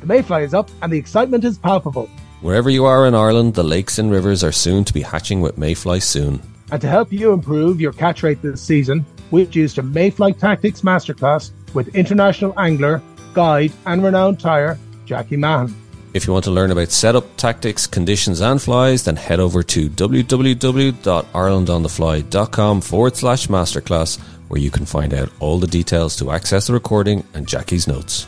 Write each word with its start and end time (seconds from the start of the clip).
The 0.00 0.06
mayfly 0.06 0.44
is 0.44 0.54
up 0.54 0.70
and 0.82 0.92
the 0.92 0.98
excitement 0.98 1.44
is 1.44 1.58
palpable. 1.58 2.08
Wherever 2.40 2.70
you 2.70 2.84
are 2.84 3.06
in 3.06 3.14
Ireland, 3.14 3.54
the 3.54 3.64
lakes 3.64 3.98
and 3.98 4.10
rivers 4.10 4.44
are 4.44 4.52
soon 4.52 4.84
to 4.84 4.92
be 4.92 5.02
hatching 5.02 5.40
with 5.40 5.58
mayfly 5.58 6.00
soon. 6.00 6.40
And 6.70 6.80
to 6.80 6.88
help 6.88 7.12
you 7.12 7.32
improve 7.32 7.80
your 7.80 7.92
catch 7.92 8.22
rate 8.22 8.40
this 8.42 8.62
season, 8.62 9.04
we've 9.30 9.54
used 9.54 9.78
a 9.78 9.82
mayfly 9.82 10.34
tactics 10.34 10.82
masterclass 10.82 11.50
with 11.74 11.96
international 11.96 12.54
angler, 12.58 13.02
guide, 13.34 13.72
and 13.86 14.04
renowned 14.04 14.38
tyer, 14.38 14.78
Jackie 15.04 15.36
Mahan. 15.36 15.74
If 16.14 16.26
you 16.26 16.32
want 16.32 16.46
to 16.46 16.50
learn 16.50 16.70
about 16.70 16.90
setup, 16.90 17.36
tactics, 17.36 17.86
conditions, 17.86 18.40
and 18.40 18.62
flies, 18.62 19.04
then 19.04 19.16
head 19.16 19.40
over 19.40 19.62
to 19.64 19.90
www.irelandonthefly.com 19.90 22.80
forward 22.80 23.16
slash 23.16 23.48
masterclass, 23.48 24.18
where 24.48 24.60
you 24.60 24.70
can 24.70 24.86
find 24.86 25.12
out 25.12 25.30
all 25.40 25.58
the 25.58 25.66
details 25.66 26.16
to 26.16 26.30
access 26.30 26.68
the 26.68 26.72
recording 26.72 27.24
and 27.34 27.46
Jackie's 27.46 27.86
notes. 27.86 28.26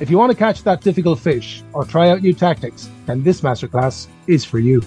If 0.00 0.10
you 0.10 0.18
want 0.18 0.32
to 0.32 0.36
catch 0.36 0.62
that 0.62 0.80
difficult 0.80 1.20
fish 1.20 1.62
or 1.72 1.84
try 1.84 2.08
out 2.10 2.22
new 2.22 2.32
tactics, 2.32 2.88
then 3.06 3.22
this 3.22 3.42
masterclass 3.42 4.08
is 4.26 4.44
for 4.44 4.58
you. 4.58 4.82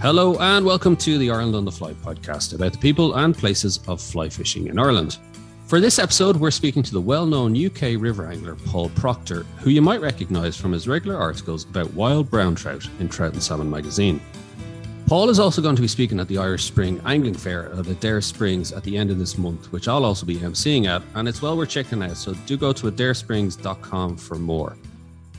Hello 0.00 0.38
and 0.38 0.64
welcome 0.64 0.96
to 0.96 1.18
the 1.18 1.30
Ireland 1.30 1.54
on 1.54 1.66
the 1.66 1.70
Fly 1.70 1.92
podcast 1.92 2.54
about 2.54 2.72
the 2.72 2.78
people 2.78 3.14
and 3.16 3.36
places 3.36 3.80
of 3.86 4.00
fly 4.00 4.30
fishing 4.30 4.68
in 4.68 4.78
Ireland. 4.78 5.18
For 5.68 5.80
this 5.80 5.98
episode, 5.98 6.38
we're 6.38 6.50
speaking 6.50 6.82
to 6.82 6.92
the 6.94 7.00
well 7.02 7.26
known 7.26 7.54
UK 7.54 8.00
river 8.00 8.26
angler 8.26 8.54
Paul 8.54 8.88
Procter, 8.88 9.42
who 9.58 9.68
you 9.68 9.82
might 9.82 10.00
recognise 10.00 10.56
from 10.56 10.72
his 10.72 10.88
regular 10.88 11.18
articles 11.18 11.64
about 11.64 11.92
wild 11.92 12.30
brown 12.30 12.54
trout 12.54 12.88
in 13.00 13.08
Trout 13.10 13.34
and 13.34 13.42
Salmon 13.42 13.68
magazine. 13.68 14.18
Paul 15.08 15.28
is 15.28 15.38
also 15.38 15.60
going 15.60 15.76
to 15.76 15.82
be 15.82 15.88
speaking 15.88 16.20
at 16.20 16.28
the 16.28 16.38
Irish 16.38 16.64
Spring 16.64 17.02
Angling 17.04 17.34
Fair 17.34 17.66
at 17.66 17.84
Adare 17.84 18.24
Springs 18.24 18.72
at 18.72 18.82
the 18.82 18.96
end 18.96 19.10
of 19.10 19.18
this 19.18 19.36
month, 19.36 19.70
which 19.70 19.88
I'll 19.88 20.06
also 20.06 20.24
be 20.24 20.36
emceeing 20.36 20.86
at, 20.86 21.02
and 21.14 21.28
it's 21.28 21.42
well 21.42 21.54
worth 21.54 21.68
checking 21.68 22.02
out, 22.02 22.16
so 22.16 22.32
do 22.46 22.56
go 22.56 22.72
to 22.72 22.90
adaresprings.com 22.90 24.16
for 24.16 24.36
more. 24.36 24.74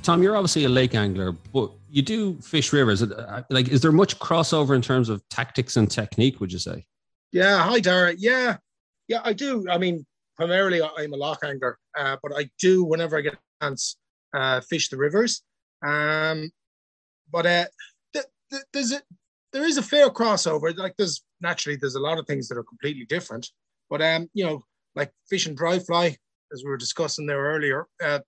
Tom, 0.03 0.21
you're 0.21 0.35
obviously 0.35 0.65
a 0.65 0.69
lake 0.69 0.93
angler, 0.93 1.31
but 1.31 1.71
you 1.89 2.03
do 2.03 2.39
fish 2.41 2.71
rivers. 2.71 3.01
Uh, 3.01 3.41
like, 3.49 3.69
is 3.69 3.81
there 3.81 3.91
much 3.91 4.19
crossover 4.19 4.75
in 4.75 4.83
terms 4.83 5.09
of 5.09 5.27
tactics 5.29 5.75
and 5.75 5.89
technique? 5.89 6.39
Would 6.39 6.53
you 6.53 6.59
say? 6.59 6.85
Yeah. 7.31 7.63
Hi, 7.63 7.79
Dara. 7.79 8.13
Yeah, 8.15 8.57
yeah, 9.07 9.21
I 9.23 9.33
do. 9.33 9.65
I 9.67 9.79
mean, 9.79 10.05
primarily 10.39 10.81
I'm 10.81 11.13
a 11.13 11.17
loch 11.17 11.43
angler, 11.43 11.77
uh, 11.97 12.15
but 12.23 12.31
I 12.35 12.49
do 12.59 12.85
whenever 12.85 13.17
I 13.17 13.21
get 13.21 13.33
a 13.33 13.65
chance 13.65 13.97
uh, 14.33 14.61
fish 14.61 14.87
the 14.87 14.95
rivers. 14.97 15.43
Um, 15.85 16.49
but 17.29 17.45
uh, 17.45 17.65
th- 18.13 18.25
th- 18.49 18.63
there's 18.71 18.93
a 18.93 19.01
there 19.51 19.65
is 19.65 19.77
a 19.77 19.83
fair 19.83 20.09
crossover. 20.09 20.75
Like 20.77 20.95
there's 20.97 21.21
naturally 21.41 21.75
there's 21.75 21.95
a 21.95 21.99
lot 21.99 22.19
of 22.19 22.25
things 22.25 22.47
that 22.47 22.57
are 22.57 22.63
completely 22.63 23.05
different. 23.05 23.49
But 23.89 24.01
um, 24.01 24.29
you 24.33 24.45
know, 24.45 24.63
like 24.95 25.11
fishing 25.29 25.55
dry 25.55 25.77
fly, 25.79 26.15
as 26.53 26.63
we 26.63 26.69
were 26.69 26.77
discussing 26.77 27.25
there 27.25 27.43
earlier. 27.43 27.85
Uh, 28.01 28.19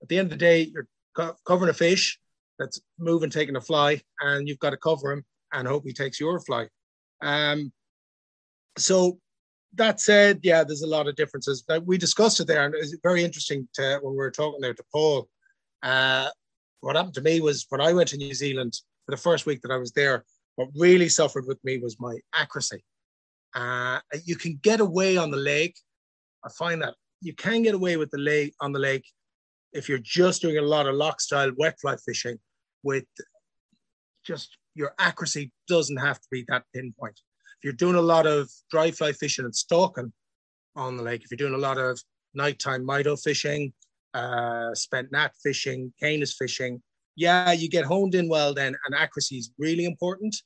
at 0.00 0.08
the 0.08 0.18
end 0.18 0.26
of 0.26 0.38
the 0.38 0.44
day, 0.44 0.70
you're 0.72 0.86
co- 1.16 1.34
covering 1.44 1.70
a 1.70 1.74
fish 1.74 2.20
that's 2.60 2.80
moving, 3.00 3.30
taking 3.30 3.56
a 3.56 3.60
fly, 3.60 4.00
and 4.20 4.46
you've 4.46 4.60
got 4.60 4.70
to 4.70 4.76
cover 4.76 5.10
him 5.10 5.24
and 5.52 5.66
hope 5.66 5.82
he 5.84 5.92
takes 5.92 6.20
your 6.20 6.38
fly. 6.40 6.68
Um, 7.20 7.72
so 8.76 9.18
that 9.74 10.00
said, 10.00 10.40
yeah, 10.42 10.64
there's 10.64 10.82
a 10.82 10.86
lot 10.86 11.08
of 11.08 11.16
differences. 11.16 11.64
We 11.84 11.98
discussed 11.98 12.40
it 12.40 12.46
there, 12.46 12.64
and 12.64 12.74
it's 12.74 12.96
very 13.02 13.22
interesting 13.22 13.68
to, 13.74 13.98
when 14.02 14.12
we 14.12 14.18
were 14.18 14.30
talking 14.30 14.60
there 14.60 14.74
to 14.74 14.84
Paul. 14.92 15.28
Uh, 15.82 16.28
what 16.80 16.96
happened 16.96 17.14
to 17.14 17.20
me 17.20 17.40
was 17.40 17.66
when 17.68 17.80
I 17.80 17.92
went 17.92 18.08
to 18.10 18.16
New 18.16 18.34
Zealand 18.34 18.74
for 19.04 19.12
the 19.12 19.20
first 19.20 19.46
week 19.46 19.60
that 19.62 19.70
I 19.70 19.76
was 19.76 19.92
there, 19.92 20.24
what 20.56 20.68
really 20.74 21.08
suffered 21.08 21.46
with 21.46 21.58
me 21.64 21.78
was 21.78 22.00
my 22.00 22.16
accuracy. 22.34 22.82
Uh, 23.54 24.00
you 24.24 24.36
can 24.36 24.58
get 24.62 24.80
away 24.80 25.16
on 25.16 25.30
the 25.30 25.36
lake. 25.36 25.76
I 26.44 26.50
find 26.50 26.82
that 26.82 26.94
you 27.20 27.34
can 27.34 27.62
get 27.62 27.74
away 27.74 27.96
with 27.96 28.10
the 28.10 28.18
lake 28.18 28.54
on 28.60 28.72
the 28.72 28.78
lake 28.78 29.04
if 29.72 29.88
you're 29.88 29.98
just 29.98 30.42
doing 30.42 30.58
a 30.58 30.62
lot 30.62 30.86
of 30.86 30.94
loch 30.94 31.20
style 31.20 31.50
wet 31.56 31.78
fly 31.80 31.96
fishing 32.04 32.38
with 32.82 33.04
just 34.24 34.56
your 34.74 34.94
accuracy 34.98 35.52
doesn't 35.66 35.96
have 35.96 36.20
to 36.20 36.28
be 36.30 36.44
that 36.48 36.64
pinpoint. 36.74 37.20
If 37.58 37.64
you're 37.64 37.72
doing 37.72 37.96
a 37.96 38.00
lot 38.00 38.26
of 38.26 38.50
dry 38.70 38.90
fly 38.90 39.12
fishing 39.12 39.44
and 39.44 39.54
stalking 39.54 40.12
on 40.76 40.96
the 40.96 41.02
lake, 41.02 41.24
if 41.24 41.30
you're 41.30 41.48
doing 41.48 41.54
a 41.58 41.62
lot 41.62 41.78
of 41.78 42.00
nighttime 42.34 42.86
Mido 42.86 43.20
fishing, 43.20 43.72
uh, 44.14 44.74
spent 44.74 45.10
gnat 45.10 45.32
fishing, 45.42 45.92
caenis 46.00 46.34
fishing, 46.36 46.80
yeah, 47.16 47.50
you 47.50 47.68
get 47.68 47.84
honed 47.84 48.14
in 48.14 48.28
well 48.28 48.54
then, 48.54 48.76
and 48.86 48.94
accuracy 48.94 49.38
is 49.38 49.50
really 49.58 49.84
important. 49.84 50.36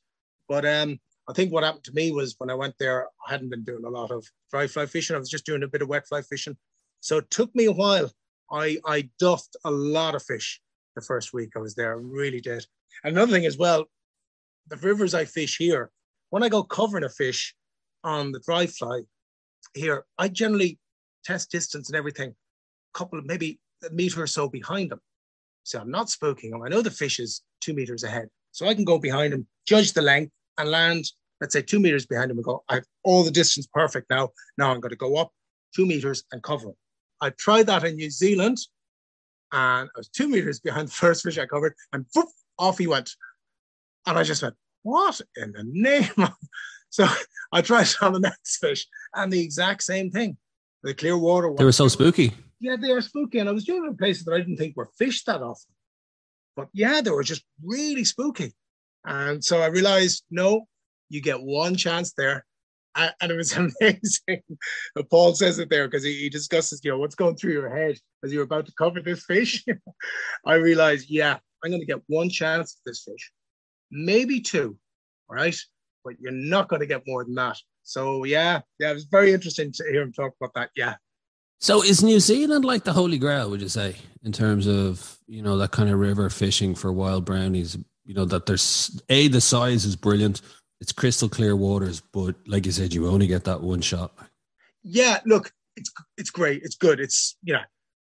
But 0.49 0.65
um, 0.65 0.99
I 1.28 1.34
think 1.34 1.53
what 1.53 1.65
happened 1.65 1.84
to 1.84 1.93
me 1.93 2.12
was 2.12 2.34
when 2.39 2.50
I 2.50 2.55
went 2.55 2.75
there, 2.78 3.09
I 3.27 3.33
hadn't 3.33 3.50
been 3.50 3.62
doing 3.62 3.84
a 3.84 3.91
lot 3.91 4.11
of 4.11 4.27
dry 4.50 4.67
fly 4.67 4.87
fishing. 4.87 5.15
I 5.15 5.19
was 5.19 5.29
just 5.29 5.44
doing 5.44 5.62
a 5.62 5.69
bit 5.69 5.83
of 5.83 5.89
wet 5.89 6.09
fly 6.09 6.23
fishing. 6.23 6.56
So 7.00 7.19
it 7.19 7.31
took 7.31 7.55
me 7.55 7.67
a 7.67 7.73
while. 7.73 8.11
I, 8.50 8.79
I 8.87 9.11
duffed 9.19 9.56
a 9.65 9.71
lot 9.71 10.15
of 10.15 10.23
fish 10.23 10.62
the 10.94 11.03
first 11.03 11.33
week 11.33 11.50
I 11.56 11.59
was 11.59 11.75
there, 11.75 11.99
really 11.99 12.41
did. 12.41 12.67
Another 13.05 13.33
thing 13.33 13.47
as 13.47 13.56
well, 13.56 13.84
the 14.69 14.77
rivers 14.77 15.15
I 15.15 15.25
fish 15.25 15.56
here, 15.56 15.91
when 16.32 16.43
I 16.43 16.48
go 16.48 16.62
covering 16.62 17.04
a 17.04 17.10
fish 17.10 17.54
on 18.04 18.32
the 18.32 18.41
dry 18.41 18.65
fly 18.66 19.03
here, 19.75 20.06
I 20.16 20.28
generally 20.28 20.78
test 21.26 21.50
distance 21.50 21.91
and 21.91 21.97
everything, 21.97 22.31
a 22.31 22.98
couple 22.98 23.19
of 23.19 23.26
maybe 23.26 23.60
a 23.87 23.91
meter 23.91 24.22
or 24.22 24.26
so 24.26 24.48
behind 24.48 24.91
them. 24.91 25.00
So 25.65 25.78
I'm 25.78 25.91
not 25.91 26.06
spooking 26.06 26.53
them. 26.53 26.62
I 26.62 26.69
know 26.69 26.81
the 26.81 26.91
fish 26.91 27.20
is 27.20 27.43
two 27.60 27.75
meters 27.75 28.03
ahead. 28.03 28.28
So 28.50 28.66
I 28.66 28.72
can 28.72 28.87
go 28.87 28.98
behind 28.98 29.34
him, 29.34 29.47
judge 29.66 29.93
the 29.93 30.00
length, 30.00 30.32
and 30.56 30.70
land, 30.70 31.04
let's 31.43 31.53
say 31.53 31.60
two 31.60 31.78
meters 31.78 32.06
behind 32.06 32.31
him 32.31 32.38
and 32.38 32.44
go, 32.44 32.64
I 32.70 32.76
have 32.76 32.87
all 33.04 33.25
the 33.25 33.31
distance 33.31 33.66
perfect 33.66 34.09
now. 34.09 34.31
Now 34.56 34.70
I'm 34.70 34.81
going 34.81 34.88
to 34.88 34.97
go 34.97 35.16
up 35.16 35.32
two 35.76 35.84
meters 35.84 36.25
and 36.32 36.43
cover 36.43 36.69
him. 36.69 36.76
I 37.20 37.28
tried 37.31 37.66
that 37.66 37.84
in 37.84 37.97
New 37.97 38.10
Zealand 38.10 38.56
and 39.53 39.91
I 39.94 39.99
was 39.99 40.09
two 40.09 40.31
meters 40.31 40.60
behind 40.60 40.88
the 40.88 40.93
first 41.03 41.25
fish 41.25 41.37
I 41.37 41.44
covered, 41.44 41.75
and 41.93 42.06
whoop, 42.14 42.28
off 42.59 42.78
he 42.78 42.87
went. 42.87 43.10
And 44.06 44.19
I 44.19 44.22
just 44.22 44.43
went, 44.43 44.54
what 44.82 45.20
in 45.37 45.53
the 45.53 45.65
name 45.65 46.10
of? 46.19 46.32
So 46.91 47.06
I 47.53 47.62
tried 47.62 47.88
on 48.03 48.12
the 48.12 48.20
next 48.20 48.59
fish, 48.59 48.87
and 49.15 49.32
the 49.32 49.41
exact 49.41 49.82
same 49.82 50.10
thing. 50.10 50.37
The 50.82 50.93
clear 50.93 51.16
water. 51.16 51.50
They 51.56 51.65
were 51.65 51.72
so 51.72 51.88
spooky. 51.88 52.34
Yeah, 52.60 52.76
they 52.78 52.91
are 52.91 53.00
spooky, 53.00 53.38
and 53.38 53.48
I 53.48 53.53
was 53.53 53.65
doing 53.65 53.84
it 53.87 53.88
in 53.88 53.97
places 53.97 54.25
that 54.26 54.34
I 54.34 54.38
didn't 54.41 54.59
think 54.59 54.76
were 54.76 54.91
fished 54.98 55.25
that 55.25 55.41
often. 55.41 55.72
But 56.54 56.69
yeah, 56.75 57.00
they 57.00 57.10
were 57.10 57.22
just 57.22 57.44
really 57.65 58.04
spooky. 58.04 58.53
And 59.04 59.43
so 59.43 59.60
I 59.62 59.66
realized, 59.66 60.25
no, 60.31 60.66
you 61.09 61.20
get 61.20 61.43
one 61.43 61.76
chance 61.76 62.12
there. 62.12 62.44
And 62.94 63.32
it 63.32 63.37
was 63.37 63.53
amazing. 63.56 64.43
Uh, 64.97 65.03
Paul 65.10 65.34
says 65.34 65.59
it 65.59 65.70
there 65.70 65.88
because 65.88 66.04
he, 66.04 66.14
he 66.14 66.28
discusses, 66.28 66.81
you 66.84 66.91
know, 66.91 66.99
what's 66.99 67.14
going 67.14 67.37
through 67.37 67.53
your 67.53 67.75
head 67.75 67.97
as 68.22 68.32
you're 68.32 68.44
about 68.44 68.66
to 68.66 68.72
cover 68.76 69.00
this 69.00 69.25
fish. 69.25 69.64
I 70.47 70.54
realized, 70.54 71.06
yeah, 71.09 71.38
I'm 71.64 71.70
going 71.70 71.81
to 71.81 71.87
get 71.87 72.03
one 72.06 72.28
chance 72.28 72.76
at 72.76 72.91
this 72.91 73.03
fish, 73.03 73.32
maybe 73.92 74.41
two 74.41 74.76
right? 75.32 75.56
But 76.04 76.20
you're 76.20 76.32
not 76.32 76.69
going 76.69 76.80
to 76.80 76.86
get 76.86 77.06
more 77.06 77.25
than 77.25 77.34
that. 77.36 77.58
So 77.82 78.25
yeah, 78.25 78.60
yeah, 78.78 78.91
it 78.91 78.94
was 78.94 79.04
very 79.04 79.32
interesting 79.32 79.72
to 79.72 79.84
hear 79.91 80.03
him 80.03 80.12
talk 80.12 80.34
about 80.41 80.54
that. 80.54 80.70
Yeah. 80.76 80.97
So 81.60 81.82
is 81.82 82.02
New 82.02 82.20
Zealand 82.20 82.64
like 82.64 82.84
the 82.84 82.92
holy 82.92 83.19
grail? 83.19 83.50
Would 83.50 83.62
you 83.62 83.69
say 83.69 83.97
in 84.22 84.32
terms 84.32 84.66
of 84.66 85.19
you 85.26 85.42
know 85.42 85.56
that 85.58 85.72
kind 85.72 85.91
of 85.91 85.98
river 85.98 86.28
fishing 86.31 86.75
for 86.75 86.92
wild 86.92 87.25
brownies? 87.25 87.76
You 88.04 88.14
know 88.14 88.25
that 88.26 88.47
there's 88.47 89.00
a 89.08 89.28
the 89.28 89.41
size 89.41 89.84
is 89.84 89.97
brilliant. 89.97 90.42
It's 90.81 90.92
crystal 90.92 91.28
clear 91.28 91.54
waters, 91.54 92.02
but 92.12 92.34
like 92.47 92.66
you 92.66 92.72
said, 92.72 92.92
you 92.92 93.08
only 93.08 93.28
get 93.28 93.44
that 93.44 93.60
one 93.60 93.81
shot. 93.81 94.12
Yeah, 94.82 95.20
look, 95.25 95.52
it's 95.76 95.92
it's 96.19 96.31
great. 96.31 96.62
It's 96.64 96.76
good. 96.76 96.98
It's 97.00 97.36
yeah. 97.44 97.64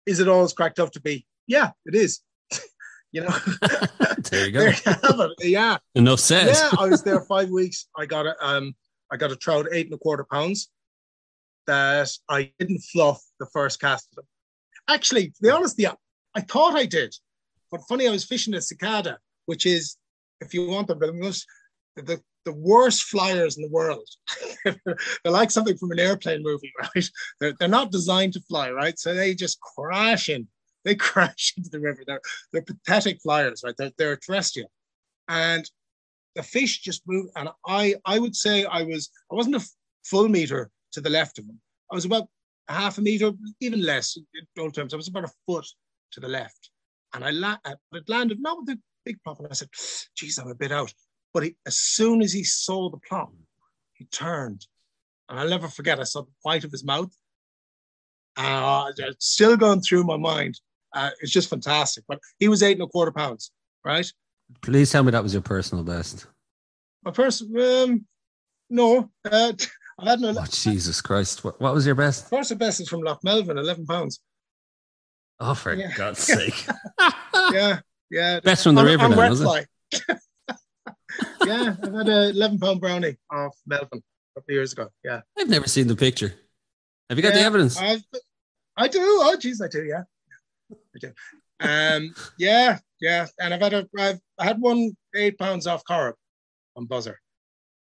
Is 0.06 0.20
it 0.20 0.28
always 0.28 0.52
cracked 0.52 0.78
up 0.78 0.92
to 0.92 1.00
be? 1.00 1.26
Yeah, 1.46 1.70
it 1.84 1.94
is. 1.94 2.20
You 3.14 3.20
know, 3.20 3.28
there 4.28 4.46
you 4.46 4.50
go. 4.50 4.72
there 4.72 5.28
you 5.38 5.50
yeah. 5.52 5.78
Enough 5.94 6.18
said. 6.18 6.48
Yeah, 6.48 6.70
I 6.76 6.88
was 6.88 7.04
there 7.04 7.20
five 7.20 7.48
weeks. 7.48 7.86
I 7.96 8.06
got 8.06 8.26
a 8.26 8.34
um, 8.44 8.74
I 9.12 9.16
got 9.16 9.30
a 9.30 9.36
trout 9.36 9.68
eight 9.70 9.86
and 9.86 9.94
a 9.94 9.98
quarter 9.98 10.26
pounds 10.28 10.68
that 11.68 12.10
I 12.28 12.50
didn't 12.58 12.80
fluff 12.80 13.22
the 13.38 13.46
first 13.52 13.80
cast 13.80 14.08
of 14.10 14.16
them. 14.16 14.24
Actually, 14.88 15.28
to 15.28 15.42
be 15.42 15.48
honest, 15.48 15.76
yeah, 15.78 15.92
I 16.34 16.40
thought 16.40 16.74
I 16.74 16.86
did, 16.86 17.14
but 17.70 17.82
funny, 17.88 18.08
I 18.08 18.10
was 18.10 18.24
fishing 18.24 18.52
a 18.54 18.60
cicada, 18.60 19.18
which 19.46 19.64
is, 19.64 19.96
if 20.40 20.52
you 20.52 20.66
want 20.66 20.88
them, 20.88 20.98
the 20.98 21.12
most 21.12 21.46
the, 21.94 22.20
the 22.44 22.52
worst 22.52 23.04
flyers 23.04 23.56
in 23.56 23.62
the 23.62 23.70
world. 23.70 24.08
they're 24.64 24.84
like 25.26 25.52
something 25.52 25.76
from 25.76 25.92
an 25.92 26.00
airplane 26.00 26.42
movie, 26.42 26.72
right? 26.96 27.08
They're, 27.38 27.54
they're 27.60 27.68
not 27.68 27.92
designed 27.92 28.32
to 28.32 28.40
fly, 28.40 28.72
right? 28.72 28.98
So 28.98 29.14
they 29.14 29.36
just 29.36 29.60
crash 29.60 30.28
in 30.28 30.48
they 30.90 30.94
crash 30.94 31.54
into 31.56 31.70
the 31.70 31.80
river. 31.80 32.02
They're 32.06 32.20
they're 32.52 32.62
pathetic 32.62 33.20
flyers, 33.22 33.62
right? 33.64 33.74
They're, 33.76 33.92
they're 33.98 34.16
terrestrial, 34.16 34.70
and 35.28 35.68
the 36.34 36.42
fish 36.42 36.80
just 36.80 37.02
move. 37.06 37.26
And 37.36 37.48
I 37.66 37.94
I 38.04 38.18
would 38.18 38.36
say 38.36 38.64
I 38.64 38.82
was 38.82 39.10
I 39.30 39.34
wasn't 39.34 39.56
a 39.56 39.66
full 40.04 40.28
meter 40.28 40.70
to 40.92 41.00
the 41.00 41.10
left 41.10 41.38
of 41.38 41.46
them. 41.46 41.60
I 41.90 41.94
was 41.94 42.04
about 42.04 42.28
half 42.68 42.98
a 42.98 43.02
meter, 43.02 43.32
even 43.60 43.82
less 43.82 44.16
in 44.16 44.62
old 44.62 44.74
terms. 44.74 44.94
I 44.94 44.96
was 44.96 45.08
about 45.08 45.24
a 45.24 45.32
foot 45.46 45.66
to 46.12 46.20
the 46.20 46.28
left, 46.28 46.70
and 47.12 47.24
I 47.24 47.30
la- 47.30 47.58
it 47.64 48.08
landed 48.08 48.40
not 48.40 48.58
with 48.58 48.66
the 48.66 48.78
big 49.04 49.22
plop. 49.22 49.38
And 49.38 49.48
I 49.50 49.54
said, 49.54 49.68
geez, 50.16 50.38
I'm 50.38 50.48
a 50.48 50.54
bit 50.54 50.72
out. 50.72 50.92
But 51.32 51.44
he, 51.44 51.56
as 51.66 51.76
soon 51.76 52.22
as 52.22 52.32
he 52.32 52.44
saw 52.44 52.90
the 52.90 53.00
plop, 53.08 53.32
he 53.92 54.04
turned. 54.06 54.66
And 55.28 55.38
I'll 55.38 55.48
never 55.48 55.68
forget, 55.68 56.00
I 56.00 56.04
saw 56.04 56.22
the 56.22 56.30
white 56.42 56.64
of 56.64 56.70
his 56.70 56.84
mouth. 56.84 57.14
Uh, 58.36 58.90
still 59.18 59.56
going 59.56 59.80
through 59.80 60.04
my 60.04 60.16
mind. 60.16 60.60
Uh, 60.94 61.10
it's 61.20 61.32
just 61.32 61.50
fantastic. 61.50 62.04
But 62.08 62.20
he 62.38 62.48
was 62.48 62.62
eight 62.62 62.78
and 62.78 62.82
a 62.82 62.86
quarter 62.86 63.12
pounds, 63.12 63.50
right? 63.84 64.10
Please 64.62 64.90
tell 64.90 65.02
me 65.02 65.10
that 65.10 65.22
was 65.22 65.32
your 65.32 65.42
personal 65.42 65.84
best. 65.84 66.26
My 67.04 67.10
person, 67.10 67.54
um, 67.58 68.06
no. 68.70 69.10
Uh, 69.24 69.52
I've 69.98 70.08
had 70.08 70.20
no. 70.20 70.34
Oh, 70.36 70.44
Jesus 70.50 71.00
Christ. 71.00 71.44
What, 71.44 71.60
what 71.60 71.74
was 71.74 71.86
your 71.86 71.94
best? 71.94 72.30
Personal 72.30 72.58
best 72.58 72.80
is 72.80 72.88
from 72.88 73.02
Loch 73.02 73.22
Melvin, 73.22 73.58
11 73.58 73.86
pounds. 73.86 74.20
Oh, 75.40 75.54
for 75.54 75.74
yeah. 75.74 75.92
God's 75.96 76.18
sake. 76.22 76.66
yeah, 77.52 77.80
yeah. 78.10 78.40
Best 78.40 78.64
from 78.64 78.74
the 78.74 78.80
on, 78.80 78.86
river, 78.86 79.04
on 79.04 79.10
then, 79.12 79.30
was 79.30 79.40
it? 79.40 79.68
yeah, 81.44 81.76
I've 81.82 81.94
had 81.94 82.08
a 82.08 82.30
11 82.30 82.58
pound 82.58 82.80
brownie 82.80 83.16
off 83.30 83.56
Melvin 83.66 83.88
a 83.92 84.40
couple 84.40 84.50
of 84.50 84.54
years 84.54 84.72
ago. 84.72 84.88
Yeah. 85.04 85.20
I've 85.38 85.48
never 85.48 85.68
seen 85.68 85.86
the 85.86 85.96
picture. 85.96 86.34
Have 87.08 87.18
you 87.18 87.22
got 87.22 87.34
yeah, 87.34 87.40
the 87.40 87.46
evidence? 87.46 87.78
I've, 87.78 88.02
I 88.76 88.88
do. 88.88 88.98
Oh, 89.00 89.36
geez, 89.36 89.60
I 89.60 89.68
do. 89.68 89.84
Yeah, 89.84 90.02
I. 90.02 90.13
Um, 91.60 92.14
yeah, 92.38 92.78
yeah. 93.00 93.26
And 93.40 93.54
I've 93.54 93.60
had 93.60 93.74
a, 93.74 93.88
I've 93.98 94.20
I 94.38 94.44
had 94.44 94.60
one 94.60 94.96
eight 95.14 95.38
pounds 95.38 95.66
off 95.66 95.84
Corrib 95.84 96.14
on 96.76 96.86
buzzer. 96.86 97.20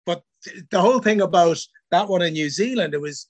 But 0.05 0.23
the 0.69 0.81
whole 0.81 0.99
thing 0.99 1.21
about 1.21 1.59
that 1.91 2.07
one 2.07 2.21
in 2.21 2.33
New 2.33 2.49
Zealand, 2.49 2.93
it 2.93 3.01
was, 3.01 3.27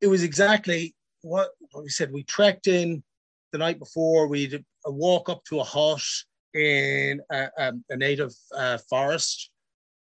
it 0.00 0.06
was 0.06 0.22
exactly 0.22 0.94
what, 1.22 1.50
what 1.72 1.82
we 1.82 1.90
said. 1.90 2.12
We 2.12 2.22
trekked 2.22 2.66
in 2.66 3.02
the 3.52 3.58
night 3.58 3.78
before. 3.78 4.26
We 4.26 4.46
did 4.46 4.64
a 4.86 4.92
walk 4.92 5.28
up 5.28 5.44
to 5.48 5.60
a 5.60 5.64
hut 5.64 6.02
in 6.54 7.20
a, 7.30 7.48
a, 7.58 7.72
a 7.90 7.96
native 7.96 8.32
uh, 8.56 8.78
forest, 8.88 9.50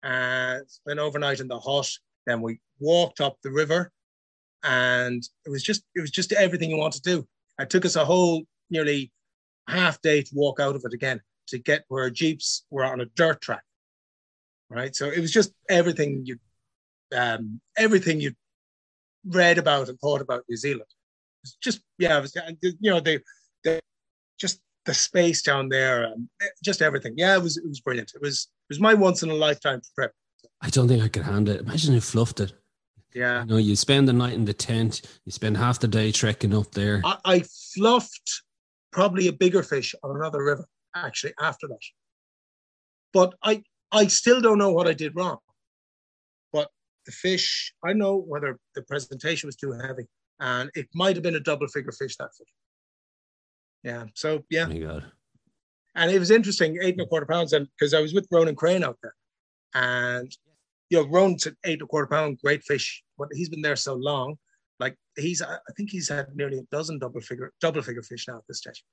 and 0.03 0.69
spent 0.71 1.01
overnight 1.01 1.41
in 1.41 1.49
the 1.49 1.59
hut. 1.59 1.91
Then 2.27 2.43
we 2.43 2.61
walked 2.79 3.21
up 3.21 3.39
the 3.43 3.51
river 3.51 3.91
and 4.67 5.27
it 5.45 5.51
was 5.51 5.63
just 5.63 5.83
it 5.95 6.01
was 6.01 6.11
just 6.11 6.33
everything 6.33 6.71
you 6.71 6.77
want 6.77 6.95
to 6.95 7.01
do. 7.01 7.27
It 7.59 7.71
took 7.71 7.85
us 7.85 7.97
a 7.97 8.05
whole 8.05 8.45
nearly 8.71 9.13
half 9.69 10.01
day 10.01 10.23
to 10.23 10.31
walk 10.35 10.61
out 10.61 10.77
of 10.77 10.83
it 10.85 10.93
again 10.93 11.21
to 11.49 11.59
get 11.59 11.85
where 11.89 12.05
our 12.05 12.11
jeeps 12.11 12.65
were 12.71 12.85
on 12.85 13.01
a 13.01 13.07
dirt 13.07 13.41
track, 13.41 13.63
right? 14.69 14.95
So 14.95 15.07
it 15.07 15.21
was 15.21 15.33
just 15.33 15.53
everything 15.69 16.23
you 16.25 16.39
um, 17.17 17.61
everything 17.79 18.21
you 18.21 18.33
read 19.25 19.59
about 19.59 19.89
and 19.89 19.99
thought 20.01 20.21
about 20.21 20.45
New 20.49 20.57
Zealand. 20.57 20.91
It's 21.43 21.57
just 21.63 21.81
yeah, 21.99 22.19
it 22.19 22.23
was, 22.23 22.37
you 22.81 22.91
know 22.91 23.01
the 23.01 23.23
just 24.39 24.61
the 24.85 24.95
space 24.95 25.43
down 25.43 25.69
there, 25.69 26.05
and 26.05 26.29
just 26.63 26.83
everything. 26.83 27.15
Yeah, 27.17 27.37
it 27.37 27.43
was 27.43 27.57
it 27.57 27.67
was 27.67 27.81
brilliant. 27.81 28.13
It 28.15 28.21
was 28.21 28.49
it 28.69 28.75
was 28.75 28.81
my 28.81 28.95
once 28.95 29.23
in 29.23 29.31
a 29.31 29.35
lifetime 29.35 29.81
trip. 29.95 30.13
I 30.61 30.71
don't 30.71 30.89
think 30.89 31.03
I 31.03 31.09
could 31.09 31.25
handle 31.25 31.55
it. 31.55 31.61
Imagine 31.61 31.95
who 31.95 32.01
fluffed 32.01 32.41
it. 32.41 32.53
Yeah. 33.17 33.41
You 33.41 33.47
know, 33.47 33.57
you 33.57 33.77
spend 33.77 34.07
the 34.07 34.13
night 34.13 34.35
in 34.35 34.45
the 34.45 34.53
tent, 34.53 35.01
you 35.25 35.33
spend 35.33 35.57
half 35.57 35.81
the 35.81 35.89
day 35.89 36.13
trekking 36.13 36.55
up 36.55 36.71
there. 36.73 37.01
I, 37.03 37.17
I 37.25 37.45
fluffed 37.75 38.43
probably 38.93 39.29
a 39.29 39.33
bigger 39.33 39.63
fish 39.63 39.95
on 40.03 40.15
another 40.15 40.45
river, 40.45 40.67
actually, 40.95 41.33
after 41.41 41.67
that. 41.67 41.81
But 43.15 43.33
I 43.43 43.63
I 43.91 44.09
still 44.09 44.43
don't 44.43 44.59
know 44.59 44.71
what 44.71 44.87
I 44.87 44.93
did 44.93 45.17
wrong. 45.17 45.39
But 46.53 46.69
the 47.07 47.13
fish, 47.13 47.73
I 47.83 47.95
know 47.95 48.17
whether 48.19 48.59
the 48.75 48.83
presentation 48.83 49.47
was 49.47 49.57
too 49.57 49.73
heavy. 49.73 50.05
And 50.39 50.71
it 50.75 50.87
might 50.95 51.17
have 51.17 51.23
been 51.23 51.37
a 51.37 51.41
double 51.41 51.69
figure 51.69 51.93
fish 51.93 52.19
that 52.19 52.35
fish. 52.37 52.49
Yeah. 53.83 54.05
So 54.13 54.45
yeah. 54.51 54.67
Oh 54.67 54.75
my 54.75 54.79
God. 54.79 55.05
And 55.95 56.11
it 56.11 56.19
was 56.19 56.31
interesting, 56.31 56.77
eight 56.83 56.97
and 56.97 57.01
a 57.01 57.07
quarter 57.07 57.25
pounds, 57.25 57.55
and 57.55 57.67
because 57.79 57.95
I 57.95 58.01
was 58.03 58.13
with 58.13 58.29
Ronan 58.31 58.57
Creane 58.57 58.85
out 58.85 58.99
there. 59.03 59.15
And 59.73 60.31
you 60.91 60.99
know, 60.99 61.09
Ron's 61.09 61.47
at 61.47 61.55
eight 61.65 61.81
and 61.81 61.83
a 61.83 61.87
quarter 61.87 62.09
pound, 62.09 62.39
great 62.43 62.63
fish, 62.63 63.03
but 63.19 63.29
he's 63.33 63.49
been 63.49 63.63
there 63.63 63.77
so 63.77 63.95
long. 63.95 64.37
Like 64.79 64.97
he's, 65.17 65.41
I 65.43 65.59
think 65.77 65.91
he's 65.91 66.09
had 66.09 66.35
nearly 66.35 66.59
a 66.59 66.63
dozen 66.71 66.99
double 66.99 67.21
figure 67.21 67.53
double 67.61 67.83
figure 67.83 68.03
fish 68.03 68.27
now 68.29 68.37
at 68.37 68.43
this 68.49 68.59
stage. 68.59 68.85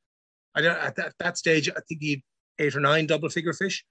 I 0.55 0.61
don't 0.61 0.77
at 0.77 0.95
that, 0.95 1.13
that 1.19 1.37
stage. 1.37 1.69
I 1.69 1.79
think 1.87 2.01
he 2.01 2.23
eight 2.59 2.75
or 2.75 2.79
nine 2.79 3.05
double 3.07 3.29
figure 3.29 3.53
fish. 3.53 3.83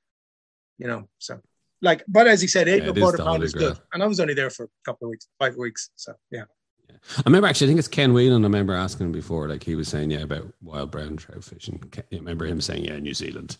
You 0.78 0.86
know, 0.88 1.08
so 1.18 1.40
like, 1.82 2.04
but 2.08 2.26
as 2.26 2.40
he 2.40 2.48
said, 2.48 2.68
eight 2.68 2.82
yeah, 2.82 2.88
and 2.88 2.96
a 2.96 3.00
quarter 3.00 3.18
pound 3.18 3.42
is 3.42 3.52
good. 3.52 3.78
And 3.92 4.02
I 4.02 4.06
was 4.06 4.20
only 4.20 4.34
there 4.34 4.50
for 4.50 4.64
a 4.64 4.68
couple 4.84 5.06
of 5.06 5.10
weeks, 5.10 5.28
five 5.38 5.56
weeks. 5.56 5.90
So 5.96 6.14
yeah. 6.30 6.44
yeah. 6.88 6.96
I 7.18 7.22
remember 7.26 7.48
actually, 7.48 7.66
I 7.66 7.70
think 7.70 7.78
it's 7.80 7.88
Ken 7.88 8.12
Whelan. 8.14 8.44
I 8.44 8.46
remember 8.46 8.74
asking 8.74 9.06
him 9.06 9.12
before, 9.12 9.48
like 9.48 9.64
he 9.64 9.74
was 9.74 9.88
saying, 9.88 10.10
yeah, 10.10 10.20
about 10.20 10.52
wild 10.62 10.90
brown 10.90 11.16
trout 11.16 11.44
fishing. 11.44 11.82
I 11.96 12.02
remember 12.12 12.46
him 12.46 12.60
saying, 12.60 12.84
yeah, 12.84 12.98
New 12.98 13.14
Zealand 13.14 13.58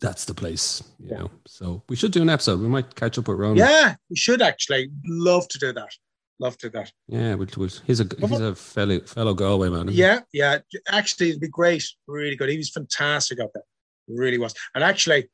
that's 0.00 0.24
the 0.24 0.34
place, 0.34 0.82
you 0.98 1.08
yeah. 1.10 1.18
know. 1.18 1.30
So 1.46 1.82
we 1.88 1.96
should 1.96 2.12
do 2.12 2.22
an 2.22 2.28
episode. 2.28 2.60
We 2.60 2.68
might 2.68 2.94
catch 2.94 3.18
up 3.18 3.28
with 3.28 3.38
Ronan. 3.38 3.56
Yeah, 3.56 3.94
we 4.10 4.16
should 4.16 4.42
actually. 4.42 4.90
Love 5.06 5.48
to 5.48 5.58
do 5.58 5.72
that. 5.72 5.90
Love 6.38 6.58
to 6.58 6.68
do 6.68 6.78
that. 6.78 6.92
Yeah, 7.08 7.34
we'll, 7.34 7.48
we'll, 7.56 7.70
he's 7.86 8.00
a 8.00 8.06
he's 8.18 8.40
a 8.40 8.54
fellow 8.54 9.00
fellow 9.00 9.34
Galway 9.34 9.70
man. 9.70 9.88
Yeah, 9.90 10.20
he? 10.32 10.38
yeah. 10.38 10.58
Actually, 10.88 11.30
it'd 11.30 11.40
be 11.40 11.48
great. 11.48 11.84
Really 12.06 12.36
good. 12.36 12.50
He 12.50 12.58
was 12.58 12.70
fantastic 12.70 13.40
out 13.40 13.50
there. 13.54 13.64
Really 14.08 14.38
was. 14.38 14.54
And 14.74 14.84
actually, 14.84 15.30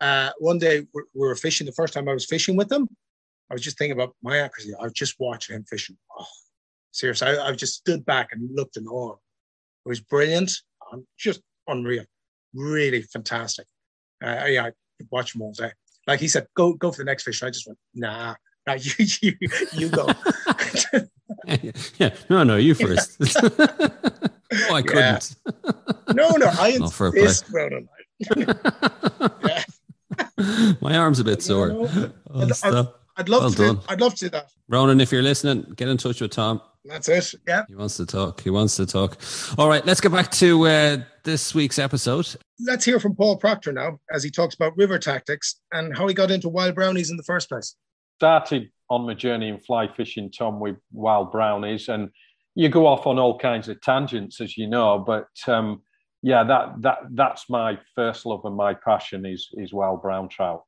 uh, 0.00 0.30
one 0.38 0.58
day 0.58 0.86
we 0.92 1.02
were 1.14 1.36
fishing. 1.36 1.66
The 1.66 1.72
first 1.72 1.92
time 1.92 2.08
I 2.08 2.14
was 2.14 2.26
fishing 2.26 2.56
with 2.56 2.68
them, 2.68 2.88
I 3.50 3.54
was 3.54 3.62
just 3.62 3.76
thinking 3.76 3.98
about 3.98 4.16
my 4.22 4.38
accuracy. 4.38 4.72
I 4.80 4.84
was 4.84 4.94
just 4.94 5.16
watching 5.18 5.56
him 5.56 5.64
fishing. 5.64 5.96
Oh, 6.18 6.26
seriously, 6.90 7.28
I, 7.28 7.48
I 7.48 7.52
just 7.52 7.74
stood 7.74 8.06
back 8.06 8.30
and 8.32 8.48
looked 8.54 8.78
in 8.78 8.86
awe. 8.86 9.12
It 9.12 9.88
was 9.88 10.00
brilliant. 10.00 10.50
Just 11.18 11.42
unreal. 11.68 12.04
Really 12.54 13.02
fantastic. 13.02 13.66
Uh, 14.24 14.44
yeah, 14.46 14.66
I 14.66 14.72
watch 15.10 15.34
him 15.34 15.42
all 15.42 15.52
day. 15.52 15.70
Like 16.06 16.20
he 16.20 16.28
said, 16.28 16.46
go 16.54 16.74
go 16.74 16.92
for 16.92 16.98
the 16.98 17.04
next 17.04 17.24
fish. 17.24 17.42
I 17.42 17.50
just 17.50 17.66
went, 17.66 17.78
nah, 17.94 18.34
nah 18.66 18.74
you 18.80 19.06
you 19.20 19.32
you 19.72 19.88
go. 19.88 20.08
yeah, 21.98 22.14
no, 22.30 22.44
no, 22.44 22.56
you 22.56 22.74
first. 22.74 23.16
oh, 23.50 24.74
I 24.74 24.82
couldn't. 24.82 25.36
No, 26.14 26.30
no, 26.30 26.50
I 26.58 26.78
insist, 26.80 27.46
Ronan. 27.50 27.88
yeah. 29.44 29.64
My 30.80 30.96
arm's 30.96 31.20
a 31.20 31.24
bit 31.24 31.42
sore. 31.42 31.68
No, 31.68 31.82
no. 31.82 32.12
Oh, 32.30 32.42
I'd, 32.42 32.86
I'd, 33.16 33.28
love 33.28 33.42
well 33.42 33.50
to. 33.50 33.56
Done. 33.56 33.80
I'd 33.88 34.00
love 34.00 34.14
to 34.14 34.24
do 34.26 34.30
that. 34.30 34.50
Ronan, 34.68 35.00
if 35.00 35.10
you're 35.10 35.22
listening, 35.22 35.72
get 35.76 35.88
in 35.88 35.96
touch 35.96 36.20
with 36.20 36.30
Tom. 36.30 36.60
That's 36.84 37.08
it. 37.08 37.34
Yeah. 37.46 37.64
He 37.68 37.74
wants 37.74 37.96
to 37.96 38.06
talk. 38.06 38.40
He 38.40 38.50
wants 38.50 38.76
to 38.76 38.86
talk. 38.86 39.18
All 39.58 39.68
right, 39.68 39.84
let's 39.84 40.00
get 40.00 40.12
back 40.12 40.30
to 40.32 40.66
uh, 40.66 40.98
this 41.24 41.54
week's 41.54 41.78
episode. 41.78 42.36
Let's 42.58 42.84
hear 42.84 42.98
from 42.98 43.14
Paul 43.14 43.36
Procter 43.36 43.72
now 43.72 44.00
as 44.10 44.22
he 44.22 44.30
talks 44.30 44.54
about 44.54 44.76
river 44.76 44.98
tactics 44.98 45.60
and 45.72 45.96
how 45.96 46.06
he 46.06 46.14
got 46.14 46.30
into 46.30 46.48
wild 46.48 46.74
brownies 46.74 47.10
in 47.10 47.16
the 47.16 47.22
first 47.22 47.48
place. 47.48 47.76
Started 48.18 48.70
on 48.88 49.06
my 49.06 49.14
journey 49.14 49.48
in 49.48 49.58
fly 49.58 49.88
fishing, 49.94 50.30
Tom, 50.30 50.58
with 50.58 50.76
wild 50.92 51.32
brownies, 51.32 51.88
and 51.88 52.10
you 52.54 52.68
go 52.68 52.86
off 52.86 53.06
on 53.06 53.18
all 53.18 53.38
kinds 53.38 53.68
of 53.68 53.80
tangents, 53.82 54.40
as 54.40 54.56
you 54.56 54.66
know. 54.66 54.98
But 54.98 55.28
um, 55.46 55.82
yeah, 56.22 56.44
that 56.44 56.80
that 56.80 56.98
that's 57.12 57.50
my 57.50 57.78
first 57.94 58.24
love 58.24 58.40
and 58.44 58.56
my 58.56 58.74
passion 58.74 59.26
is 59.26 59.48
is 59.54 59.72
wild 59.72 60.02
brown 60.02 60.28
trout. 60.28 60.64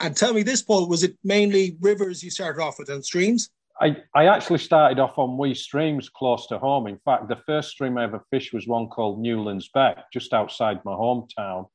And 0.00 0.16
tell 0.16 0.32
me 0.32 0.42
this, 0.42 0.62
Paul, 0.62 0.88
was 0.88 1.02
it 1.02 1.16
mainly 1.24 1.76
rivers 1.80 2.22
you 2.22 2.30
started 2.30 2.62
off 2.62 2.76
with 2.78 2.88
and 2.88 3.04
streams? 3.04 3.50
I, 3.82 4.26
actually 4.26 4.58
started 4.58 5.00
off 5.00 5.18
on 5.18 5.36
wee 5.36 5.54
streams 5.54 6.08
close 6.08 6.46
to 6.48 6.58
home. 6.58 6.86
In 6.86 6.98
fact, 7.04 7.28
the 7.28 7.40
first 7.46 7.70
stream 7.70 7.98
I 7.98 8.04
ever 8.04 8.24
fished 8.30 8.52
was 8.52 8.68
one 8.68 8.86
called 8.86 9.20
Newlands 9.20 9.68
Beck, 9.74 10.10
just 10.12 10.32
outside 10.32 10.84
my 10.84 10.92
hometown. 10.92 11.68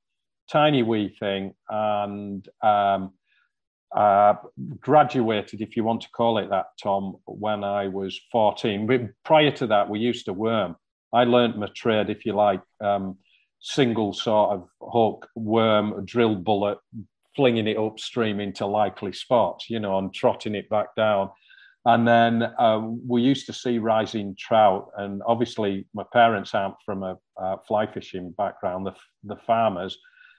Tiny 0.50 0.84
wee 0.84 1.16
thing. 1.20 1.54
And 1.70 2.48
um, 2.64 3.12
uh, 3.94 4.36
graduated, 4.80 5.62
if 5.62 5.76
you 5.76 5.84
want 5.84 6.02
to 6.02 6.10
call 6.12 6.38
it 6.38 6.50
that, 6.50 6.68
Tom, 6.82 7.18
when 7.26 7.66
I 7.66 7.90
was 7.90 8.18
14. 8.32 8.88
But 8.88 9.02
prior 9.26 9.52
to 9.52 9.68
that, 9.68 9.90
we 9.90 10.00
used 10.00 10.26
to 10.26 10.34
worm. 10.34 10.78
I 11.14 11.26
learned 11.26 11.58
my 11.58 11.68
trade, 11.76 12.10
if 12.10 12.26
you 12.26 12.34
like, 12.34 12.62
um, 12.82 13.18
single 13.60 14.14
sort 14.14 14.52
of 14.52 14.68
hook, 14.82 15.28
worm, 15.36 16.06
drill 16.06 16.36
bullet, 16.36 16.78
flinging 17.36 17.68
it 17.68 17.78
upstream 17.78 18.40
into 18.40 18.66
likely 18.66 19.12
spots, 19.12 19.70
you 19.70 19.80
know, 19.80 19.98
and 19.98 20.14
trotting 20.14 20.56
it 20.56 20.70
back 20.70 20.96
down 20.96 21.30
and 21.88 22.06
then 22.06 22.44
uh, 22.60 22.82
we 23.08 23.22
used 23.22 23.46
to 23.46 23.54
see 23.54 23.80
rising 23.80 24.36
trout. 24.38 24.90
And 24.98 25.22
obviously, 25.26 25.88
my 25.94 26.04
parents 26.12 26.54
aren't 26.54 26.76
from 26.86 27.02
a 27.02 27.18
uh, 27.42 27.56
fly 27.66 27.88
fishing 27.88 28.32
background, 28.38 28.86
the, 28.86 28.94
the 29.24 29.38
farmers. 29.48 29.98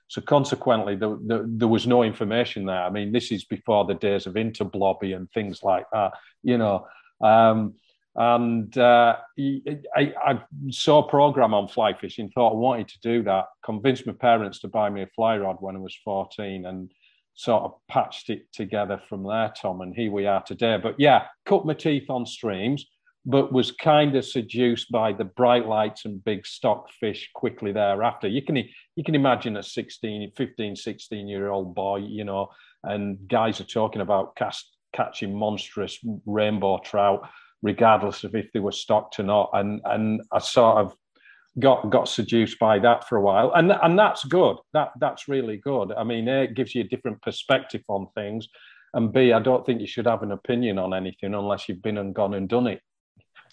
So 0.08 0.20
consequently, 0.20 0.94
the, 0.94 1.18
the, 1.26 1.46
there 1.48 1.66
was 1.68 1.86
no 1.86 2.02
information 2.02 2.66
there. 2.66 2.82
I 2.82 2.90
mean, 2.90 3.12
this 3.12 3.32
is 3.32 3.46
before 3.46 3.86
the 3.86 3.94
days 3.94 4.26
of 4.26 4.34
interblobby 4.34 5.16
and 5.16 5.30
things 5.32 5.62
like 5.62 5.86
that, 5.90 6.12
you 6.42 6.58
know. 6.58 6.86
Um, 7.22 7.76
and 8.14 8.76
uh, 8.76 9.16
I, 9.38 10.12
I, 10.22 10.42
saw 10.70 10.98
a 11.06 11.08
program 11.08 11.54
on 11.54 11.68
fly 11.68 11.94
fishing, 11.94 12.30
thought 12.30 12.52
I 12.52 12.56
wanted 12.56 12.88
to 12.88 13.00
do 13.00 13.22
that, 13.22 13.46
convinced 13.64 14.06
my 14.06 14.12
parents 14.12 14.58
to 14.60 14.68
buy 14.68 14.90
me 14.90 15.02
a 15.02 15.06
fly 15.14 15.38
rod 15.38 15.56
when 15.60 15.76
I 15.76 15.78
was 15.78 15.96
14. 16.04 16.66
And 16.66 16.90
sort 17.38 17.62
of 17.62 17.74
patched 17.88 18.30
it 18.30 18.52
together 18.52 19.00
from 19.08 19.22
there, 19.22 19.52
Tom, 19.56 19.80
and 19.80 19.94
here 19.94 20.10
we 20.10 20.26
are 20.26 20.42
today. 20.42 20.76
But 20.82 20.96
yeah, 20.98 21.26
cut 21.46 21.64
my 21.64 21.72
teeth 21.72 22.10
on 22.10 22.26
streams, 22.26 22.84
but 23.24 23.52
was 23.52 23.70
kind 23.70 24.16
of 24.16 24.24
seduced 24.24 24.90
by 24.90 25.12
the 25.12 25.24
bright 25.24 25.64
lights 25.64 26.04
and 26.04 26.24
big 26.24 26.44
stock 26.44 26.90
fish 26.98 27.30
quickly 27.36 27.70
thereafter. 27.70 28.26
You 28.26 28.42
can 28.42 28.56
you 28.56 29.04
can 29.04 29.14
imagine 29.14 29.56
a 29.56 29.62
16, 29.62 30.32
15, 30.36 30.74
16 30.74 31.28
year 31.28 31.50
old 31.50 31.76
boy, 31.76 31.98
you 31.98 32.24
know, 32.24 32.48
and 32.82 33.16
guys 33.28 33.60
are 33.60 33.64
talking 33.64 34.02
about 34.02 34.34
cast, 34.34 34.74
catching 34.92 35.32
monstrous 35.32 35.96
rainbow 36.26 36.78
trout, 36.78 37.20
regardless 37.62 38.24
of 38.24 38.34
if 38.34 38.50
they 38.52 38.58
were 38.58 38.72
stocked 38.72 39.20
or 39.20 39.22
not. 39.22 39.50
And 39.52 39.80
and 39.84 40.22
I 40.32 40.40
sort 40.40 40.78
of 40.78 40.96
got 41.58 41.90
got 41.90 42.08
seduced 42.08 42.58
by 42.58 42.78
that 42.80 43.08
for 43.08 43.16
a 43.16 43.20
while, 43.20 43.52
and 43.54 43.72
and 43.72 43.98
that's 43.98 44.24
good. 44.24 44.56
That 44.72 44.90
that's 45.00 45.28
really 45.28 45.56
good. 45.56 45.92
I 45.92 46.04
mean, 46.04 46.28
it 46.28 46.54
gives 46.54 46.74
you 46.74 46.82
a 46.82 46.88
different 46.88 47.20
perspective 47.22 47.82
on 47.88 48.08
things, 48.14 48.48
and 48.94 49.12
B, 49.12 49.32
I 49.32 49.40
don't 49.40 49.64
think 49.64 49.80
you 49.80 49.86
should 49.86 50.06
have 50.06 50.22
an 50.22 50.32
opinion 50.32 50.78
on 50.78 50.94
anything 50.94 51.34
unless 51.34 51.68
you've 51.68 51.82
been 51.82 51.98
and 51.98 52.14
gone 52.14 52.34
and 52.34 52.48
done 52.48 52.66
it. 52.66 52.80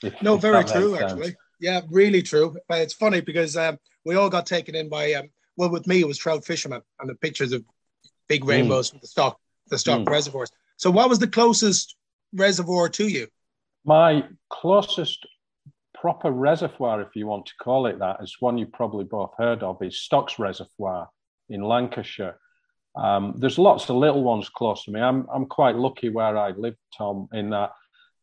If, 0.01 0.13
no, 0.21 0.35
if 0.35 0.41
very 0.41 0.63
true, 0.63 0.97
actually. 0.97 1.35
Yeah, 1.59 1.81
really 1.89 2.21
true. 2.21 2.55
But 2.67 2.81
it's 2.81 2.93
funny 2.93 3.21
because 3.21 3.57
um, 3.57 3.77
we 4.05 4.15
all 4.15 4.29
got 4.29 4.45
taken 4.45 4.75
in 4.75 4.89
by, 4.89 5.13
um, 5.13 5.29
well, 5.57 5.69
with 5.69 5.87
me, 5.87 6.01
it 6.01 6.07
was 6.07 6.17
trout 6.17 6.45
fishermen 6.45 6.81
and 6.99 7.09
the 7.09 7.15
pictures 7.15 7.51
of 7.51 7.63
big 8.27 8.43
mm. 8.43 8.49
rainbows 8.49 8.87
mm. 8.87 8.91
from 8.91 8.99
the 9.01 9.07
stock, 9.07 9.39
the 9.67 9.77
stock 9.77 10.01
mm. 10.01 10.09
reservoirs. 10.09 10.51
So, 10.77 10.91
what 10.91 11.09
was 11.09 11.19
the 11.19 11.27
closest 11.27 11.95
reservoir 12.33 12.89
to 12.89 13.07
you? 13.07 13.27
My 13.85 14.25
closest 14.49 15.25
proper 16.05 16.29
reservoir, 16.29 17.01
if 17.01 17.15
you 17.15 17.25
want 17.25 17.47
to 17.47 17.53
call 17.59 17.87
it 17.87 17.97
that, 17.97 18.17
is 18.21 18.37
one 18.39 18.59
you 18.59 18.67
probably 18.67 19.03
both 19.03 19.31
heard 19.39 19.63
of, 19.63 19.81
is 19.81 19.97
Stocks 19.97 20.37
Reservoir 20.37 21.09
in 21.49 21.63
Lancashire. 21.63 22.37
Um, 22.95 23.33
there's 23.39 23.57
lots 23.57 23.89
of 23.89 23.95
little 23.95 24.23
ones 24.23 24.47
close 24.47 24.83
to 24.83 24.91
me. 24.91 25.01
I'm 25.01 25.25
I'm 25.33 25.47
quite 25.47 25.75
lucky 25.75 26.09
where 26.09 26.37
I 26.37 26.51
live, 26.51 26.75
Tom, 26.95 27.27
in 27.33 27.49
that 27.49 27.71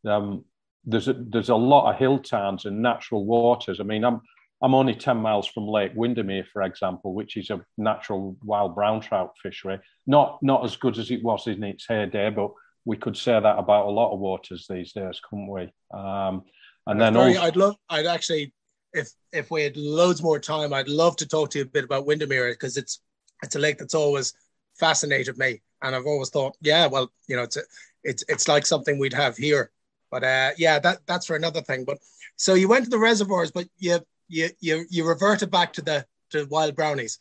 um, 0.07 0.45
there's 0.85 1.09
a, 1.09 1.13
there's 1.13 1.49
a 1.49 1.55
lot 1.73 1.91
of 1.91 1.99
hill 1.99 2.19
towns 2.19 2.63
and 2.63 2.81
natural 2.81 3.25
waters. 3.25 3.81
I 3.81 3.83
mean, 3.83 4.05
I'm 4.05 4.21
I'm 4.61 4.75
only 4.75 4.95
ten 4.95 5.17
miles 5.17 5.47
from 5.47 5.67
Lake 5.67 5.91
Windermere, 5.93 6.45
for 6.53 6.61
example, 6.61 7.13
which 7.13 7.35
is 7.35 7.49
a 7.49 7.65
natural 7.77 8.37
wild 8.45 8.75
brown 8.75 9.01
trout 9.01 9.33
fishery. 9.43 9.77
Not 10.07 10.41
not 10.41 10.63
as 10.63 10.77
good 10.77 10.97
as 10.97 11.11
it 11.11 11.21
was 11.21 11.47
in 11.47 11.61
its 11.65 11.85
heyday, 11.85 12.29
but 12.29 12.51
we 12.85 12.95
could 12.95 13.17
say 13.17 13.37
that 13.37 13.59
about 13.59 13.87
a 13.87 13.97
lot 13.99 14.13
of 14.13 14.21
waters 14.21 14.67
these 14.69 14.93
days, 14.93 15.19
couldn't 15.19 15.47
we? 15.47 15.63
Um, 15.93 16.43
and 16.87 16.99
then 16.99 17.13
very, 17.13 17.35
also, 17.35 17.47
I'd 17.47 17.55
love, 17.55 17.75
I'd 17.89 18.05
actually, 18.05 18.53
if 18.93 19.09
if 19.31 19.51
we 19.51 19.63
had 19.63 19.77
loads 19.77 20.21
more 20.21 20.39
time, 20.39 20.73
I'd 20.73 20.87
love 20.87 21.15
to 21.17 21.27
talk 21.27 21.49
to 21.51 21.59
you 21.59 21.65
a 21.65 21.67
bit 21.67 21.83
about 21.83 22.05
Windermere 22.05 22.51
because 22.53 22.77
it's 22.77 23.01
it's 23.41 23.55
a 23.55 23.59
lake 23.59 23.77
that's 23.77 23.95
always 23.95 24.33
fascinated 24.75 25.37
me, 25.37 25.61
and 25.81 25.95
I've 25.95 26.05
always 26.05 26.29
thought, 26.29 26.55
yeah, 26.61 26.87
well, 26.87 27.11
you 27.27 27.35
know, 27.35 27.43
it's 27.43 27.57
a, 27.57 27.61
it's 28.03 28.23
it's 28.27 28.47
like 28.47 28.65
something 28.65 28.99
we'd 28.99 29.13
have 29.13 29.37
here. 29.37 29.71
But 30.11 30.23
uh, 30.23 30.51
yeah, 30.57 30.79
that 30.79 30.99
that's 31.07 31.25
for 31.25 31.35
another 31.35 31.61
thing. 31.61 31.85
But 31.85 31.99
so 32.35 32.53
you 32.53 32.67
went 32.67 32.85
to 32.85 32.91
the 32.91 32.99
reservoirs, 32.99 33.51
but 33.51 33.67
you 33.77 33.99
you 34.27 34.49
you 34.59 34.85
you 34.89 35.07
reverted 35.07 35.49
back 35.49 35.73
to 35.73 35.81
the 35.81 36.05
to 36.31 36.45
wild 36.45 36.75
brownies. 36.75 37.19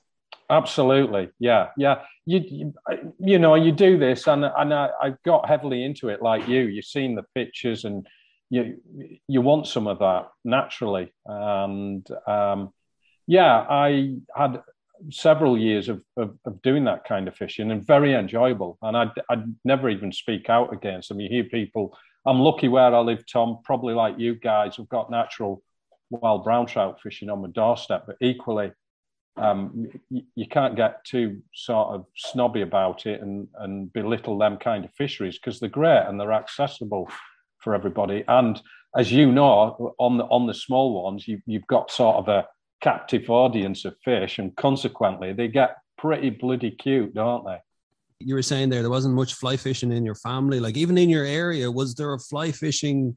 Absolutely, 0.50 1.30
yeah, 1.38 1.68
yeah. 1.78 2.02
You, 2.26 2.40
you, 2.48 2.74
you 3.18 3.38
know 3.38 3.54
you 3.54 3.72
do 3.72 3.96
this, 3.96 4.26
and 4.26 4.44
and 4.44 4.74
I, 4.74 4.90
I 5.00 5.14
got 5.24 5.48
heavily 5.48 5.84
into 5.84 6.08
it 6.08 6.20
like 6.20 6.46
you. 6.46 6.62
You've 6.62 6.84
seen 6.84 7.14
the 7.14 7.24
pictures, 7.34 7.84
and 7.84 8.06
you 8.52 9.20
you 9.26 9.40
want 9.40 9.66
some 9.66 9.86
of 9.86 9.98
that 10.00 10.28
naturally, 10.44 11.12
and 11.26 12.06
um, 12.26 12.72
yeah, 13.26 13.66
I 13.68 14.16
had 14.36 14.62
several 15.10 15.58
years 15.58 15.88
of, 15.88 16.00
of, 16.16 16.38
of, 16.44 16.62
doing 16.62 16.84
that 16.84 17.04
kind 17.04 17.26
of 17.26 17.34
fishing 17.34 17.72
and 17.72 17.84
very 17.84 18.14
enjoyable. 18.14 18.78
And 18.82 18.96
I'd, 18.96 19.10
I'd 19.28 19.52
never 19.64 19.90
even 19.90 20.12
speak 20.12 20.48
out 20.48 20.72
against 20.72 21.08
them. 21.08 21.18
You 21.18 21.28
hear 21.28 21.42
people 21.42 21.96
I'm 22.24 22.38
lucky 22.38 22.68
where 22.68 22.94
I 22.94 23.00
live, 23.00 23.24
Tom. 23.26 23.58
Probably 23.64 23.94
like 23.94 24.18
you 24.18 24.34
guys, 24.34 24.76
have 24.76 24.88
got 24.88 25.10
natural 25.10 25.62
wild 26.10 26.44
brown 26.44 26.66
trout 26.66 27.00
fishing 27.02 27.30
on 27.30 27.42
my 27.42 27.48
doorstep, 27.48 28.04
but 28.06 28.16
equally, 28.20 28.70
um, 29.36 29.88
you, 30.10 30.22
you, 30.34 30.46
can't 30.46 30.76
get 30.76 31.04
too 31.06 31.40
sort 31.54 31.88
of 31.88 32.04
snobby 32.14 32.60
about 32.60 33.06
it 33.06 33.22
and, 33.22 33.48
and 33.58 33.90
belittle 33.90 34.36
them 34.36 34.58
kind 34.58 34.84
of 34.84 34.92
fisheries 34.92 35.38
because 35.38 35.58
they're 35.58 35.70
great 35.70 36.04
and 36.06 36.20
they're 36.20 36.34
accessible 36.34 37.08
for 37.62 37.74
everybody. 37.74 38.24
And 38.28 38.60
as 38.96 39.10
you 39.10 39.32
know, 39.32 39.94
on 39.98 40.18
the 40.18 40.24
on 40.24 40.46
the 40.46 40.54
small 40.54 41.02
ones, 41.02 41.26
you, 41.26 41.40
you've 41.46 41.66
got 41.66 41.90
sort 41.90 42.16
of 42.16 42.28
a 42.28 42.46
captive 42.82 43.30
audience 43.30 43.84
of 43.84 43.94
fish, 44.04 44.38
and 44.38 44.54
consequently, 44.56 45.32
they 45.32 45.48
get 45.48 45.76
pretty 45.96 46.30
bloody 46.30 46.70
cute, 46.70 47.14
don't 47.14 47.44
they? 47.44 47.58
you 48.24 48.34
were 48.34 48.42
saying 48.42 48.68
there 48.68 48.82
there 48.82 48.90
wasn't 48.90 49.14
much 49.14 49.34
fly 49.34 49.56
fishing 49.56 49.92
in 49.92 50.04
your 50.04 50.14
family 50.14 50.60
like 50.60 50.76
even 50.76 50.96
in 50.96 51.08
your 51.08 51.24
area 51.24 51.70
was 51.70 51.94
there 51.94 52.14
a 52.14 52.18
fly 52.18 52.52
fishing 52.52 53.16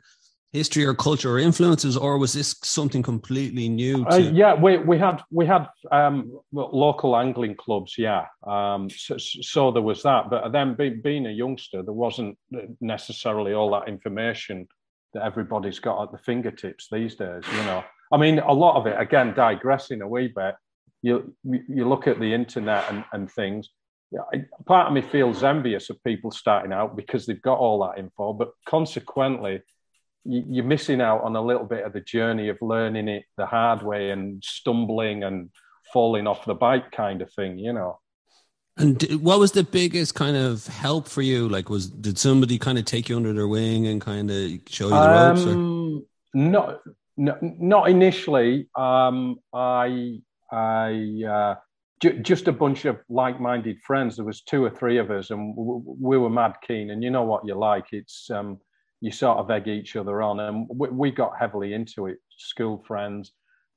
history 0.55 0.85
or 0.85 0.93
culture 0.93 1.31
or 1.31 1.39
influences 1.39 1.95
or 1.97 2.17
was 2.17 2.33
this 2.33 2.55
something 2.63 3.03
completely 3.03 3.69
new 3.69 4.05
uh, 4.05 4.17
yeah 4.17 4.53
we, 4.53 4.77
we 4.77 4.97
had 4.97 5.21
we 5.31 5.45
had 5.45 5.67
um, 5.91 6.39
local 6.51 7.15
angling 7.15 7.55
clubs 7.55 7.95
yeah. 7.97 8.25
Um, 8.47 8.89
so, 8.89 9.17
so, 9.17 9.71
there 9.71 9.81
was 9.81 10.01
that 10.03 10.29
but 10.29 10.51
then 10.51 10.75
be, 10.75 10.89
being 10.89 11.27
a 11.27 11.31
youngster 11.31 11.83
there 11.83 11.93
wasn't 11.93 12.38
necessarily 12.81 13.53
all 13.53 13.69
that 13.71 13.88
information 13.88 14.67
that 15.13 15.24
everybody's 15.24 15.79
got 15.79 16.01
at 16.03 16.12
the 16.12 16.17
fingertips 16.17 16.88
these 16.91 17.15
days 17.15 17.43
you 17.51 17.63
know. 17.63 17.83
I 18.12 18.17
mean 18.17 18.39
a 18.39 18.53
lot 18.53 18.77
of 18.77 18.88
it 18.88 19.00
again 19.00 19.33
digressing 19.33 20.01
a 20.01 20.07
wee 20.07 20.27
bit 20.27 20.55
you 21.05 21.35
you 21.43 21.88
look 21.88 22.07
at 22.07 22.19
the 22.19 22.33
internet 22.33 22.85
and, 22.89 23.05
and 23.13 23.31
things. 23.31 23.69
Part 24.65 24.88
of 24.88 24.93
me 24.93 25.01
feels 25.01 25.43
envious 25.43 25.89
of 25.89 26.03
people 26.03 26.31
starting 26.31 26.74
out 26.74 26.95
because 26.95 27.25
they've 27.25 27.41
got 27.41 27.59
all 27.59 27.85
that 27.85 28.00
info, 28.00 28.33
but 28.33 28.51
consequently, 28.67 29.62
you're 30.25 30.65
missing 30.65 31.01
out 31.01 31.24
on 31.24 31.36
a 31.36 31.41
little 31.41 31.65
bit 31.65 31.86
of 31.86 31.94
the 31.94 32.01
journey 32.01 32.50
of 32.50 32.58
learning 32.62 33.08
it 33.08 33.24
the 33.38 33.46
hard 33.46 33.84
way 33.84 34.10
and 34.10 34.44
stumbling 34.44 35.24
and 35.24 35.50
falling 35.94 36.27
off 36.27 36.46
the 36.46 36.55
bike 36.55 36.91
kind 36.91 37.22
of 37.22 37.32
thing, 37.34 37.58
you 37.60 37.72
know. 37.72 38.00
And 38.77 39.01
what 39.22 39.39
was 39.39 39.53
the 39.53 39.63
biggest 39.63 40.15
kind 40.15 40.36
of 40.36 40.67
help 40.67 41.08
for 41.08 41.22
you? 41.22 41.48
Like, 41.48 41.70
was 41.70 41.88
did 41.88 42.17
somebody 42.17 42.58
kind 42.58 42.77
of 42.77 42.86
take 42.86 43.08
you 43.08 43.15
under 43.15 43.32
their 43.32 43.48
wing 43.48 43.88
and 43.88 44.01
kind 44.01 44.29
of 44.29 44.51
show 44.67 44.86
you 44.86 44.89
the 44.89 45.10
ropes? 45.10 45.44
Um, 45.46 46.05
not, 46.34 46.82
no, 47.15 47.38
not 47.41 47.89
initially. 47.89 48.67
Um, 48.75 49.38
I, 49.53 50.20
I, 50.51 51.22
uh, 51.29 51.55
just 52.22 52.50
a 52.50 52.51
bunch 52.51 52.84
of 52.84 53.00
like-minded 53.08 53.79
friends. 53.82 54.17
There 54.17 54.25
was 54.25 54.41
two 54.41 54.65
or 54.65 54.70
three 54.70 54.98
of 54.98 55.10
us, 55.10 55.32
and 55.32 55.53
we 55.55 56.17
were 56.17 56.29
mad 56.29 56.55
keen. 56.67 56.89
And 56.89 57.01
you 57.01 57.12
know 57.12 57.24
what 57.24 57.48
you 57.48 57.55
like? 57.55 57.86
It's 57.94 58.29
um, 58.29 58.60
you 59.05 59.12
sort 59.12 59.38
of 59.38 59.51
egg 59.51 59.67
each 59.67 59.95
other 59.95 60.24
on, 60.24 60.39
and 60.39 60.67
we, 60.67 60.89
we 60.89 61.12
got 61.12 61.38
heavily 61.39 61.74
into 61.74 62.07
it. 62.07 62.17
School 62.38 62.83
friends, 62.88 63.33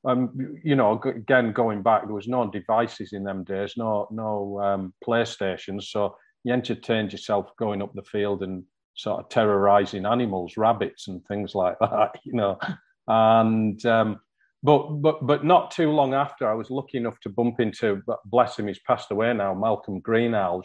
um, 0.07 0.31
you 0.65 0.75
know, 0.75 0.99
again 1.05 1.53
going 1.53 1.83
back, 1.83 2.07
there 2.07 2.15
was 2.15 2.29
no 2.29 2.51
devices 2.51 3.13
in 3.13 3.25
them 3.25 3.45
days, 3.45 3.75
no 3.77 4.09
no 4.11 4.59
um, 4.59 4.95
PlayStations, 5.07 5.85
so 5.85 6.17
you 6.45 6.55
entertained 6.55 7.13
yourself 7.13 7.51
going 7.59 7.83
up 7.83 7.93
the 7.95 8.03
field 8.05 8.43
and 8.43 8.65
sort 8.95 9.21
of 9.21 9.29
terrorizing 9.29 10.07
animals, 10.07 10.57
rabbits 10.57 11.09
and 11.09 11.23
things 11.27 11.55
like 11.55 11.79
that, 11.81 12.13
you 12.25 12.33
know, 12.33 12.59
and 13.07 13.85
um, 13.85 14.19
but 14.63 14.89
but 15.03 15.27
but 15.27 15.45
not 15.45 15.73
too 15.73 15.91
long 15.91 16.15
after, 16.15 16.49
I 16.49 16.55
was 16.55 16.71
lucky 16.71 16.97
enough 16.97 17.21
to 17.21 17.29
bump 17.29 17.61
into, 17.61 18.03
bless 18.25 18.59
him, 18.59 18.69
he's 18.69 18.81
passed 18.87 19.11
away 19.11 19.35
now, 19.35 19.53
Malcolm 19.53 20.01
Greenhalgh, 20.01 20.65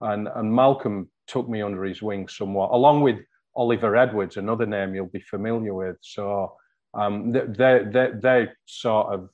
and 0.00 0.26
and 0.34 0.52
Malcolm 0.52 1.08
took 1.28 1.48
me 1.48 1.62
under 1.62 1.84
his 1.84 2.02
wing 2.02 2.26
somewhat, 2.26 2.70
along 2.72 3.02
with 3.02 3.20
Oliver 3.56 3.96
Edwards, 3.96 4.36
another 4.36 4.66
name 4.66 4.94
you'll 4.94 5.06
be 5.06 5.20
familiar 5.20 5.74
with. 5.74 5.96
So 6.00 6.54
um, 6.94 7.32
they, 7.32 7.82
they 7.84 8.10
they 8.14 8.48
sort 8.66 9.14
of 9.14 9.28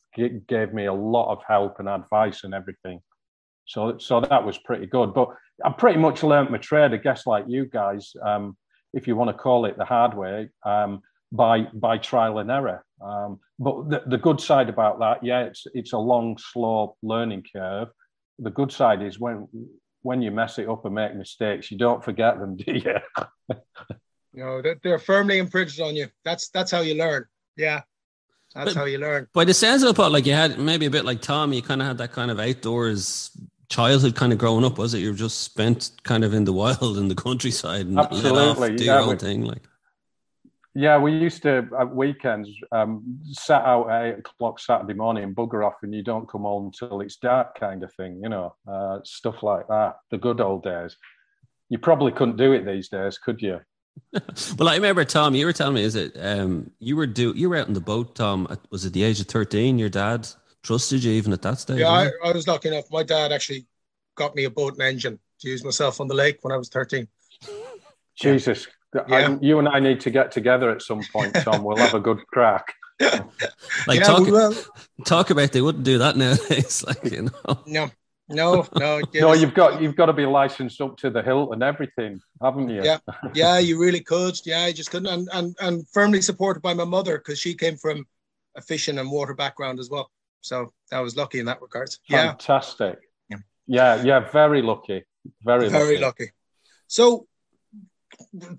gave 0.46 0.72
me 0.72 0.86
a 0.86 0.92
lot 0.92 1.32
of 1.32 1.42
help 1.46 1.78
and 1.78 1.88
advice 1.88 2.44
and 2.44 2.54
everything. 2.54 3.00
So 3.66 3.98
so 3.98 4.20
that 4.20 4.44
was 4.44 4.58
pretty 4.58 4.86
good. 4.86 5.14
But 5.14 5.28
I 5.64 5.70
pretty 5.70 5.98
much 5.98 6.22
learnt 6.22 6.50
my 6.50 6.58
trade, 6.58 6.92
I 6.92 6.98
guess, 6.98 7.26
like 7.26 7.44
you 7.48 7.66
guys, 7.66 8.12
um, 8.24 8.56
if 8.92 9.06
you 9.06 9.16
want 9.16 9.30
to 9.30 9.42
call 9.42 9.64
it 9.64 9.76
the 9.76 9.84
hard 9.84 10.14
way. 10.14 10.50
Um, 10.64 11.02
by 11.32 11.62
by 11.74 11.98
trial 11.98 12.38
and 12.38 12.50
error. 12.50 12.84
Um, 13.00 13.40
but 13.58 13.88
the, 13.90 14.02
the 14.06 14.18
good 14.18 14.40
side 14.40 14.68
about 14.68 14.98
that, 15.00 15.24
yeah, 15.24 15.42
it's 15.42 15.66
it's 15.74 15.92
a 15.92 15.98
long, 15.98 16.38
slow 16.38 16.96
learning 17.02 17.44
curve. 17.54 17.88
The 18.38 18.50
good 18.50 18.72
side 18.72 19.02
is 19.02 19.18
when 19.18 19.48
when 20.02 20.22
you 20.22 20.30
mess 20.30 20.58
it 20.58 20.68
up 20.68 20.84
and 20.84 20.94
make 20.94 21.14
mistakes, 21.16 21.70
you 21.70 21.78
don't 21.78 22.04
forget 22.04 22.38
them, 22.38 22.56
do 22.64 22.72
you? 22.74 23.56
You 24.36 24.44
know, 24.44 24.62
they're, 24.62 24.78
they're 24.82 24.98
firmly 24.98 25.38
imprinted 25.38 25.80
on 25.80 25.96
you. 25.96 26.08
That's 26.24 26.48
that's 26.50 26.70
how 26.70 26.80
you 26.80 26.94
learn. 26.94 27.24
Yeah. 27.56 27.82
That's 28.54 28.74
but, 28.74 28.80
how 28.80 28.84
you 28.86 28.98
learn. 28.98 29.28
By 29.32 29.44
the 29.44 29.54
sense 29.54 29.82
of 29.82 29.98
it, 29.98 30.02
like 30.02 30.26
you 30.26 30.32
had 30.32 30.58
maybe 30.58 30.86
a 30.86 30.90
bit 30.90 31.04
like 31.04 31.20
Tom, 31.20 31.52
you 31.52 31.62
kind 31.62 31.80
of 31.80 31.88
had 31.88 31.98
that 31.98 32.12
kind 32.12 32.30
of 32.30 32.38
outdoors 32.38 33.30
childhood 33.68 34.14
kind 34.14 34.32
of 34.32 34.38
growing 34.38 34.64
up, 34.64 34.78
was 34.78 34.94
it? 34.94 35.00
You 35.00 35.10
were 35.10 35.16
just 35.16 35.40
spent 35.40 35.90
kind 36.04 36.24
of 36.24 36.32
in 36.32 36.44
the 36.44 36.52
wild 36.52 36.98
in 36.98 37.08
the 37.08 37.14
countryside 37.14 37.86
and 37.86 37.98
Absolutely. 37.98 38.70
Off, 38.70 38.76
do 38.76 38.84
yeah, 38.84 39.00
your 39.00 39.10
own 39.10 39.18
thing, 39.18 39.44
like. 39.44 39.62
Yeah, 40.74 40.98
we 40.98 41.12
used 41.12 41.42
to 41.44 41.66
at 41.78 41.94
weekends 41.94 42.50
um, 42.70 43.18
sat 43.32 43.64
out 43.64 43.88
at 43.88 44.04
eight 44.04 44.18
o'clock 44.18 44.60
Saturday 44.60 44.92
morning 44.92 45.24
and 45.24 45.34
bugger 45.34 45.66
off, 45.66 45.76
and 45.82 45.94
you 45.94 46.02
don't 46.02 46.28
come 46.28 46.42
home 46.42 46.66
until 46.66 47.00
it's 47.00 47.16
dark, 47.16 47.58
kind 47.58 47.82
of 47.82 47.92
thing. 47.94 48.20
You 48.22 48.28
know, 48.28 48.54
uh, 48.68 48.98
stuff 49.02 49.42
like 49.42 49.66
that. 49.68 49.96
The 50.10 50.18
good 50.18 50.38
old 50.38 50.64
days. 50.64 50.96
You 51.70 51.78
probably 51.78 52.12
couldn't 52.12 52.36
do 52.36 52.52
it 52.52 52.66
these 52.66 52.90
days, 52.90 53.16
could 53.16 53.40
you? 53.40 53.60
well, 54.58 54.68
I 54.68 54.74
remember 54.74 55.04
Tom. 55.04 55.34
You 55.34 55.46
were 55.46 55.52
telling 55.52 55.74
me, 55.74 55.82
is 55.82 55.94
it 55.94 56.16
um, 56.20 56.70
you 56.78 56.96
were 56.96 57.06
do 57.06 57.32
you 57.36 57.48
were 57.48 57.56
out 57.56 57.68
in 57.68 57.74
the 57.74 57.80
boat, 57.80 58.14
Tom? 58.14 58.48
Was 58.70 58.84
it 58.84 58.92
the 58.92 59.02
age 59.02 59.20
of 59.20 59.26
thirteen? 59.26 59.78
Your 59.78 59.88
dad 59.88 60.28
trusted 60.62 61.04
you 61.04 61.12
even 61.12 61.32
at 61.32 61.42
that 61.42 61.58
stage? 61.58 61.78
Yeah, 61.78 61.90
I, 61.90 62.10
I, 62.24 62.32
was 62.32 62.48
lucky 62.48 62.68
enough. 62.68 62.90
My 62.90 63.02
dad 63.02 63.32
actually 63.32 63.66
got 64.16 64.34
me 64.34 64.44
a 64.44 64.50
boat 64.50 64.74
and 64.74 64.82
engine 64.82 65.18
to 65.40 65.48
use 65.48 65.64
myself 65.64 66.00
on 66.00 66.08
the 66.08 66.14
lake 66.14 66.38
when 66.42 66.52
I 66.52 66.56
was 66.56 66.68
thirteen. 66.68 67.08
Jesus, 68.16 68.66
yeah. 68.94 69.02
I, 69.08 69.38
you 69.40 69.58
and 69.58 69.68
I 69.68 69.78
need 69.78 70.00
to 70.00 70.10
get 70.10 70.32
together 70.32 70.70
at 70.70 70.80
some 70.82 71.02
point, 71.12 71.34
Tom. 71.34 71.62
We'll 71.62 71.76
have 71.76 71.94
a 71.94 72.00
good 72.00 72.26
crack. 72.28 72.74
like 73.00 74.00
yeah, 74.00 74.00
talk, 74.00 74.54
talk 75.04 75.30
about 75.30 75.52
they 75.52 75.60
wouldn't 75.60 75.84
do 75.84 75.98
that 75.98 76.16
nowadays. 76.16 76.82
like 76.86 77.04
you 77.04 77.22
know, 77.22 77.60
no, 77.66 77.90
no, 78.28 78.66
no. 78.76 79.00
no, 79.14 79.32
you've 79.32 79.54
got 79.54 79.80
you've 79.80 79.94
got 79.94 80.06
to 80.06 80.12
be 80.12 80.26
licensed 80.26 80.80
up 80.80 80.96
to 80.98 81.10
the 81.10 81.22
hilt 81.22 81.52
and 81.52 81.62
everything, 81.62 82.20
haven't 82.42 82.68
you? 82.68 82.82
Yeah, 82.82 82.98
yeah, 83.34 83.58
you 83.58 83.78
really 83.78 84.00
could. 84.00 84.34
Yeah, 84.44 84.62
I 84.62 84.72
just 84.72 84.90
couldn't, 84.90 85.08
and 85.08 85.28
and, 85.32 85.56
and 85.60 85.88
firmly 85.90 86.20
supported 86.20 86.60
by 86.60 86.74
my 86.74 86.84
mother 86.84 87.18
because 87.18 87.38
she 87.38 87.54
came 87.54 87.76
from 87.76 88.04
a 88.56 88.62
fishing 88.62 88.98
and 88.98 89.10
water 89.10 89.34
background 89.34 89.78
as 89.78 89.90
well. 89.90 90.10
So 90.40 90.72
I 90.92 91.00
was 91.00 91.16
lucky 91.16 91.38
in 91.38 91.46
that 91.46 91.62
regard. 91.62 91.90
Yeah, 92.08 92.28
fantastic. 92.28 92.98
Yeah, 93.28 93.36
yeah, 93.66 94.02
yeah 94.02 94.30
very 94.30 94.62
lucky, 94.62 95.04
very 95.42 95.68
very 95.68 95.98
lucky. 95.98 96.24
lucky. 96.24 96.32
So 96.88 97.26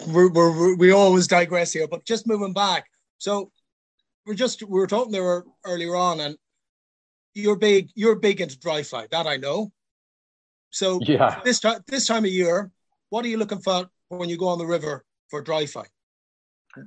we're, 0.08 0.30
we're, 0.30 0.76
we 0.76 0.92
always 0.92 1.28
digress 1.28 1.74
here, 1.74 1.88
but 1.88 2.06
just 2.06 2.28
moving 2.28 2.54
back. 2.54 2.86
So 3.18 3.52
we're 4.26 4.36
just 4.36 4.64
we 4.64 4.80
were 4.80 4.88
talking 4.88 5.12
there 5.12 5.44
earlier 5.66 5.96
on, 5.96 6.20
and 6.22 6.38
you're 7.38 7.56
big 7.56 7.90
you're 7.96 8.16
big 8.16 8.42
into 8.42 8.58
dry 8.60 8.84
fly. 8.84 9.08
That 9.12 9.28
I 9.28 9.38
know. 9.38 9.72
So 10.72 11.00
yeah, 11.02 11.40
this 11.44 11.60
time 11.60 11.82
this 11.88 12.08
time 12.08 12.26
of 12.26 12.32
year, 12.32 12.72
what 13.10 13.24
are 13.26 13.28
you 13.28 13.38
looking 13.38 13.60
for 13.60 13.90
when 14.10 14.30
you 14.30 14.38
go 14.38 14.48
on 14.48 14.58
the 14.58 14.66
river 14.66 15.06
for 15.30 15.42
dry 15.42 15.66
fly? 15.66 15.86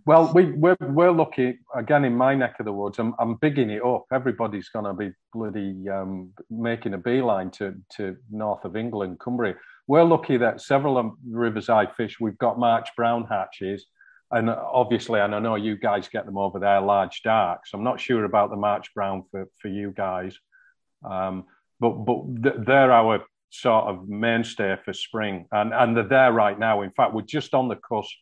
Well, 0.06 0.30
we, 0.32 0.52
we're, 0.52 0.76
we're 0.80 1.10
lucky, 1.10 1.58
again, 1.74 2.04
in 2.04 2.14
my 2.14 2.32
neck 2.34 2.56
of 2.60 2.66
the 2.66 2.72
woods, 2.72 3.00
I'm, 3.00 3.12
I'm 3.18 3.34
bigging 3.36 3.70
it 3.70 3.82
up. 3.84 4.04
Everybody's 4.12 4.68
going 4.68 4.84
to 4.84 4.94
be 4.94 5.10
bloody 5.32 5.88
um, 5.88 6.30
making 6.48 6.94
a 6.94 6.98
beeline 6.98 7.50
to, 7.52 7.74
to 7.96 8.16
north 8.30 8.64
of 8.64 8.76
England, 8.76 9.18
Cumbria. 9.18 9.56
We're 9.88 10.04
lucky 10.04 10.36
that 10.36 10.60
several 10.60 10.96
of 10.96 11.10
the 11.28 11.36
rivers 11.36 11.68
I 11.68 11.86
fish, 11.86 12.20
we've 12.20 12.38
got 12.38 12.56
March 12.56 12.88
brown 12.96 13.26
hatches. 13.28 13.86
And 14.32 14.48
obviously, 14.48 15.20
and 15.20 15.34
I 15.34 15.40
know 15.40 15.56
you 15.56 15.76
guys 15.76 16.08
get 16.08 16.24
them 16.24 16.38
over 16.38 16.58
there, 16.60 16.80
large 16.80 17.22
darks. 17.22 17.70
I'm 17.74 17.82
not 17.82 18.00
sure 18.00 18.24
about 18.24 18.50
the 18.50 18.56
March 18.56 18.94
brown 18.94 19.24
for, 19.30 19.48
for 19.60 19.68
you 19.68 19.92
guys. 19.96 20.38
Um, 21.04 21.44
but 21.80 21.90
but 21.90 22.66
they're 22.66 22.92
our 22.92 23.24
sort 23.50 23.86
of 23.86 24.08
mainstay 24.08 24.76
for 24.84 24.92
spring. 24.92 25.46
And, 25.50 25.74
and 25.74 25.96
they're 25.96 26.08
there 26.08 26.32
right 26.32 26.58
now. 26.58 26.82
In 26.82 26.92
fact, 26.92 27.14
we're 27.14 27.22
just 27.22 27.54
on 27.54 27.68
the 27.68 27.76
cusp 27.76 28.14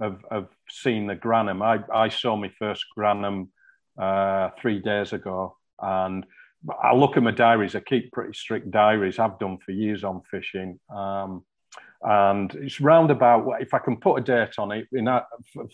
of, 0.00 0.24
of 0.30 0.48
seeing 0.68 1.06
the 1.06 1.14
grannom. 1.14 1.62
I, 1.62 2.04
I 2.06 2.08
saw 2.08 2.36
my 2.36 2.50
first 2.58 2.84
grannom 2.98 3.48
uh, 4.00 4.50
three 4.60 4.80
days 4.80 5.12
ago. 5.12 5.56
And 5.80 6.26
I 6.82 6.94
look 6.94 7.16
at 7.16 7.22
my 7.22 7.30
diaries. 7.30 7.76
I 7.76 7.80
keep 7.80 8.10
pretty 8.10 8.32
strict 8.32 8.70
diaries. 8.70 9.18
I've 9.18 9.38
done 9.38 9.58
for 9.64 9.72
years 9.72 10.02
on 10.02 10.22
fishing. 10.30 10.80
Um, 10.94 11.44
and 12.04 12.54
it's 12.56 12.80
round 12.80 13.10
about, 13.10 13.50
if 13.60 13.72
I 13.72 13.78
can 13.78 13.96
put 13.96 14.16
a 14.16 14.20
date 14.20 14.58
on 14.58 14.72
it, 14.72 14.86
in 14.92 15.06
that, 15.06 15.26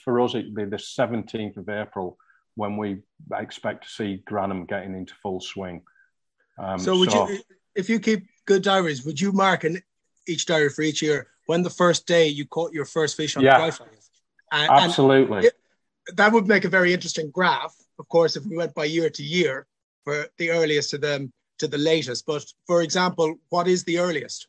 for 0.04 0.20
us, 0.20 0.34
it'd 0.34 0.54
be 0.54 0.64
the 0.64 0.76
17th 0.76 1.56
of 1.56 1.68
April 1.68 2.16
when 2.54 2.76
we 2.76 2.98
expect 3.36 3.84
to 3.84 3.90
see 3.90 4.22
Grannom 4.30 4.68
getting 4.68 4.94
into 4.94 5.12
full 5.22 5.40
swing. 5.40 5.82
Um, 6.56 6.78
so, 6.78 6.96
would 6.98 7.10
so, 7.10 7.28
you, 7.28 7.40
if 7.74 7.88
you 7.88 7.98
keep 7.98 8.26
good 8.46 8.62
diaries, 8.62 9.04
would 9.04 9.20
you 9.20 9.32
mark 9.32 9.64
in 9.64 9.82
each 10.28 10.46
diary 10.46 10.68
for 10.68 10.82
each 10.82 11.02
year 11.02 11.26
when 11.46 11.62
the 11.62 11.70
first 11.70 12.06
day 12.06 12.28
you 12.28 12.46
caught 12.46 12.72
your 12.72 12.84
first 12.84 13.16
fish 13.16 13.36
on 13.36 13.42
yeah, 13.42 13.54
the 13.54 13.58
dry 13.58 13.70
fly 13.72 13.86
And, 14.52 14.70
absolutely. 14.70 15.38
And 15.38 16.16
that 16.16 16.32
would 16.32 16.46
make 16.46 16.64
a 16.64 16.68
very 16.68 16.92
interesting 16.92 17.30
graph, 17.30 17.74
of 17.98 18.08
course, 18.08 18.36
if 18.36 18.44
we 18.44 18.56
went 18.56 18.74
by 18.74 18.84
year 18.84 19.10
to 19.10 19.22
year 19.22 19.66
for 20.04 20.26
the 20.38 20.50
earliest 20.50 20.90
to 20.90 20.98
them 20.98 21.32
to 21.58 21.66
the 21.66 21.78
latest. 21.78 22.24
But 22.24 22.44
for 22.68 22.82
example, 22.82 23.34
what 23.48 23.66
is 23.66 23.82
the 23.82 23.98
earliest? 23.98 24.46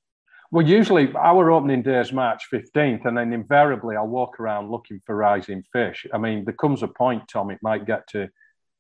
Well, 0.52 0.68
usually 0.68 1.14
our 1.16 1.50
opening 1.50 1.82
day 1.82 2.02
is 2.02 2.12
March 2.12 2.44
15th, 2.54 3.06
and 3.06 3.18
then 3.18 3.32
invariably 3.32 3.96
I'll 3.96 4.08
walk 4.08 4.38
around 4.38 4.70
looking 4.70 5.00
for 5.06 5.16
rising 5.16 5.64
fish. 5.72 6.06
I 6.14 6.18
mean, 6.18 6.44
there 6.44 6.54
comes 6.54 6.84
a 6.84 6.90
point, 6.90 7.24
Tom, 7.30 7.52
it 7.52 7.60
might 7.62 7.86
get 7.86 8.06
to 8.10 8.28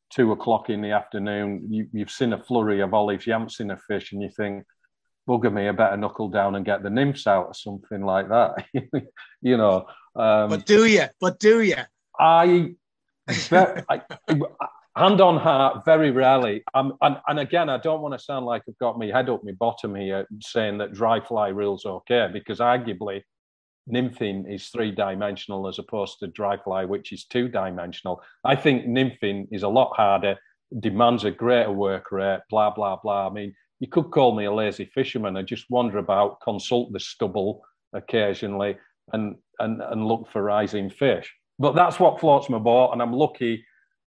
two 0.09 0.33
o'clock 0.33 0.69
in 0.69 0.81
the 0.81 0.91
afternoon. 0.91 1.65
You, 1.69 1.87
have 1.99 2.11
seen 2.11 2.33
a 2.33 2.43
flurry 2.43 2.81
of 2.81 2.93
olives, 2.93 3.25
you 3.25 3.31
haven't 3.31 3.53
seen 3.53 3.71
a 3.71 3.77
fish, 3.77 4.11
and 4.11 4.21
you 4.21 4.29
think, 4.35 4.65
bugger 5.29 5.53
me, 5.53 5.69
I 5.69 5.71
better 5.71 5.95
knuckle 5.95 6.27
down 6.27 6.55
and 6.55 6.65
get 6.65 6.83
the 6.83 6.89
nymphs 6.89 7.25
out 7.25 7.45
or 7.45 7.53
something 7.53 8.03
like 8.03 8.27
that. 8.27 8.65
you 9.41 9.55
know. 9.55 9.85
Um, 10.13 10.49
but 10.49 10.65
do 10.65 10.83
you? 10.83 11.05
But 11.21 11.39
do 11.39 11.61
you? 11.61 11.77
I, 12.19 12.75
I, 13.89 14.01
hand 14.95 15.21
on 15.21 15.37
heart, 15.37 15.85
very 15.85 16.11
rarely. 16.11 16.63
Um, 16.73 16.97
and, 17.01 17.17
and 17.27 17.39
again, 17.39 17.69
I 17.69 17.77
don't 17.77 18.01
want 18.01 18.13
to 18.17 18.23
sound 18.23 18.45
like 18.45 18.63
I've 18.67 18.77
got 18.77 18.99
my 18.99 19.07
head 19.07 19.29
up 19.29 19.43
my 19.43 19.53
bottom 19.53 19.95
here 19.95 20.27
saying 20.41 20.77
that 20.79 20.93
dry 20.93 21.19
fly 21.19 21.49
rules 21.49 21.85
okay, 21.85 22.27
because 22.31 22.59
arguably 22.59 23.23
nymphing 23.89 24.53
is 24.53 24.67
three 24.67 24.91
dimensional 24.91 25.67
as 25.67 25.79
opposed 25.79 26.19
to 26.19 26.27
dry 26.27 26.57
fly, 26.57 26.85
which 26.85 27.11
is 27.11 27.25
two 27.25 27.47
dimensional. 27.47 28.21
I 28.43 28.55
think 28.55 28.85
nymphing 28.85 29.47
is 29.51 29.63
a 29.63 29.69
lot 29.69 29.95
harder, 29.95 30.37
demands 30.79 31.23
a 31.23 31.31
greater 31.31 31.71
work 31.71 32.11
rate, 32.11 32.41
blah, 32.49 32.69
blah, 32.71 32.97
blah. 32.97 33.27
I 33.27 33.29
mean, 33.31 33.53
you 33.79 33.87
could 33.87 34.11
call 34.11 34.35
me 34.35 34.45
a 34.45 34.53
lazy 34.53 34.85
fisherman. 34.85 35.37
I 35.37 35.41
just 35.41 35.69
wander 35.69 35.97
about, 35.97 36.41
consult 36.41 36.93
the 36.93 36.99
stubble 36.99 37.61
occasionally, 37.93 38.77
and, 39.13 39.35
and, 39.59 39.81
and 39.81 40.05
look 40.05 40.27
for 40.31 40.43
rising 40.43 40.89
fish. 40.89 41.33
But 41.57 41.75
that's 41.75 41.99
what 41.99 42.19
floats 42.19 42.49
my 42.49 42.59
boat, 42.59 42.91
and 42.91 43.01
I'm 43.01 43.13
lucky 43.13 43.63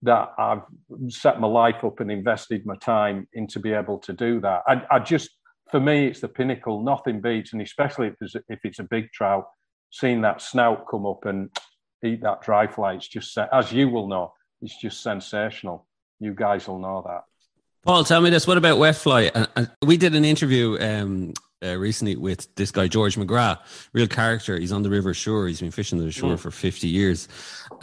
that 0.06 0.34
I've 0.38 0.64
set 1.10 1.40
my 1.40 1.48
life 1.48 1.84
up 1.84 2.00
and 2.00 2.12
invested 2.12 2.66
my 2.66 2.76
time 2.78 3.28
in 3.34 3.48
to 3.48 3.60
be 3.60 3.74
able 3.74 4.00
to 4.00 4.14
do 4.14 4.40
that. 4.42 4.64
I, 4.68 4.82
I 4.90 5.00
just, 5.00 5.30
for 5.72 5.80
me, 5.80 6.08
it's 6.08 6.22
the 6.22 6.28
pinnacle. 6.28 6.84
Nothing 6.84 7.22
beats, 7.22 7.54
and 7.54 7.62
especially 7.62 8.08
if, 8.08 8.14
there's, 8.20 8.36
if 8.48 8.60
it's 8.64 8.80
a 8.80 8.84
big 8.84 9.12
trout, 9.12 9.46
seeing 9.92 10.22
that 10.22 10.42
snout 10.42 10.86
come 10.90 11.06
up 11.06 11.26
and 11.26 11.50
eat 12.04 12.22
that 12.22 12.42
dry 12.42 12.68
fly, 12.68 12.94
it's 12.94 13.08
just, 13.08 13.38
as 13.38 13.72
you 13.72 13.90
will 13.90 14.08
know, 14.08 14.34
it's 14.62 14.78
just 14.80 15.02
sensational. 15.02 15.88
You 16.20 16.34
guys 16.34 16.68
will 16.68 16.80
know 16.80 17.04
that. 17.06 17.24
Paul, 17.84 18.04
tell 18.04 18.22
me 18.22 18.30
this. 18.30 18.48
What 18.48 18.58
about 18.58 18.78
wet 18.80 18.96
fly? 18.96 19.32
Uh, 19.34 19.66
we 19.84 19.98
did 19.98 20.16
an 20.16 20.26
interview 20.26 20.78
um, 20.80 21.34
uh, 21.66 21.76
recently 21.78 22.16
with 22.16 22.54
this 22.56 22.72
guy 22.72 22.88
George 22.88 23.16
McGrath, 23.16 23.60
real 23.94 24.08
character. 24.08 24.60
He's 24.60 24.72
on 24.72 24.84
the 24.84 24.90
River 24.90 25.14
Suir. 25.14 25.48
He's 25.48 25.62
been 25.62 25.72
fishing 25.72 26.00
the 26.00 26.12
Suir 26.12 26.36
mm. 26.36 26.40
for 26.40 26.52
fifty 26.52 26.88
years, 26.88 27.28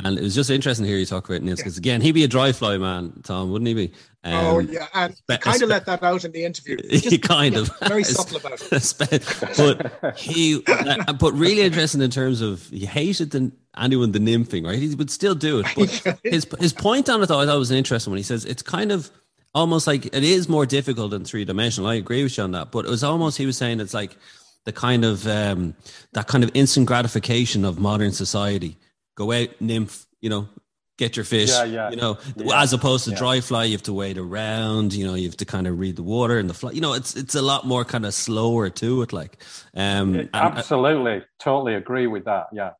and 0.04 0.18
it 0.18 0.22
was 0.22 0.34
just 0.34 0.50
interesting 0.50 0.84
to 0.84 0.88
hear 0.88 0.98
you 0.98 1.06
talk 1.06 1.28
about 1.28 1.42
Nils 1.42 1.58
because 1.58 1.78
again, 1.78 2.00
he'd 2.00 2.12
be 2.12 2.24
a 2.24 2.28
dry 2.28 2.52
fly 2.52 2.78
man, 2.78 3.12
Tom, 3.22 3.50
wouldn't 3.50 3.68
he 3.68 3.74
be? 3.74 3.92
Um, 4.24 4.34
oh 4.34 4.58
yeah, 4.60 4.86
and 4.94 5.16
spe- 5.16 5.40
kind 5.40 5.62
of 5.62 5.68
let 5.68 5.84
that 5.86 6.02
out 6.02 6.24
in 6.24 6.30
the 6.30 6.44
interview. 6.44 6.76
he 6.88 7.18
kind 7.18 7.56
of 7.56 7.70
very 7.80 8.04
subtle 8.04 8.36
about 8.36 8.60
it. 8.60 8.94
but 8.96 10.16
he, 10.16 10.62
uh, 10.66 11.12
but 11.14 11.32
really 11.32 11.62
interesting 11.62 12.00
in 12.00 12.10
terms 12.10 12.40
of 12.40 12.68
he 12.68 12.86
hated 12.86 13.32
the 13.32 13.50
anyone 13.76 14.12
the 14.12 14.20
nymphing, 14.20 14.64
right? 14.64 14.78
He 14.78 14.94
would 14.94 15.10
still 15.10 15.34
do 15.34 15.60
it. 15.60 15.66
But 15.76 16.18
his 16.24 16.46
his 16.60 16.72
point 16.72 17.08
on 17.08 17.20
it, 17.22 17.26
though, 17.26 17.40
I 17.40 17.46
thought 17.46 17.58
was 17.58 17.72
an 17.72 17.78
interesting 17.78 18.12
one. 18.12 18.18
He 18.18 18.22
says 18.22 18.44
it's 18.44 18.62
kind 18.62 18.92
of 18.92 19.10
almost 19.54 19.86
like 19.86 20.06
it 20.06 20.24
is 20.24 20.48
more 20.48 20.66
difficult 20.66 21.10
than 21.10 21.24
three 21.24 21.44
dimensional. 21.44 21.88
I 21.88 21.94
agree 21.94 22.22
with 22.22 22.36
you 22.36 22.44
on 22.44 22.52
that, 22.52 22.70
but 22.70 22.84
it 22.84 22.90
was 22.90 23.04
almost 23.04 23.38
he 23.38 23.46
was 23.46 23.56
saying 23.56 23.80
it's 23.80 23.94
like 23.94 24.16
the 24.64 24.72
kind 24.72 25.04
of 25.04 25.26
um, 25.26 25.74
that 26.12 26.26
kind 26.26 26.44
of 26.44 26.50
instant 26.54 26.86
gratification 26.86 27.64
of 27.64 27.78
modern 27.78 28.12
society. 28.12 28.78
Go 29.14 29.32
out, 29.32 29.48
nymph, 29.60 30.06
you 30.20 30.30
know, 30.30 30.48
get 30.96 31.16
your 31.16 31.24
fish. 31.24 31.50
Yeah, 31.50 31.64
yeah. 31.64 31.90
You 31.90 31.96
know, 31.96 32.18
yeah, 32.36 32.62
as 32.62 32.72
opposed 32.72 33.04
to 33.04 33.14
dry 33.14 33.40
fly, 33.40 33.64
you 33.64 33.72
have 33.72 33.82
to 33.84 33.92
wait 33.92 34.16
around. 34.16 34.94
You 34.94 35.06
know, 35.06 35.14
you 35.14 35.28
have 35.28 35.36
to 35.38 35.44
kind 35.44 35.66
of 35.66 35.78
read 35.78 35.96
the 35.96 36.02
water 36.02 36.38
and 36.38 36.48
the 36.48 36.54
fly. 36.54 36.70
You 36.70 36.80
know, 36.80 36.94
it's 36.94 37.14
it's 37.14 37.34
a 37.34 37.42
lot 37.42 37.66
more 37.66 37.84
kind 37.84 38.06
of 38.06 38.14
slower 38.14 38.70
to 38.70 39.02
it. 39.02 39.12
Like, 39.12 39.42
um, 39.74 40.14
it, 40.14 40.30
absolutely, 40.32 41.22
totally 41.38 41.74
agree 41.74 42.06
with 42.06 42.24
that. 42.24 42.46
Yeah 42.52 42.70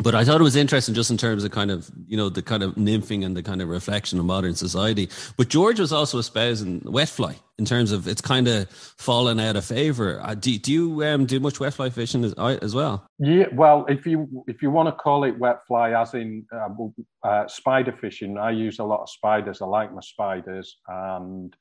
but 0.00 0.14
I 0.14 0.24
thought 0.24 0.40
it 0.40 0.44
was 0.44 0.56
interesting 0.56 0.94
just 0.94 1.10
in 1.10 1.16
terms 1.16 1.44
of 1.44 1.50
kind 1.50 1.70
of, 1.70 1.90
you 2.06 2.16
know, 2.16 2.28
the 2.28 2.42
kind 2.42 2.62
of 2.62 2.74
nymphing 2.76 3.24
and 3.24 3.36
the 3.36 3.42
kind 3.42 3.60
of 3.60 3.68
reflection 3.68 4.18
of 4.18 4.24
modern 4.24 4.54
society. 4.54 5.08
But 5.36 5.48
George 5.48 5.78
was 5.78 5.92
also 5.92 6.18
espousing 6.18 6.80
wet 6.84 7.08
fly 7.08 7.36
in 7.58 7.66
terms 7.66 7.92
of 7.92 8.08
it's 8.08 8.22
kind 8.22 8.48
of 8.48 8.70
fallen 8.70 9.38
out 9.38 9.56
of 9.56 9.64
favor. 9.64 10.20
Uh, 10.22 10.34
do, 10.34 10.58
do 10.58 10.72
you 10.72 11.04
um, 11.04 11.26
do 11.26 11.38
much 11.40 11.60
wet 11.60 11.74
fly 11.74 11.90
fishing 11.90 12.24
as, 12.24 12.34
uh, 12.38 12.58
as 12.62 12.74
well? 12.74 13.06
Yeah, 13.18 13.46
well, 13.52 13.84
if 13.88 14.06
you 14.06 14.44
if 14.46 14.62
you 14.62 14.70
want 14.70 14.88
to 14.88 14.92
call 14.92 15.24
it 15.24 15.38
wet 15.38 15.58
fly, 15.66 15.92
as 16.00 16.14
in 16.14 16.46
uh, 16.52 16.68
uh, 17.22 17.46
spider 17.48 17.92
fishing, 17.92 18.38
I 18.38 18.50
use 18.50 18.78
a 18.78 18.84
lot 18.84 19.02
of 19.02 19.10
spiders. 19.10 19.60
I 19.60 19.66
like 19.66 19.92
my 19.92 20.00
spiders, 20.00 20.78
and 20.88 21.54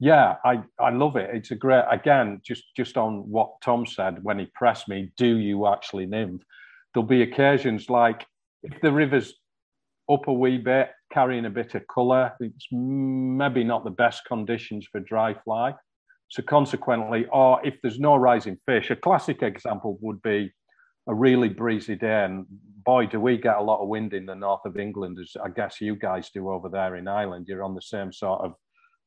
yeah, 0.00 0.36
I, 0.44 0.62
I 0.78 0.90
love 0.90 1.16
it. 1.16 1.30
It's 1.32 1.52
a 1.52 1.54
great 1.54 1.84
again, 1.90 2.40
just 2.44 2.64
just 2.76 2.96
on 2.96 3.30
what 3.30 3.60
Tom 3.62 3.86
said 3.86 4.24
when 4.24 4.38
he 4.40 4.46
pressed 4.54 4.88
me. 4.88 5.12
Do 5.16 5.38
you 5.38 5.68
actually 5.68 6.06
nymph? 6.06 6.42
There'll 6.96 7.06
be 7.06 7.20
occasions 7.20 7.90
like 7.90 8.24
if 8.62 8.80
the 8.80 8.90
river's 8.90 9.34
up 10.10 10.28
a 10.28 10.32
wee 10.32 10.56
bit, 10.56 10.88
carrying 11.12 11.44
a 11.44 11.50
bit 11.50 11.74
of 11.74 11.82
colour, 11.92 12.32
it's 12.40 12.68
maybe 12.72 13.62
not 13.62 13.84
the 13.84 13.90
best 13.90 14.24
conditions 14.24 14.88
for 14.90 15.00
dry 15.00 15.34
fly. 15.44 15.74
So 16.28 16.42
consequently, 16.42 17.26
or 17.30 17.60
if 17.66 17.74
there's 17.82 18.00
no 18.00 18.16
rising 18.16 18.56
fish, 18.64 18.90
a 18.90 18.96
classic 18.96 19.42
example 19.42 19.98
would 20.00 20.22
be 20.22 20.50
a 21.06 21.14
really 21.14 21.50
breezy 21.50 21.96
day, 21.96 22.24
and 22.24 22.46
boy, 22.86 23.04
do 23.06 23.20
we 23.20 23.36
get 23.36 23.58
a 23.58 23.62
lot 23.62 23.82
of 23.82 23.88
wind 23.88 24.14
in 24.14 24.24
the 24.24 24.34
north 24.34 24.64
of 24.64 24.78
England, 24.78 25.18
as 25.20 25.36
I 25.44 25.50
guess 25.50 25.82
you 25.82 25.96
guys 25.96 26.30
do 26.30 26.48
over 26.48 26.70
there 26.70 26.96
in 26.96 27.08
Ireland. 27.08 27.44
You're 27.46 27.62
on 27.62 27.74
the 27.74 27.82
same 27.82 28.10
sort 28.10 28.40
of 28.40 28.54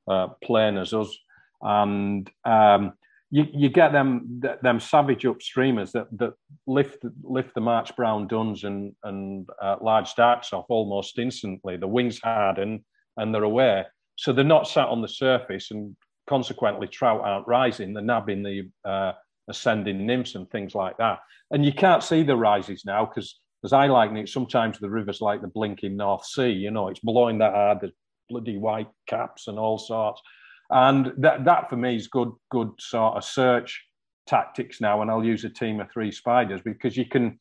uh, 0.07 0.33
plane 0.43 0.77
as 0.77 0.93
us, 0.93 1.17
and 1.63 2.29
um, 2.45 2.93
you, 3.31 3.45
you 3.53 3.69
get 3.69 3.91
them 3.91 4.41
them 4.63 4.79
savage 4.79 5.23
upstreamers 5.23 5.91
that 5.91 6.07
that 6.17 6.33
lift 6.65 7.03
lift 7.21 7.53
the 7.53 7.61
March 7.61 7.95
Brown 7.95 8.27
duns 8.27 8.63
and 8.63 8.93
and 9.03 9.47
uh, 9.61 9.75
large 9.81 10.15
darks 10.15 10.51
off 10.51 10.65
almost 10.69 11.19
instantly. 11.19 11.77
The 11.77 11.87
wings 11.87 12.19
harden 12.19 12.83
and 13.17 13.33
they're 13.33 13.43
away, 13.43 13.85
so 14.15 14.33
they're 14.33 14.43
not 14.43 14.67
sat 14.67 14.87
on 14.87 15.01
the 15.01 15.07
surface, 15.07 15.71
and 15.71 15.95
consequently 16.27 16.87
trout 16.87 17.21
aren't 17.21 17.47
rising. 17.47 17.93
They're 17.93 18.03
nabbing 18.03 18.43
the 18.43 18.69
uh, 18.89 19.13
ascending 19.47 20.05
nymphs 20.05 20.35
and 20.35 20.49
things 20.49 20.73
like 20.73 20.97
that. 20.97 21.19
And 21.51 21.65
you 21.65 21.73
can't 21.73 22.03
see 22.03 22.23
the 22.23 22.35
rises 22.35 22.83
now 22.85 23.05
because, 23.05 23.39
as 23.63 23.73
I 23.73 23.87
like 23.87 24.11
it, 24.11 24.29
sometimes 24.29 24.79
the 24.79 24.89
river's 24.89 25.21
like 25.21 25.41
the 25.41 25.47
blinking 25.47 25.97
North 25.97 26.25
Sea. 26.25 26.49
You 26.49 26.71
know, 26.71 26.87
it's 26.87 26.99
blowing 26.99 27.39
that 27.39 27.53
hard. 27.53 27.81
There's 27.81 27.93
bloody 28.29 28.57
white 28.57 28.89
caps 29.07 29.47
and 29.47 29.59
all 29.59 29.77
sorts 29.77 30.21
and 30.69 31.11
that, 31.17 31.45
that 31.45 31.69
for 31.69 31.77
me 31.77 31.95
is 31.95 32.07
good, 32.07 32.31
good 32.51 32.69
sort 32.79 33.17
of 33.17 33.23
search 33.23 33.83
tactics 34.27 34.79
now. 34.79 35.01
And 35.01 35.09
I'll 35.09 35.25
use 35.25 35.43
a 35.43 35.49
team 35.49 35.79
of 35.79 35.91
three 35.91 36.11
spiders 36.11 36.61
because 36.63 36.95
you 36.95 37.05
can 37.05 37.39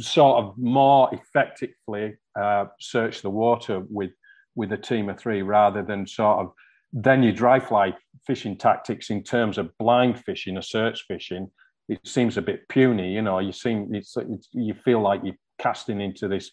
sort 0.00 0.44
of 0.44 0.54
more 0.58 1.08
effectively 1.12 2.16
uh, 2.38 2.66
search 2.78 3.22
the 3.22 3.30
water 3.30 3.82
with 3.88 4.10
with 4.54 4.72
a 4.72 4.76
team 4.76 5.08
of 5.08 5.18
three 5.18 5.40
rather 5.40 5.82
than 5.82 6.06
sort 6.06 6.40
of 6.40 6.52
then 6.92 7.22
your 7.22 7.32
dry 7.32 7.60
fly 7.60 7.94
fishing 8.26 8.56
tactics 8.56 9.08
in 9.08 9.22
terms 9.22 9.56
of 9.56 9.70
blind 9.78 10.18
fishing 10.24 10.56
or 10.58 10.62
search 10.62 11.04
fishing 11.06 11.48
it 11.88 12.00
seems 12.04 12.36
a 12.36 12.42
bit 12.42 12.68
puny 12.68 13.12
you 13.12 13.22
know 13.22 13.38
you 13.38 13.52
seem 13.52 13.88
it's, 13.94 14.16
it's 14.16 14.48
you 14.52 14.74
feel 14.74 15.00
like 15.00 15.20
you're 15.22 15.36
casting 15.58 16.00
into 16.00 16.26
this 16.26 16.50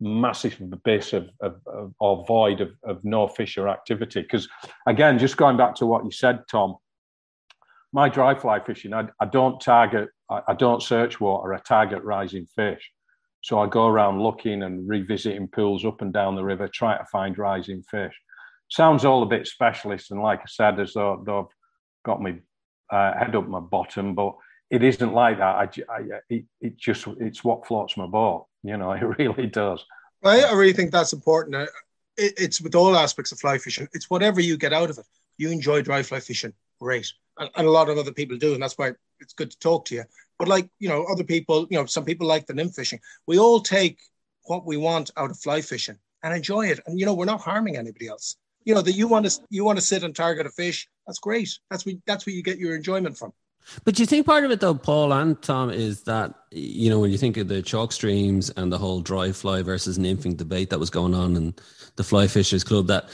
massive 0.00 0.60
abyss 0.60 1.12
of, 1.12 1.30
of, 1.40 1.60
of 1.66 1.94
or 2.00 2.24
void 2.26 2.60
of, 2.60 2.70
of 2.84 3.04
no 3.04 3.28
fish 3.28 3.56
or 3.56 3.68
activity. 3.68 4.22
Because 4.22 4.48
again, 4.86 5.18
just 5.18 5.36
going 5.36 5.56
back 5.56 5.74
to 5.76 5.86
what 5.86 6.04
you 6.04 6.10
said, 6.10 6.40
Tom, 6.50 6.76
my 7.92 8.08
dry 8.08 8.34
fly 8.34 8.60
fishing, 8.60 8.92
I, 8.92 9.08
I 9.20 9.26
don't 9.26 9.60
target, 9.60 10.08
I, 10.30 10.42
I, 10.48 10.54
don't 10.54 10.82
search 10.82 11.20
water, 11.20 11.54
I 11.54 11.58
target 11.58 12.02
rising 12.02 12.46
fish. 12.46 12.90
So 13.42 13.60
I 13.60 13.68
go 13.68 13.86
around 13.86 14.20
looking 14.20 14.64
and 14.64 14.88
revisiting 14.88 15.48
pools 15.48 15.84
up 15.84 16.02
and 16.02 16.12
down 16.12 16.34
the 16.34 16.44
river, 16.44 16.68
trying 16.68 16.98
to 16.98 17.04
find 17.06 17.38
rising 17.38 17.82
fish. 17.90 18.14
Sounds 18.68 19.04
all 19.04 19.22
a 19.22 19.26
bit 19.26 19.46
specialist, 19.46 20.10
and 20.10 20.20
like 20.20 20.40
I 20.40 20.46
said, 20.48 20.80
as 20.80 20.94
though 20.94 21.22
they've 21.24 21.56
got 22.04 22.20
me 22.20 22.40
uh, 22.90 23.14
head 23.16 23.36
up 23.36 23.46
my 23.46 23.60
bottom, 23.60 24.14
but 24.14 24.34
it 24.70 24.82
isn't 24.82 25.12
like 25.12 25.38
that. 25.38 25.42
I, 25.44 25.68
I 25.88 26.00
uh, 26.00 26.20
it, 26.28 26.44
it, 26.60 26.76
just 26.76 27.06
it's 27.20 27.44
what 27.44 27.66
floats 27.66 27.96
my 27.96 28.06
boat. 28.06 28.46
You 28.62 28.76
know, 28.76 28.92
it 28.92 29.04
really 29.18 29.46
does. 29.46 29.84
I, 30.24 30.42
I 30.42 30.52
really 30.52 30.72
think 30.72 30.90
that's 30.90 31.12
important. 31.12 31.54
It, 32.16 32.34
it's 32.36 32.60
with 32.60 32.74
all 32.74 32.96
aspects 32.96 33.32
of 33.32 33.38
fly 33.38 33.58
fishing. 33.58 33.88
It's 33.92 34.10
whatever 34.10 34.40
you 34.40 34.56
get 34.56 34.72
out 34.72 34.90
of 34.90 34.98
it. 34.98 35.06
You 35.38 35.50
enjoy 35.50 35.82
dry 35.82 36.02
fly 36.02 36.20
fishing, 36.20 36.52
great, 36.80 37.12
and, 37.38 37.50
and 37.56 37.66
a 37.66 37.70
lot 37.70 37.88
of 37.88 37.98
other 37.98 38.12
people 38.12 38.38
do, 38.38 38.54
and 38.54 38.62
that's 38.62 38.78
why 38.78 38.92
it's 39.20 39.34
good 39.34 39.50
to 39.50 39.58
talk 39.58 39.84
to 39.86 39.94
you. 39.94 40.04
But 40.38 40.48
like 40.48 40.68
you 40.78 40.88
know, 40.88 41.04
other 41.04 41.24
people, 41.24 41.66
you 41.70 41.78
know, 41.78 41.86
some 41.86 42.04
people 42.04 42.26
like 42.26 42.46
the 42.46 42.54
nymph 42.54 42.74
fishing. 42.74 43.00
We 43.26 43.38
all 43.38 43.60
take 43.60 43.98
what 44.44 44.66
we 44.66 44.76
want 44.76 45.10
out 45.16 45.30
of 45.30 45.38
fly 45.38 45.60
fishing 45.60 45.98
and 46.22 46.34
enjoy 46.34 46.68
it, 46.68 46.80
and 46.86 46.98
you 46.98 47.06
know, 47.06 47.14
we're 47.14 47.26
not 47.26 47.40
harming 47.40 47.76
anybody 47.76 48.08
else. 48.08 48.36
You 48.64 48.74
know 48.74 48.82
that 48.82 48.92
you 48.92 49.06
want 49.06 49.30
to 49.30 49.40
you 49.48 49.64
want 49.64 49.78
to 49.78 49.84
sit 49.84 50.02
and 50.02 50.16
target 50.16 50.46
a 50.46 50.50
fish. 50.50 50.88
That's 51.06 51.20
great. 51.20 51.50
That's 51.70 51.86
what 51.86 51.94
that's 52.06 52.26
where 52.26 52.34
you 52.34 52.42
get 52.42 52.58
your 52.58 52.74
enjoyment 52.74 53.16
from. 53.16 53.32
But 53.84 53.98
you 53.98 54.06
think 54.06 54.26
part 54.26 54.44
of 54.44 54.50
it, 54.50 54.60
though, 54.60 54.74
Paul 54.74 55.12
and 55.12 55.40
Tom, 55.42 55.70
is 55.70 56.02
that, 56.02 56.34
you 56.50 56.88
know, 56.88 57.00
when 57.00 57.10
you 57.10 57.18
think 57.18 57.36
of 57.36 57.48
the 57.48 57.62
chalk 57.62 57.92
streams 57.92 58.50
and 58.50 58.72
the 58.72 58.78
whole 58.78 59.00
dry 59.00 59.32
fly 59.32 59.62
versus 59.62 59.98
nymphing 59.98 60.36
debate 60.36 60.70
that 60.70 60.78
was 60.78 60.90
going 60.90 61.14
on 61.14 61.36
in 61.36 61.54
the 61.96 62.04
Fly 62.04 62.26
Fishers 62.26 62.64
Club, 62.64 62.86
that 62.86 63.08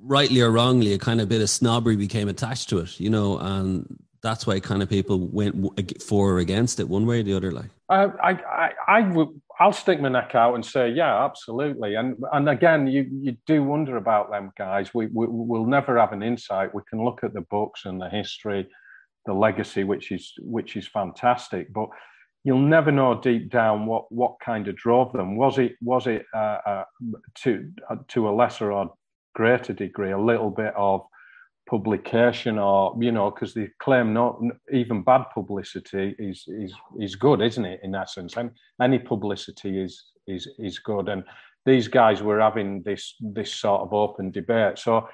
rightly 0.00 0.40
or 0.40 0.50
wrongly, 0.50 0.92
a 0.92 0.98
kind 0.98 1.20
of 1.20 1.28
bit 1.28 1.40
of 1.40 1.50
snobbery 1.50 1.96
became 1.96 2.28
attached 2.28 2.68
to 2.70 2.78
it, 2.78 2.98
you 2.98 3.10
know, 3.10 3.38
and 3.38 3.98
that's 4.22 4.46
why 4.46 4.58
kind 4.58 4.82
of 4.82 4.88
people 4.88 5.28
went 5.28 6.02
for 6.02 6.32
or 6.32 6.38
against 6.38 6.80
it 6.80 6.88
one 6.88 7.06
way 7.06 7.20
or 7.20 7.22
the 7.22 7.34
other. 7.34 7.52
Like, 7.52 7.70
uh, 7.88 8.08
I, 8.22 8.30
I, 8.30 8.72
I 8.88 9.00
would, 9.02 9.28
I'll 9.60 9.72
stick 9.72 10.00
my 10.00 10.08
neck 10.08 10.34
out 10.34 10.54
and 10.54 10.64
say, 10.64 10.88
yeah, 10.88 11.24
absolutely. 11.24 11.94
And 11.94 12.16
and 12.32 12.48
again, 12.48 12.86
you 12.86 13.08
you 13.10 13.36
do 13.46 13.62
wonder 13.62 13.96
about 13.96 14.30
them 14.30 14.52
guys. 14.56 14.94
We, 14.94 15.06
we 15.06 15.26
we'll 15.28 15.66
never 15.66 15.98
have 15.98 16.12
an 16.12 16.22
insight. 16.22 16.74
We 16.74 16.82
can 16.88 17.04
look 17.04 17.22
at 17.22 17.34
the 17.34 17.40
books 17.42 17.84
and 17.84 18.00
the 18.00 18.08
history 18.08 18.68
the 19.28 19.34
legacy, 19.34 19.84
which 19.84 20.10
is 20.10 20.32
which 20.40 20.76
is 20.76 20.88
fantastic. 20.88 21.72
But 21.72 21.90
you'll 22.44 22.58
never 22.76 22.90
know 22.90 23.20
deep 23.20 23.50
down 23.50 23.86
what 23.86 24.10
what 24.10 24.40
kind 24.44 24.66
of 24.66 24.76
drove 24.76 25.12
them. 25.12 25.36
Was 25.36 25.58
it 25.58 25.76
was 25.80 26.06
it 26.06 26.24
uh, 26.34 26.58
uh, 26.66 26.84
to 27.42 27.70
uh, 27.90 27.96
to 28.08 28.28
a 28.28 28.32
lesser 28.32 28.72
or 28.72 28.92
greater 29.34 29.74
degree 29.74 30.12
a 30.12 30.18
little 30.18 30.50
bit 30.50 30.72
of 30.76 31.02
publication 31.68 32.58
or 32.58 32.96
you 32.98 33.12
know 33.12 33.30
because 33.30 33.52
they 33.52 33.68
claim 33.78 34.14
not 34.14 34.40
even 34.72 35.02
bad 35.02 35.24
publicity 35.34 36.16
is 36.18 36.44
is 36.48 36.72
is 36.98 37.14
good 37.14 37.42
isn't 37.42 37.66
it 37.66 37.78
in 37.82 37.94
essence 37.94 38.38
and 38.38 38.50
any 38.80 38.98
publicity 38.98 39.78
is 39.78 40.06
is 40.26 40.48
is 40.58 40.78
good 40.78 41.10
and 41.10 41.22
these 41.66 41.86
guys 41.86 42.22
were 42.22 42.40
having 42.40 42.82
this 42.84 43.14
this 43.20 43.52
sort 43.52 43.82
of 43.82 43.92
open 43.92 44.30
debate 44.30 44.78
so 44.78 45.06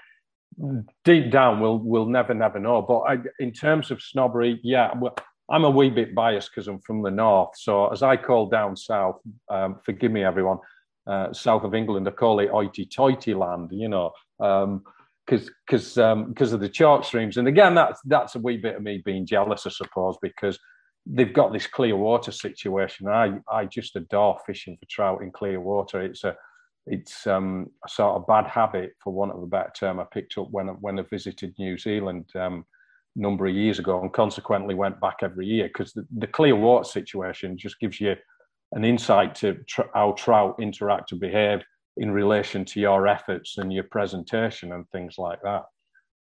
deep 1.04 1.30
down 1.30 1.60
we'll 1.60 1.78
we'll 1.78 2.06
never 2.06 2.34
never 2.34 2.58
know. 2.58 2.82
But 2.82 3.00
I, 3.00 3.18
in 3.38 3.52
terms 3.52 3.90
of 3.90 4.02
snobbery 4.02 4.60
yeah 4.62 4.92
i'm 5.50 5.64
a 5.64 5.70
wee 5.70 5.90
bit 5.90 6.14
biased 6.14 6.50
because 6.50 6.68
i'm 6.68 6.80
from 6.80 7.02
the 7.02 7.10
north. 7.10 7.50
So 7.56 7.88
as 7.88 8.02
i 8.02 8.16
call 8.16 8.48
down 8.48 8.76
south 8.76 9.20
um, 9.50 9.80
forgive 9.84 10.12
me 10.12 10.24
everyone 10.24 10.58
uh, 11.06 11.32
south 11.32 11.64
of 11.64 11.74
england 11.74 12.08
i 12.08 12.10
call 12.10 12.40
it 12.40 12.50
oity 12.50 12.86
toity 12.86 13.34
land 13.34 13.70
you 13.72 13.88
know 13.88 14.10
because 14.38 15.48
um, 15.48 15.54
because 15.66 15.98
um, 15.98 16.28
because 16.28 16.52
of 16.52 16.60
the 16.60 16.68
chalk 16.68 17.04
streams. 17.04 17.36
And 17.36 17.48
again 17.48 17.74
that's 17.74 18.00
that's 18.04 18.34
a 18.34 18.38
wee 18.38 18.56
bit 18.56 18.76
of 18.76 18.82
me 18.82 19.02
being 19.04 19.26
jealous 19.26 19.66
i 19.66 19.70
suppose 19.70 20.16
because 20.22 20.58
they've 21.06 21.34
got 21.34 21.52
this 21.52 21.66
clear 21.66 21.96
water 21.96 22.32
situation. 22.32 23.08
I 23.08 23.38
i 23.50 23.64
just 23.64 23.96
adore 23.96 24.38
fishing 24.46 24.76
for 24.78 24.86
trout 24.88 25.22
in 25.22 25.30
clear 25.30 25.60
water. 25.60 26.02
It's 26.02 26.24
a 26.24 26.36
it's 26.86 27.26
um, 27.26 27.70
a 27.84 27.88
sort 27.88 28.16
of 28.16 28.26
bad 28.26 28.46
habit, 28.46 28.92
for 29.02 29.12
want 29.12 29.32
of 29.32 29.42
a 29.42 29.46
better 29.46 29.72
term, 29.74 30.00
I 30.00 30.04
picked 30.04 30.36
up 30.36 30.48
when 30.50 30.68
when 30.80 30.98
I 30.98 31.02
visited 31.02 31.54
New 31.58 31.78
Zealand 31.78 32.30
um, 32.34 32.64
a 33.16 33.20
number 33.20 33.46
of 33.46 33.54
years 33.54 33.78
ago, 33.78 34.00
and 34.00 34.12
consequently 34.12 34.74
went 34.74 35.00
back 35.00 35.18
every 35.22 35.46
year 35.46 35.68
because 35.68 35.92
the, 35.92 36.06
the, 36.18 36.26
clear 36.26 36.54
water 36.54 36.84
situation 36.84 37.56
just 37.56 37.80
gives 37.80 38.00
you 38.00 38.16
an 38.72 38.84
insight 38.84 39.34
to 39.36 39.54
tr- 39.66 39.82
how 39.94 40.12
trout 40.12 40.56
interact 40.60 41.12
and 41.12 41.20
behave 41.20 41.62
in 41.96 42.10
relation 42.10 42.64
to 42.64 42.80
your 42.80 43.06
efforts 43.06 43.56
and 43.58 43.72
your 43.72 43.84
presentation 43.84 44.72
and 44.72 44.88
things 44.90 45.14
like 45.16 45.40
that. 45.42 45.62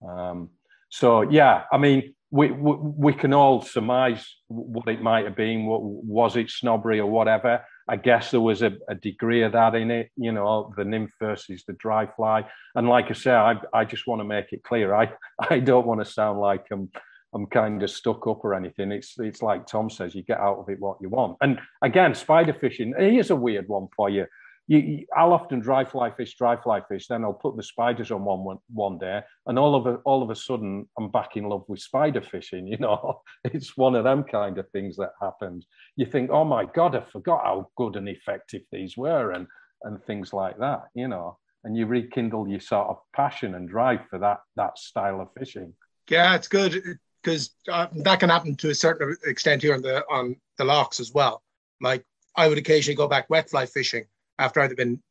Um, 0.08 0.50
so 0.90 1.22
yeah, 1.22 1.64
I 1.72 1.78
mean, 1.78 2.16
we, 2.32 2.52
we, 2.52 2.74
we 2.76 3.14
can 3.14 3.34
all 3.34 3.62
surmise 3.62 4.26
what 4.48 4.88
it 4.88 5.02
might 5.02 5.26
have 5.26 5.36
been. 5.36 5.66
What 5.66 5.82
was 5.84 6.36
it 6.36 6.50
snobbery 6.50 7.00
or 7.00 7.10
whatever? 7.10 7.64
I 7.88 7.96
guess 7.96 8.32
there 8.32 8.42
was 8.42 8.62
a, 8.62 8.74
a, 8.90 8.96
degree 8.96 9.44
of 9.44 9.54
that 9.54 9.76
in 9.76 9.92
it, 9.92 10.12
you 10.18 10.32
know, 10.32 10.74
the 10.76 10.84
nymph 10.84 11.12
versus 11.20 11.64
the 11.66 11.74
dry 11.74 12.06
fly. 12.06 12.46
And 12.76 12.90
like 12.90 13.06
I 13.10 13.14
say, 13.14 13.32
I, 13.32 13.56
I 13.74 13.86
just 13.86 14.08
want 14.08 14.20
to 14.20 14.26
make 14.26 14.52
it 14.52 14.64
clear. 14.64 14.94
I, 14.94 15.12
I 15.50 15.60
don't 15.60 15.88
want 15.88 16.02
to 16.02 16.12
sound 16.12 16.40
like 16.40 16.66
I'm 16.72 16.90
I'm 17.34 17.46
kind 17.46 17.84
of 17.84 17.90
stuck 17.90 18.26
up 18.26 18.44
or 18.44 18.56
anything. 18.56 18.92
It's 18.92 19.20
it's 19.20 19.42
like 19.42 19.68
Tom 19.68 19.90
says, 19.90 20.16
you 20.16 20.24
get 20.24 20.40
out 20.40 20.60
of 20.60 20.70
it 20.70 20.80
what 20.80 20.98
you 21.02 21.10
want. 21.10 21.38
And 21.42 21.60
again, 21.82 22.16
spider 22.16 22.54
fishing, 22.54 22.94
here's 22.98 23.32
a 23.32 23.36
weird 23.36 23.68
one 23.68 23.88
for 23.96 24.10
you 24.10 24.26
you, 24.68 25.06
I'll 25.16 25.32
often 25.32 25.60
dry 25.62 25.86
fly 25.86 26.12
fish, 26.12 26.36
dry 26.36 26.58
fly 26.58 26.82
fish. 26.82 27.08
Then 27.08 27.24
I'll 27.24 27.34
put 27.34 27.56
the 27.56 27.64
spiders 27.64 28.12
on 28.12 28.26
one 28.26 28.44
one, 28.44 28.58
one 28.74 28.98
day, 28.98 29.22
and 29.46 29.58
all 29.58 29.76
of 29.76 29.88
a, 29.88 29.96
all 30.04 30.22
of 30.22 30.30
a 30.30 30.36
sudden, 30.36 30.88
I'm 31.00 31.10
back 31.10 31.38
in 31.38 31.46
love 31.46 31.64
with 31.68 31.80
spider 31.80 32.22
fishing. 32.22 32.68
You 32.78 32.78
know, 32.80 33.22
it's 33.46 33.78
one 33.78 33.96
of 33.96 34.04
them 34.04 34.24
kind 34.24 34.58
of 34.58 34.70
things 34.70 34.98
that 34.98 35.12
happens. 35.22 35.66
You 35.96 36.06
think, 36.06 36.30
oh 36.32 36.44
my 36.44 36.66
god, 36.66 36.96
I 36.96 37.02
forgot 37.02 37.46
how 37.46 37.70
good 37.78 37.96
and 37.96 38.10
effective 38.10 38.64
these 38.72 38.98
were, 38.98 39.32
and 39.32 39.48
and 39.84 40.04
things 40.04 40.34
like 40.34 40.58
that. 40.60 40.84
You 40.94 41.08
know, 41.08 41.38
and 41.64 41.78
you 41.78 41.86
rekindle 41.86 42.50
your 42.50 42.60
sort 42.60 42.90
of 42.90 42.98
passion 43.16 43.56
and 43.56 43.70
drive 43.70 44.02
for 44.10 44.20
that 44.20 44.40
that 44.58 44.78
style 44.78 45.22
of 45.22 45.30
fishing. 45.38 45.74
Yeah, 46.10 46.36
it's 46.36 46.50
good 46.50 46.84
because 47.24 47.52
uh, 47.72 47.88
that 48.04 48.20
can 48.20 48.30
happen 48.30 48.56
to 48.58 48.70
a 48.70 48.76
certain 48.76 49.16
extent 49.26 49.62
here 49.62 49.76
on 49.76 49.82
the 49.82 50.04
on 50.10 50.36
the 50.58 50.66
lochs 50.66 51.00
as 51.00 51.14
well. 51.14 51.42
Like 51.80 52.06
I 52.36 52.50
would 52.50 52.58
occasionally 52.58 52.98
go 52.98 53.08
back 53.08 53.30
wet 53.30 53.50
fly 53.50 53.66
fishing 53.66 54.06
after 54.40 54.60
either 54.62 54.76
been 54.76 55.02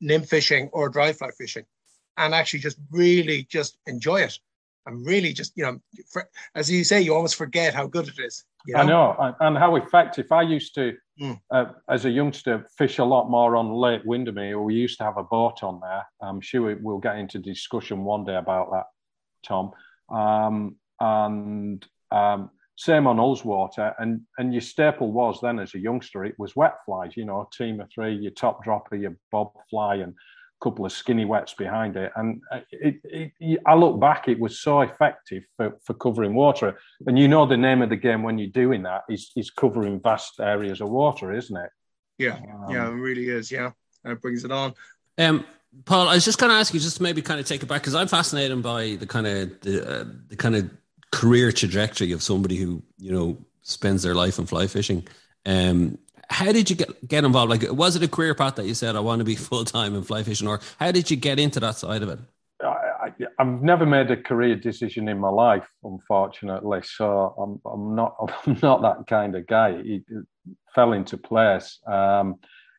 nymph 0.00 0.28
fishing 0.28 0.68
or 0.72 0.88
dry 0.88 1.12
fly 1.12 1.30
fishing 1.30 1.64
and 2.16 2.34
actually 2.34 2.60
just 2.60 2.78
really 2.90 3.44
just 3.44 3.78
enjoy 3.86 4.20
it. 4.20 4.38
And 4.86 5.04
really 5.04 5.32
just 5.32 5.52
you 5.56 5.64
know 5.64 5.80
for, 6.08 6.28
as 6.54 6.70
you 6.70 6.84
say 6.84 7.00
you 7.00 7.12
almost 7.12 7.34
forget 7.34 7.74
how 7.74 7.88
good 7.88 8.06
it 8.06 8.20
is 8.20 8.44
you 8.66 8.74
know? 8.74 8.80
i 8.80 8.84
know? 8.84 9.34
and 9.40 9.58
how 9.58 9.74
effective. 9.76 10.30
I 10.30 10.42
used 10.42 10.76
to 10.76 10.94
mm. 11.20 11.40
uh, 11.50 11.66
as 11.88 12.04
a 12.04 12.10
youngster 12.10 12.66
fish 12.78 12.98
a 12.98 13.04
lot 13.04 13.28
more 13.28 13.56
on 13.56 13.72
lake 13.72 14.02
windermere 14.04 14.60
we 14.60 14.74
used 14.74 14.98
to 14.98 15.04
have 15.04 15.16
a 15.16 15.24
boat 15.24 15.64
on 15.64 15.80
there. 15.80 16.06
I'm 16.20 16.40
sure 16.40 16.76
we'll 16.80 16.98
get 16.98 17.18
into 17.18 17.40
discussion 17.40 18.04
one 18.04 18.24
day 18.24 18.36
about 18.36 18.70
that 18.70 18.84
tom. 19.44 19.72
Um, 20.08 20.76
and 21.00 21.84
um, 22.10 22.50
same 22.76 23.06
on 23.06 23.16
Ullswater, 23.16 23.94
and 23.98 24.20
and 24.38 24.52
your 24.52 24.60
staple 24.60 25.10
was 25.10 25.40
then 25.40 25.58
as 25.58 25.74
a 25.74 25.78
youngster, 25.78 26.24
it 26.24 26.38
was 26.38 26.54
wet 26.54 26.76
flies. 26.84 27.16
You 27.16 27.24
know, 27.24 27.40
a 27.40 27.56
team 27.56 27.80
of 27.80 27.90
three, 27.90 28.14
your 28.14 28.32
top 28.32 28.62
dropper, 28.62 28.96
your 28.96 29.16
bob 29.32 29.52
fly, 29.70 29.96
and 29.96 30.12
a 30.12 30.64
couple 30.64 30.86
of 30.86 30.92
skinny 30.92 31.24
wets 31.24 31.54
behind 31.54 31.96
it. 31.96 32.12
And 32.16 32.42
it, 32.70 32.96
it, 33.04 33.32
it, 33.40 33.60
I 33.66 33.74
look 33.74 33.98
back, 33.98 34.28
it 34.28 34.38
was 34.38 34.60
so 34.60 34.82
effective 34.82 35.42
for, 35.56 35.78
for 35.84 35.94
covering 35.94 36.34
water. 36.34 36.78
And 37.06 37.18
you 37.18 37.28
know, 37.28 37.46
the 37.46 37.56
name 37.56 37.82
of 37.82 37.90
the 37.90 37.96
game 37.96 38.22
when 38.22 38.38
you're 38.38 38.48
doing 38.48 38.82
that 38.84 39.02
is 39.08 39.32
is 39.36 39.50
covering 39.50 40.00
vast 40.00 40.38
areas 40.40 40.80
of 40.80 40.90
water, 40.90 41.32
isn't 41.32 41.56
it? 41.56 41.70
Yeah, 42.18 42.36
um, 42.36 42.70
yeah, 42.70 42.86
it 42.88 42.92
really 42.92 43.28
is. 43.28 43.50
Yeah, 43.50 43.70
and 44.04 44.12
it 44.12 44.20
brings 44.20 44.44
it 44.44 44.50
on. 44.50 44.74
Um, 45.18 45.44
Paul, 45.84 46.08
I 46.08 46.14
was 46.14 46.24
just 46.24 46.38
going 46.38 46.50
to 46.50 46.56
ask 46.56 46.72
you, 46.72 46.80
just 46.80 46.96
to 46.96 47.02
maybe 47.02 47.20
kind 47.20 47.38
of 47.38 47.46
take 47.46 47.62
it 47.62 47.66
back, 47.66 47.82
because 47.82 47.94
I'm 47.94 48.08
fascinated 48.08 48.62
by 48.62 48.96
the 48.96 49.06
kind 49.06 49.26
of 49.26 49.60
the, 49.60 50.00
uh, 50.00 50.04
the 50.28 50.36
kind 50.36 50.56
of 50.56 50.70
career 51.12 51.52
trajectory 51.52 52.12
of 52.12 52.22
somebody 52.22 52.56
who 52.56 52.82
you 52.98 53.12
know 53.12 53.38
spends 53.62 54.02
their 54.02 54.14
life 54.14 54.38
in 54.38 54.46
fly 54.46 54.66
fishing. 54.66 55.06
Um, 55.44 55.98
how 56.28 56.52
did 56.52 56.70
you 56.70 56.76
get 56.76 57.08
get 57.08 57.24
involved? 57.24 57.50
Like, 57.50 57.70
was 57.72 57.96
it 57.96 58.02
a 58.02 58.08
career 58.08 58.34
path 58.34 58.56
that 58.56 58.66
you 58.66 58.74
said 58.74 58.96
I 58.96 59.00
want 59.00 59.20
to 59.20 59.24
be 59.24 59.36
full 59.48 59.64
time 59.64 59.94
in 59.94 60.02
fly 60.02 60.22
fishing, 60.22 60.48
or 60.48 60.60
how 60.78 60.92
did 60.92 61.10
you 61.10 61.16
get 61.16 61.38
into 61.38 61.60
that 61.60 61.76
side 61.76 62.02
of 62.02 62.08
it? 62.08 62.18
I, 62.62 63.12
have 63.38 63.62
never 63.62 63.86
made 63.86 64.10
a 64.10 64.16
career 64.16 64.56
decision 64.56 65.08
in 65.08 65.18
my 65.18 65.28
life, 65.28 65.68
unfortunately. 65.84 66.80
So 66.82 67.34
I'm, 67.38 67.60
I'm 67.70 67.94
not 67.94 68.16
I'm 68.46 68.58
not 68.62 68.82
that 68.82 69.06
kind 69.06 69.36
of 69.36 69.46
guy. 69.46 69.70
It, 69.70 70.04
it 70.08 70.26
fell 70.74 70.92
into 70.92 71.16
place. 71.16 71.80
Um, 71.86 72.36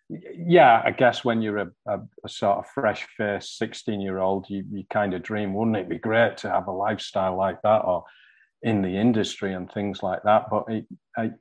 yeah, 0.09 0.81
I 0.85 0.91
guess 0.91 1.25
when 1.25 1.41
you're 1.41 1.57
a, 1.57 1.71
a, 1.85 1.99
a 2.23 2.29
sort 2.29 2.59
of 2.59 2.67
fresh 2.67 3.05
faced 3.17 3.57
16 3.57 3.99
year 3.99 4.19
old, 4.19 4.49
you, 4.49 4.63
you 4.71 4.83
kind 4.89 5.13
of 5.13 5.23
dream, 5.23 5.53
wouldn't 5.53 5.77
it 5.77 5.89
be 5.89 5.97
great 5.97 6.37
to 6.37 6.49
have 6.49 6.67
a 6.67 6.71
lifestyle 6.71 7.37
like 7.37 7.61
that 7.63 7.79
or 7.79 8.05
in 8.61 8.81
the 8.81 8.97
industry 8.97 9.53
and 9.53 9.71
things 9.71 10.01
like 10.01 10.23
that? 10.23 10.45
But 10.49 10.65
it, 10.69 10.85
I, 11.17 11.31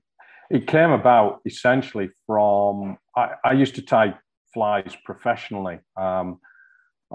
it 0.50 0.66
came 0.66 0.90
about 0.90 1.40
essentially 1.46 2.10
from, 2.26 2.98
I, 3.16 3.30
I 3.44 3.52
used 3.52 3.76
to 3.76 3.82
tie 3.82 4.16
flies 4.52 4.96
professionally. 5.04 5.78
Um, 5.96 6.40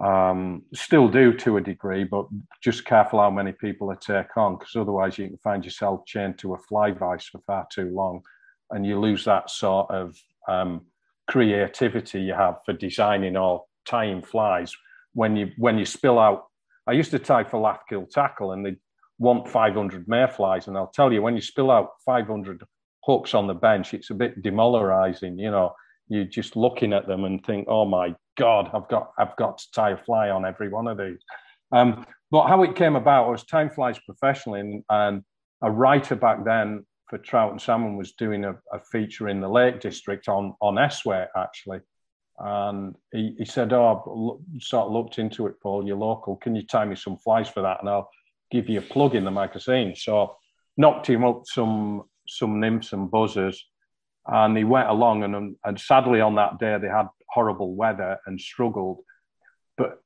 um, 0.02 0.64
still 0.74 1.10
do 1.10 1.34
to 1.34 1.58
a 1.58 1.62
degree, 1.62 2.06
but 2.06 2.28
just 2.64 2.86
careful 2.86 3.20
how 3.20 3.30
many 3.30 3.52
people 3.52 3.90
I 3.90 3.96
take 3.96 4.38
on 4.38 4.58
because 4.58 4.78
otherwise 4.78 5.18
you 5.18 5.28
can 5.28 5.38
find 5.38 5.66
yourself 5.66 6.06
chained 6.06 6.38
to 6.40 6.54
a 6.54 6.58
fly 6.58 6.92
vise 6.92 7.26
for 7.26 7.42
far 7.46 7.68
too 7.70 7.90
long 7.94 8.22
and 8.70 8.86
you 8.86 8.98
lose 8.98 9.26
that 9.26 9.50
sort 9.50 9.92
of 9.92 10.16
um, 10.48 10.86
creativity 11.32 12.22
you 12.22 12.34
have 12.34 12.58
for 12.66 12.74
designing 12.74 13.38
or 13.38 13.64
tying 13.86 14.22
flies 14.22 14.76
when 15.14 15.38
you 15.38 15.50
when 15.58 15.78
you 15.78 15.86
spill 15.86 16.20
out. 16.20 16.48
I 16.88 16.92
used 16.92 17.12
to 17.12 17.20
tie 17.20 17.46
for 17.46 17.58
Lathkill 17.58 18.10
tackle, 18.10 18.52
and 18.52 18.66
they 18.66 18.76
want 19.18 19.48
500 19.48 20.10
mayflies, 20.10 20.68
and 20.68 20.76
I'll 20.76 20.92
tell 20.94 21.14
you 21.14 21.22
when 21.22 21.36
you 21.36 21.42
spill 21.42 21.72
out 21.72 21.92
500 22.06 22.64
hooks 23.06 23.34
on 23.34 23.48
the 23.48 23.54
bench, 23.54 23.94
it's 23.94 24.10
a 24.10 24.14
bit 24.14 24.42
demoralizing. 24.42 25.40
You 25.40 25.52
know, 25.52 25.74
you're 26.10 26.26
just 26.26 26.58
looking 26.58 26.92
at 26.92 27.08
them 27.08 27.24
and 27.24 27.44
think, 27.46 27.66
"Oh 27.70 27.86
my 27.86 28.14
God, 28.38 28.70
I've 28.74 28.90
got 28.90 29.12
I've 29.18 29.36
got 29.38 29.58
to 29.60 29.72
tie 29.72 29.92
a 29.92 29.98
fly 29.98 30.30
on 30.30 30.46
every 30.46 30.68
one 30.68 30.88
of 30.88 30.98
these." 30.98 31.22
Um, 31.72 32.06
but 32.30 32.48
how 32.50 32.62
it 32.64 32.76
came 32.76 32.98
about, 32.98 33.28
I 33.28 33.32
was 33.32 33.46
time 33.46 33.70
flies 33.70 34.00
professionally, 34.00 34.60
and, 34.60 34.84
and 34.90 35.24
a 35.62 35.72
writer 35.72 36.16
back 36.16 36.44
then 36.44 36.86
for 37.12 37.18
trout 37.18 37.52
and 37.52 37.62
salmon 37.62 37.98
was 37.98 38.14
doing 38.14 38.46
a, 38.46 38.56
a 38.72 38.80
feature 38.80 39.28
in 39.28 39.42
the 39.42 39.50
Lake 39.50 39.82
District 39.82 40.30
on 40.30 40.56
on 40.62 40.76
Esthwaite 40.76 41.28
actually, 41.36 41.82
and 42.40 42.96
he, 43.12 43.36
he 43.38 43.46
said, 43.46 43.74
"Oh, 43.74 44.40
sort 44.62 44.88
of 44.88 44.94
looked 44.94 45.20
into 45.20 45.46
it, 45.48 45.60
Paul. 45.62 45.86
You're 45.86 45.98
local. 45.98 46.38
Can 46.38 46.56
you 46.56 46.66
tie 46.66 46.86
me 46.86 46.96
some 46.96 47.18
flies 47.18 47.50
for 47.50 47.62
that, 47.64 47.82
and 47.82 47.90
I'll 47.90 48.10
give 48.50 48.70
you 48.70 48.80
a 48.80 48.94
plug 48.94 49.14
in 49.14 49.26
the 49.26 49.32
magazine." 49.32 49.94
So 49.94 50.38
knocked 50.78 51.08
him 51.08 51.26
up 51.26 51.42
some 51.44 52.04
some 52.30 52.62
nymphs 52.62 52.94
and 52.94 53.12
buzzers, 53.12 53.62
and 54.26 54.58
he 54.58 54.64
went 54.64 54.88
along. 54.88 55.24
And 55.26 55.58
and 55.66 55.80
sadly 55.80 56.22
on 56.22 56.36
that 56.36 56.60
day 56.60 56.78
they 56.82 56.88
had 56.88 57.10
horrible 57.28 57.76
weather 57.76 58.20
and 58.26 58.40
struggled, 58.40 59.00
but 59.78 60.02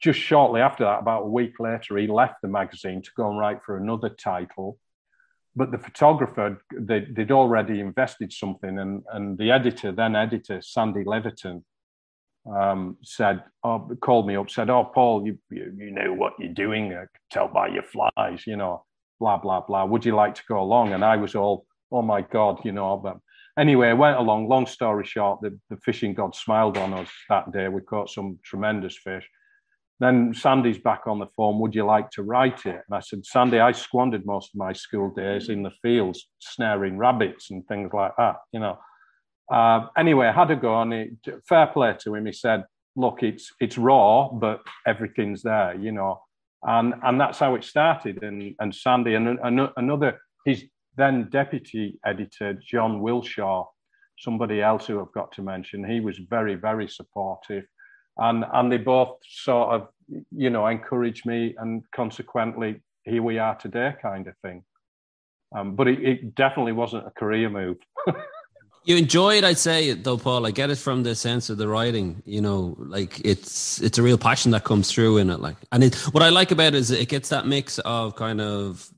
just 0.00 0.20
shortly 0.20 0.60
after 0.60 0.84
that, 0.84 1.00
about 1.00 1.24
a 1.24 1.28
week 1.40 1.58
later, 1.58 1.96
he 1.96 2.06
left 2.06 2.42
the 2.42 2.48
magazine 2.48 3.02
to 3.02 3.10
go 3.16 3.28
and 3.28 3.40
write 3.40 3.64
for 3.64 3.76
another 3.76 4.10
title 4.10 4.78
but 5.58 5.70
the 5.70 5.78
photographer 5.78 6.62
they, 6.78 7.00
would 7.00 7.30
already 7.30 7.80
invested 7.80 8.32
something 8.32 8.78
and, 8.78 9.02
and 9.12 9.36
the 9.38 9.50
editor 9.50 9.92
then 9.92 10.14
editor 10.16 10.60
sandy 10.62 11.04
leventon 11.04 11.62
um, 12.50 12.96
said 13.02 13.42
oh, 13.64 13.90
called 14.00 14.26
me 14.26 14.36
up 14.36 14.48
said 14.48 14.70
oh 14.70 14.84
paul 14.84 15.26
you, 15.26 15.38
you, 15.50 15.72
you 15.76 15.90
know 15.90 16.12
what 16.14 16.32
you're 16.38 16.54
doing 16.54 16.94
i 16.94 17.00
could 17.00 17.28
tell 17.30 17.48
by 17.48 17.66
your 17.68 17.82
flies 17.82 18.46
you 18.46 18.56
know 18.56 18.84
blah 19.18 19.36
blah 19.36 19.60
blah. 19.60 19.84
Would 19.84 20.04
you 20.04 20.14
like 20.14 20.34
to 20.36 20.42
go 20.48 20.60
along? 20.60 20.92
And 20.92 21.04
i 21.04 21.16
was 21.16 21.34
all 21.34 21.66
oh 21.90 22.02
my 22.02 22.20
god 22.20 22.60
you 22.64 22.72
know 22.72 22.96
but 22.96 23.18
anyway 23.58 23.88
i 23.88 23.94
went 23.94 24.18
along. 24.18 24.48
Long 24.48 24.66
story 24.66 25.04
short 25.04 25.40
the, 25.40 25.58
the 25.70 25.76
fishing 25.78 26.14
god 26.14 26.34
smiled 26.34 26.76
on 26.78 26.94
us 26.94 27.08
that 27.28 27.52
day. 27.52 27.68
We 27.68 27.80
caught 27.82 28.10
some 28.10 28.38
tremendous 28.44 28.96
fish 28.96 29.28
then 30.00 30.32
Sandy's 30.32 30.78
back 30.78 31.02
on 31.06 31.18
the 31.18 31.26
phone. 31.36 31.58
Would 31.58 31.74
you 31.74 31.84
like 31.84 32.10
to 32.10 32.22
write 32.22 32.66
it? 32.66 32.82
And 32.88 32.92
I 32.92 33.00
said, 33.00 33.26
Sandy, 33.26 33.58
I 33.58 33.72
squandered 33.72 34.24
most 34.24 34.54
of 34.54 34.58
my 34.58 34.72
school 34.72 35.10
days 35.10 35.48
in 35.48 35.62
the 35.62 35.72
fields 35.82 36.28
snaring 36.38 36.96
rabbits 36.96 37.50
and 37.50 37.66
things 37.66 37.90
like 37.92 38.12
that. 38.16 38.36
You 38.52 38.60
know. 38.60 38.78
Uh, 39.50 39.86
anyway, 39.96 40.26
I 40.26 40.32
had 40.32 40.50
a 40.50 40.56
go 40.56 40.74
on 40.74 40.92
it. 40.92 41.10
Fair 41.48 41.66
play 41.68 41.96
to 42.00 42.14
him. 42.14 42.26
He 42.26 42.32
said, 42.32 42.64
"Look, 42.96 43.22
it's 43.22 43.50
it's 43.60 43.78
raw, 43.78 44.28
but 44.28 44.60
everything's 44.86 45.42
there." 45.42 45.74
You 45.74 45.92
know, 45.92 46.20
and 46.62 46.94
and 47.02 47.20
that's 47.20 47.38
how 47.38 47.54
it 47.54 47.64
started. 47.64 48.22
And 48.22 48.54
and 48.60 48.74
Sandy 48.74 49.14
and, 49.14 49.38
and 49.42 49.70
another 49.76 50.20
his 50.44 50.64
then 50.96 51.28
deputy 51.30 51.98
editor 52.04 52.52
John 52.54 53.00
Wilshaw, 53.00 53.66
somebody 54.18 54.60
else 54.60 54.86
who 54.86 55.00
I've 55.00 55.12
got 55.12 55.32
to 55.32 55.42
mention. 55.42 55.82
He 55.82 56.00
was 56.00 56.18
very 56.18 56.54
very 56.54 56.86
supportive 56.86 57.64
and 58.18 58.44
and 58.52 58.70
they 58.70 58.78
both 58.78 59.18
sort 59.28 59.74
of 59.74 59.88
you 60.30 60.50
know 60.50 60.66
encouraged 60.66 61.26
me 61.26 61.54
and 61.58 61.82
consequently 61.94 62.80
here 63.04 63.22
we 63.22 63.38
are 63.38 63.54
today 63.54 63.94
kind 64.00 64.26
of 64.26 64.36
thing. 64.38 64.62
Um, 65.56 65.74
but 65.76 65.88
it, 65.88 66.04
it, 66.04 66.34
definitely 66.34 66.72
wasn't 66.72 67.06
a 67.06 67.10
career 67.10 67.48
move. 67.48 67.78
You 68.84 68.96
enjoy 68.96 69.36
it 69.36 69.44
i'd 69.44 69.58
say 69.58 69.92
though 69.92 70.16
paul. 70.16 70.46
I 70.46 70.50
get 70.50 70.70
it 70.70 70.78
from 70.78 71.02
the 71.02 71.14
sense 71.14 71.50
of 71.50 71.58
the 71.58 71.68
writing 71.68 72.22
you 72.24 72.40
know 72.40 72.74
like 72.78 73.20
it's 73.22 73.82
it's 73.82 73.98
a 73.98 74.02
real 74.02 74.16
passion 74.16 74.52
that 74.52 74.64
comes 74.64 74.90
through 74.90 75.18
in 75.18 75.28
it 75.28 75.40
like 75.40 75.56
and 75.72 75.84
it 75.84 75.94
what 76.12 76.22
i 76.22 76.30
like 76.30 76.52
about 76.52 76.68
it 76.68 76.76
is 76.76 76.90
it 76.90 77.10
gets 77.10 77.28
that 77.28 77.46
mix 77.46 77.78
of 77.80 78.16
kind 78.16 78.40
of 78.40 78.88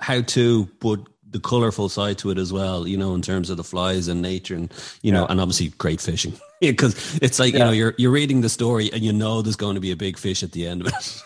how 0.00 0.20
to 0.20 0.66
but 0.80 1.00
the 1.36 1.40
colorful 1.40 1.90
side 1.90 2.16
to 2.16 2.30
it 2.30 2.38
as 2.38 2.50
well, 2.50 2.88
you 2.88 2.96
know, 2.96 3.14
in 3.14 3.20
terms 3.20 3.50
of 3.50 3.58
the 3.58 3.64
flies 3.64 4.08
and 4.08 4.22
nature 4.22 4.54
and, 4.54 4.72
you 5.02 5.12
know, 5.12 5.26
and 5.26 5.38
obviously 5.38 5.68
great 5.76 6.00
fishing 6.00 6.32
because 6.60 7.18
it's 7.20 7.38
like, 7.38 7.52
yeah. 7.52 7.58
you 7.58 7.64
know, 7.66 7.72
you're, 7.72 7.94
you're 7.98 8.10
reading 8.10 8.40
the 8.40 8.48
story 8.48 8.90
and 8.92 9.02
you 9.02 9.12
know, 9.12 9.42
there's 9.42 9.56
going 9.56 9.74
to 9.74 9.80
be 9.80 9.92
a 9.92 9.96
big 9.96 10.16
fish 10.16 10.42
at 10.42 10.52
the 10.52 10.66
end 10.66 10.80
of 10.80 10.86
it. 10.88 11.22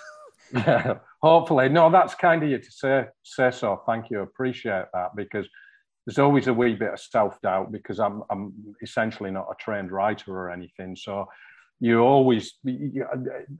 yeah, 0.52 0.94
hopefully. 1.22 1.68
No, 1.68 1.90
that's 1.90 2.16
kind 2.16 2.42
of 2.42 2.48
you 2.48 2.58
to 2.58 2.70
say, 2.72 3.04
say 3.22 3.52
so. 3.52 3.82
Thank 3.86 4.10
you. 4.10 4.20
appreciate 4.20 4.86
that 4.92 5.14
because 5.14 5.48
there's 6.06 6.18
always 6.18 6.48
a 6.48 6.54
wee 6.54 6.74
bit 6.74 6.94
of 6.94 6.98
self 6.98 7.40
doubt 7.40 7.70
because 7.70 8.00
I'm, 8.00 8.24
I'm 8.30 8.52
essentially 8.82 9.30
not 9.30 9.46
a 9.48 9.54
trained 9.62 9.92
writer 9.92 10.36
or 10.36 10.50
anything. 10.50 10.96
So 10.96 11.28
you 11.78 12.00
always, 12.00 12.54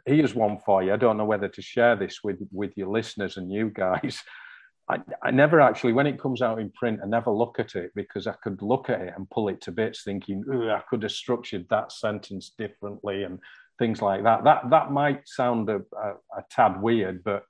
here's 0.05 0.35
one 0.35 0.59
for 0.67 0.83
you. 0.83 0.93
I 0.93 0.97
don't 0.97 1.17
know 1.17 1.25
whether 1.25 1.49
to 1.49 1.63
share 1.63 1.95
this 1.95 2.25
with, 2.25 2.41
with 2.51 2.77
your 2.77 2.89
listeners 2.89 3.37
and 3.37 3.53
you 3.53 3.71
guys. 3.71 4.21
I, 4.91 4.99
I 5.23 5.31
never 5.31 5.61
actually, 5.61 5.93
when 5.93 6.07
it 6.07 6.21
comes 6.21 6.43
out 6.43 6.59
in 6.59 6.71
print, 6.73 7.01
I 7.03 7.07
never 7.07 7.31
look 7.31 7.61
at 7.61 7.77
it 7.77 7.93
because 7.95 8.27
I 8.27 8.35
could 8.43 8.61
look 8.61 8.91
at 8.91 9.01
it 9.01 9.15
and 9.17 9.31
pull 9.31 9.49
it 9.49 9.61
to 9.63 9.73
bits, 9.73 10.03
thinking, 10.03 10.45
I 10.51 10.83
could 10.89 11.03
have 11.05 11.13
structured 11.13 11.67
that 11.71 11.93
sentence 11.93 12.53
differently 12.59 13.23
and 13.23 13.39
things 13.79 14.03
like 14.03 14.25
that. 14.25 14.45
That 14.45 14.71
that 14.71 14.91
might 14.91 15.29
sound 15.29 15.69
a, 15.71 15.81
a, 15.97 16.09
a 16.39 16.45
tad 16.51 16.83
weird, 16.83 17.23
but 17.23 17.45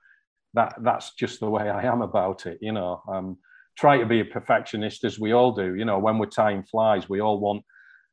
that 0.55 0.75
that's 0.83 1.15
just 1.15 1.41
the 1.41 1.49
way 1.49 1.71
I 1.71 1.83
am 1.85 2.03
about 2.03 2.47
it. 2.47 2.59
You 2.61 2.73
know, 2.73 3.03
um, 3.09 3.39
try 3.77 3.99
to 3.99 4.07
be 4.07 4.21
a 4.21 4.25
perfectionist 4.25 5.05
as 5.05 5.19
we 5.19 5.33
all 5.33 5.53
do. 5.53 5.75
You 5.75 5.85
know, 5.85 5.99
when 5.99 6.19
we're 6.19 6.27
tying 6.27 6.63
flies, 6.65 7.09
we 7.09 7.21
all 7.21 7.41
want 7.41 7.65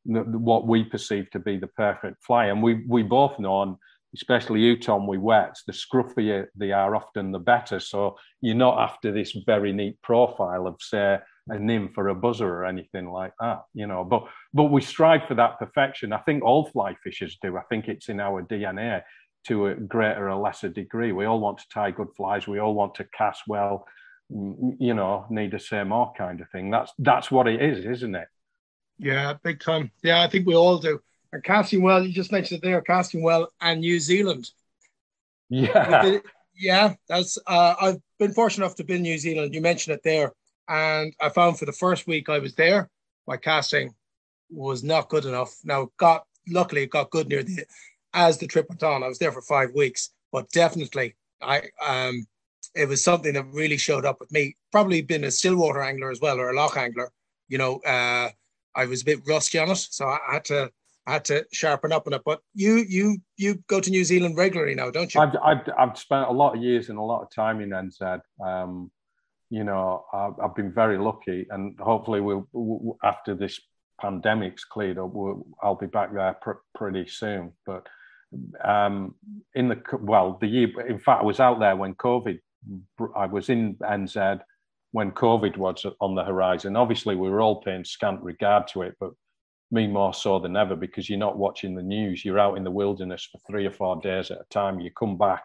what 0.04 0.66
we 0.68 0.84
perceive 0.84 1.30
to 1.32 1.40
be 1.40 1.58
the 1.58 1.68
perfect 1.68 2.24
fly, 2.24 2.46
and 2.46 2.64
we 2.64 2.86
we 2.88 3.04
both 3.04 3.38
know. 3.40 3.62
And 3.62 3.76
especially 4.16 4.62
you, 4.62 4.80
Tom, 4.80 5.08
with 5.08 5.20
wets, 5.20 5.64
the 5.66 5.74
scruffier 5.74 6.48
they 6.56 6.72
are 6.72 6.96
often 6.96 7.32
the 7.32 7.40
better. 7.40 7.80
So 7.80 8.18
you're 8.42 8.56
not 8.56 8.80
after 8.80 9.12
this 9.12 9.36
very 9.46 9.74
neat 9.74 10.02
profile 10.02 10.68
of, 10.68 10.76
say, 10.80 11.20
a 11.50 11.60
nymph 11.60 11.98
or 11.98 12.10
a 12.10 12.16
buzzer 12.16 12.48
or 12.48 12.66
anything 12.66 13.10
like 13.10 13.34
that, 13.40 13.64
you 13.74 13.88
know. 13.88 14.04
But 14.04 14.26
but 14.54 14.66
we 14.66 14.82
strive 14.82 15.28
for 15.28 15.36
that 15.36 15.60
perfection. 15.60 16.14
I 16.14 16.20
think 16.20 16.44
all 16.44 16.70
fly 16.70 16.96
fishers 17.04 17.38
do. 17.42 17.58
I 17.58 17.64
think 17.70 17.88
it's 17.88 18.10
in 18.10 18.20
our 18.20 18.44
DNA 18.44 19.04
to 19.48 19.68
a 19.68 19.76
greater 19.76 20.30
or 20.30 20.36
lesser 20.36 20.70
degree. 20.70 21.12
We 21.12 21.26
all 21.26 21.40
want 21.40 21.60
to 21.60 21.66
tie 21.74 21.92
good 21.92 22.10
flies. 22.18 22.48
We 22.48 22.60
all 22.60 22.74
want 22.74 22.96
to 22.96 23.06
cast 23.06 23.44
well. 23.48 23.88
Mm, 24.32 24.60
mm, 24.60 24.78
you 24.80 24.94
know, 24.94 25.26
need 25.30 25.54
a 25.54 25.60
say 25.60 25.84
more 25.84 26.12
kind 26.18 26.42
of 26.42 26.50
thing. 26.50 26.70
That's 26.70 26.92
that's 27.00 27.32
what 27.32 27.48
it 27.48 27.62
is, 27.62 27.86
isn't 27.86 28.16
it? 28.16 28.28
Yeah, 29.00 29.36
big 29.44 29.60
time. 29.60 29.92
Yeah, 30.04 30.22
I 30.22 30.28
think 30.28 30.48
we 30.48 30.56
all 30.56 30.80
do 30.80 31.00
are 31.34 31.42
casting 31.42 31.82
well. 31.82 32.04
You 32.04 32.14
just 32.14 32.32
mentioned 32.32 32.62
that 32.62 32.68
they 32.68 32.74
are 32.74 32.82
casting 32.82 33.22
well, 33.22 33.52
and 33.62 33.82
New 33.82 34.00
Zealand. 34.00 34.50
Yeah, 35.50 36.02
the, 36.04 36.22
yeah. 36.56 36.96
That's 37.08 37.38
uh, 37.48 37.76
I've 37.80 38.02
been 38.20 38.34
fortunate 38.34 38.66
enough 38.66 38.76
to 38.78 38.84
be 38.84 38.96
in 38.96 39.02
New 39.02 39.18
Zealand. 39.18 39.54
You 39.54 39.62
mentioned 39.62 39.96
it 39.96 40.04
there. 40.04 40.34
And 40.70 41.14
I 41.22 41.30
found 41.30 41.58
for 41.58 41.66
the 41.66 41.72
first 41.72 42.08
week 42.08 42.30
I 42.30 42.40
was 42.40 42.56
there, 42.56 42.90
my 43.26 43.38
casting 43.38 43.94
was 44.50 44.84
not 44.84 45.10
good 45.10 45.26
enough. 45.26 45.56
Now, 45.64 45.90
got 45.98 46.26
luckily 46.48 46.84
it 46.84 46.90
got 46.90 47.10
good 47.10 47.30
near 47.30 47.44
the 47.44 47.66
as 48.14 48.38
the 48.38 48.48
trip 48.48 48.68
went 48.70 48.84
on. 48.84 49.04
I 49.04 49.08
was 49.08 49.20
there 49.20 49.32
for 49.32 49.42
five 49.42 49.74
weeks, 49.74 50.10
but 50.32 50.50
definitely 50.52 51.16
I 51.42 51.64
um 51.86 52.26
it 52.76 52.88
was 52.88 53.04
something 53.04 53.34
that 53.34 53.46
really 53.52 53.78
showed 53.78 54.06
up 54.06 54.20
with 54.20 54.32
me. 54.32 54.56
Probably 54.72 55.02
been 55.02 55.24
a 55.24 55.32
stillwater 55.32 55.82
angler 55.82 56.12
as 56.12 56.20
well 56.22 56.40
or 56.40 56.50
a 56.50 56.56
loch 56.56 56.78
angler. 56.78 57.12
You 57.48 57.58
know, 57.58 57.78
uh, 57.80 58.30
I 58.76 58.86
was 58.86 59.02
a 59.02 59.06
bit 59.06 59.22
rusty 59.26 59.58
on 59.58 59.72
it, 59.72 59.78
so 59.78 60.06
I 60.06 60.20
had 60.34 60.46
to 60.46 60.70
I 61.08 61.14
had 61.14 61.26
to 61.26 61.46
sharpen 61.54 61.94
up 61.94 62.06
on 62.06 62.14
it. 62.14 62.22
But 62.26 62.42
you 62.54 62.86
you 62.88 63.18
you 63.38 63.64
go 63.68 63.80
to 63.80 63.90
New 63.90 64.04
Zealand 64.04 64.38
regularly 64.38 64.76
now, 64.76 64.92
don't 64.92 65.14
you? 65.14 65.22
I've 65.22 65.36
I've, 65.44 65.70
I've 65.80 65.98
spent 65.98 66.28
a 66.28 66.32
lot 66.32 66.56
of 66.56 66.62
years 66.62 66.90
and 66.90 67.00
a 67.00 67.02
lot 67.02 67.22
of 67.22 67.32
time 67.32 67.62
in 67.62 67.70
NZ. 67.70 68.22
Um, 68.46 68.92
you 69.50 69.64
know, 69.64 70.04
I've, 70.14 70.34
I've, 70.44 70.56
been 70.56 70.74
very 70.74 70.98
lucky, 70.98 71.48
and 71.50 71.80
hopefully, 71.80 72.20
we'll 72.20 72.98
after 73.02 73.34
this 73.34 73.60
pandemic's 74.02 74.66
cleared 74.66 74.98
up, 74.98 75.12
we'll, 75.14 75.48
I'll 75.64 75.76
be 75.76 75.88
back 75.88 76.14
there 76.14 76.36
pr- 76.42 76.64
pretty 76.76 77.08
soon. 77.08 77.54
But 77.66 77.88
um, 78.64 79.16
in 79.56 79.70
the 79.70 79.82
well, 80.02 80.38
the 80.42 80.48
year, 80.48 80.82
in 80.88 81.00
fact, 81.00 81.22
I 81.22 81.26
was 81.26 81.40
out 81.40 81.60
there 81.60 81.76
when 81.76 81.96
COVID. 81.96 82.40
I 83.16 83.28
was 83.28 83.48
in 83.48 83.76
NZ 83.76 84.42
when 84.92 85.12
COVID 85.12 85.56
was 85.56 85.86
on 86.02 86.16
the 86.16 86.26
horizon. 86.26 86.76
Obviously, 86.76 87.16
we 87.16 87.30
were 87.30 87.40
all 87.40 87.62
paying 87.62 87.86
scant 87.86 88.22
regard 88.22 88.68
to 88.70 88.82
it, 88.82 88.96
but 89.00 89.12
me 89.72 89.88
more 89.88 90.14
so 90.14 90.40
than 90.40 90.56
ever 90.56 90.76
because 90.76 91.10
you're 91.10 91.20
not 91.20 91.38
watching 91.38 91.76
the 91.76 91.84
news. 91.84 92.24
You're 92.24 92.40
out 92.40 92.58
in 92.58 92.64
the 92.64 92.72
wilderness 92.72 93.28
for 93.32 93.40
three 93.40 93.66
or 93.66 93.72
four 93.72 94.00
days 94.02 94.32
at 94.32 94.40
a 94.40 94.46
time. 94.50 94.80
You 94.80 94.92
come 94.92 95.18
back 95.18 95.44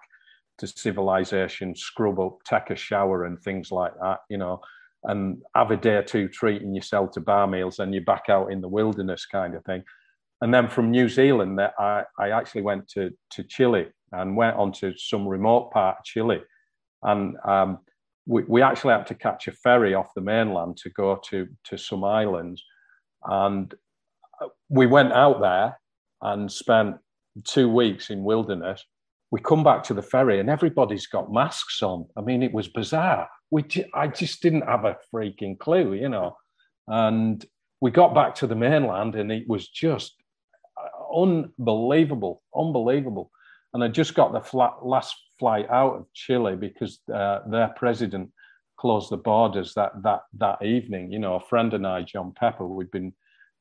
to 0.58 0.66
civilization, 0.66 1.74
scrub 1.74 2.20
up, 2.20 2.38
take 2.44 2.70
a 2.70 2.76
shower, 2.76 3.24
and 3.24 3.40
things 3.40 3.72
like 3.72 3.92
that, 4.00 4.20
you 4.28 4.38
know, 4.38 4.60
and 5.04 5.42
have 5.56 5.70
a 5.70 5.76
day 5.76 5.96
or 5.96 6.02
two 6.02 6.28
treating 6.28 6.74
yourself 6.74 7.10
to 7.12 7.20
bar 7.20 7.46
meals, 7.46 7.78
and 7.78 7.92
you're 7.92 8.04
back 8.04 8.24
out 8.28 8.52
in 8.52 8.60
the 8.60 8.68
wilderness 8.68 9.26
kind 9.26 9.54
of 9.54 9.64
thing. 9.64 9.82
And 10.40 10.52
then 10.52 10.68
from 10.68 10.90
New 10.90 11.08
Zealand, 11.08 11.60
I, 11.60 12.04
I 12.18 12.30
actually 12.30 12.62
went 12.62 12.88
to, 12.90 13.10
to 13.30 13.44
Chile 13.44 13.86
and 14.12 14.36
went 14.36 14.56
on 14.56 14.72
to 14.72 14.92
some 14.96 15.26
remote 15.26 15.70
part 15.72 15.98
of 15.98 16.04
Chile. 16.04 16.40
And 17.02 17.36
um, 17.44 17.78
we, 18.26 18.42
we 18.48 18.62
actually 18.62 18.92
had 18.92 19.06
to 19.08 19.14
catch 19.14 19.48
a 19.48 19.52
ferry 19.52 19.94
off 19.94 20.14
the 20.14 20.20
mainland 20.20 20.76
to 20.78 20.90
go 20.90 21.20
to, 21.30 21.46
to 21.64 21.78
some 21.78 22.04
islands. 22.04 22.62
And 23.24 23.72
we 24.68 24.86
went 24.86 25.12
out 25.12 25.40
there 25.40 25.78
and 26.20 26.50
spent 26.50 26.96
two 27.44 27.68
weeks 27.68 28.10
in 28.10 28.24
wilderness. 28.24 28.84
We 29.30 29.40
come 29.40 29.64
back 29.64 29.82
to 29.84 29.94
the 29.94 30.02
ferry 30.02 30.40
and 30.40 30.50
everybody's 30.50 31.06
got 31.06 31.32
masks 31.32 31.82
on. 31.82 32.06
I 32.16 32.20
mean, 32.20 32.42
it 32.42 32.52
was 32.52 32.68
bizarre. 32.68 33.28
We, 33.50 33.64
I 33.94 34.08
just 34.08 34.42
didn't 34.42 34.66
have 34.66 34.84
a 34.84 34.98
freaking 35.12 35.58
clue, 35.58 35.94
you 35.94 36.08
know. 36.08 36.36
And 36.86 37.44
we 37.80 37.90
got 37.90 38.14
back 38.14 38.34
to 38.36 38.46
the 38.46 38.54
mainland 38.54 39.14
and 39.14 39.32
it 39.32 39.48
was 39.48 39.68
just 39.68 40.14
unbelievable, 41.14 42.42
unbelievable. 42.54 43.30
And 43.74 43.82
I 43.82 43.88
just 43.88 44.14
got 44.14 44.32
the 44.32 44.40
flat, 44.40 44.74
last 44.82 45.14
flight 45.38 45.68
out 45.70 45.94
of 45.94 46.12
Chile 46.12 46.56
because 46.56 47.00
uh, 47.12 47.40
their 47.48 47.68
president 47.68 48.30
closed 48.78 49.10
the 49.10 49.16
borders 49.16 49.74
that 49.74 49.92
that 50.02 50.22
that 50.38 50.62
evening. 50.62 51.10
You 51.10 51.18
know, 51.18 51.36
a 51.36 51.40
friend 51.40 51.72
and 51.72 51.86
I, 51.86 52.02
John 52.02 52.32
Pepper, 52.36 52.66
we'd 52.66 52.90
been 52.90 53.12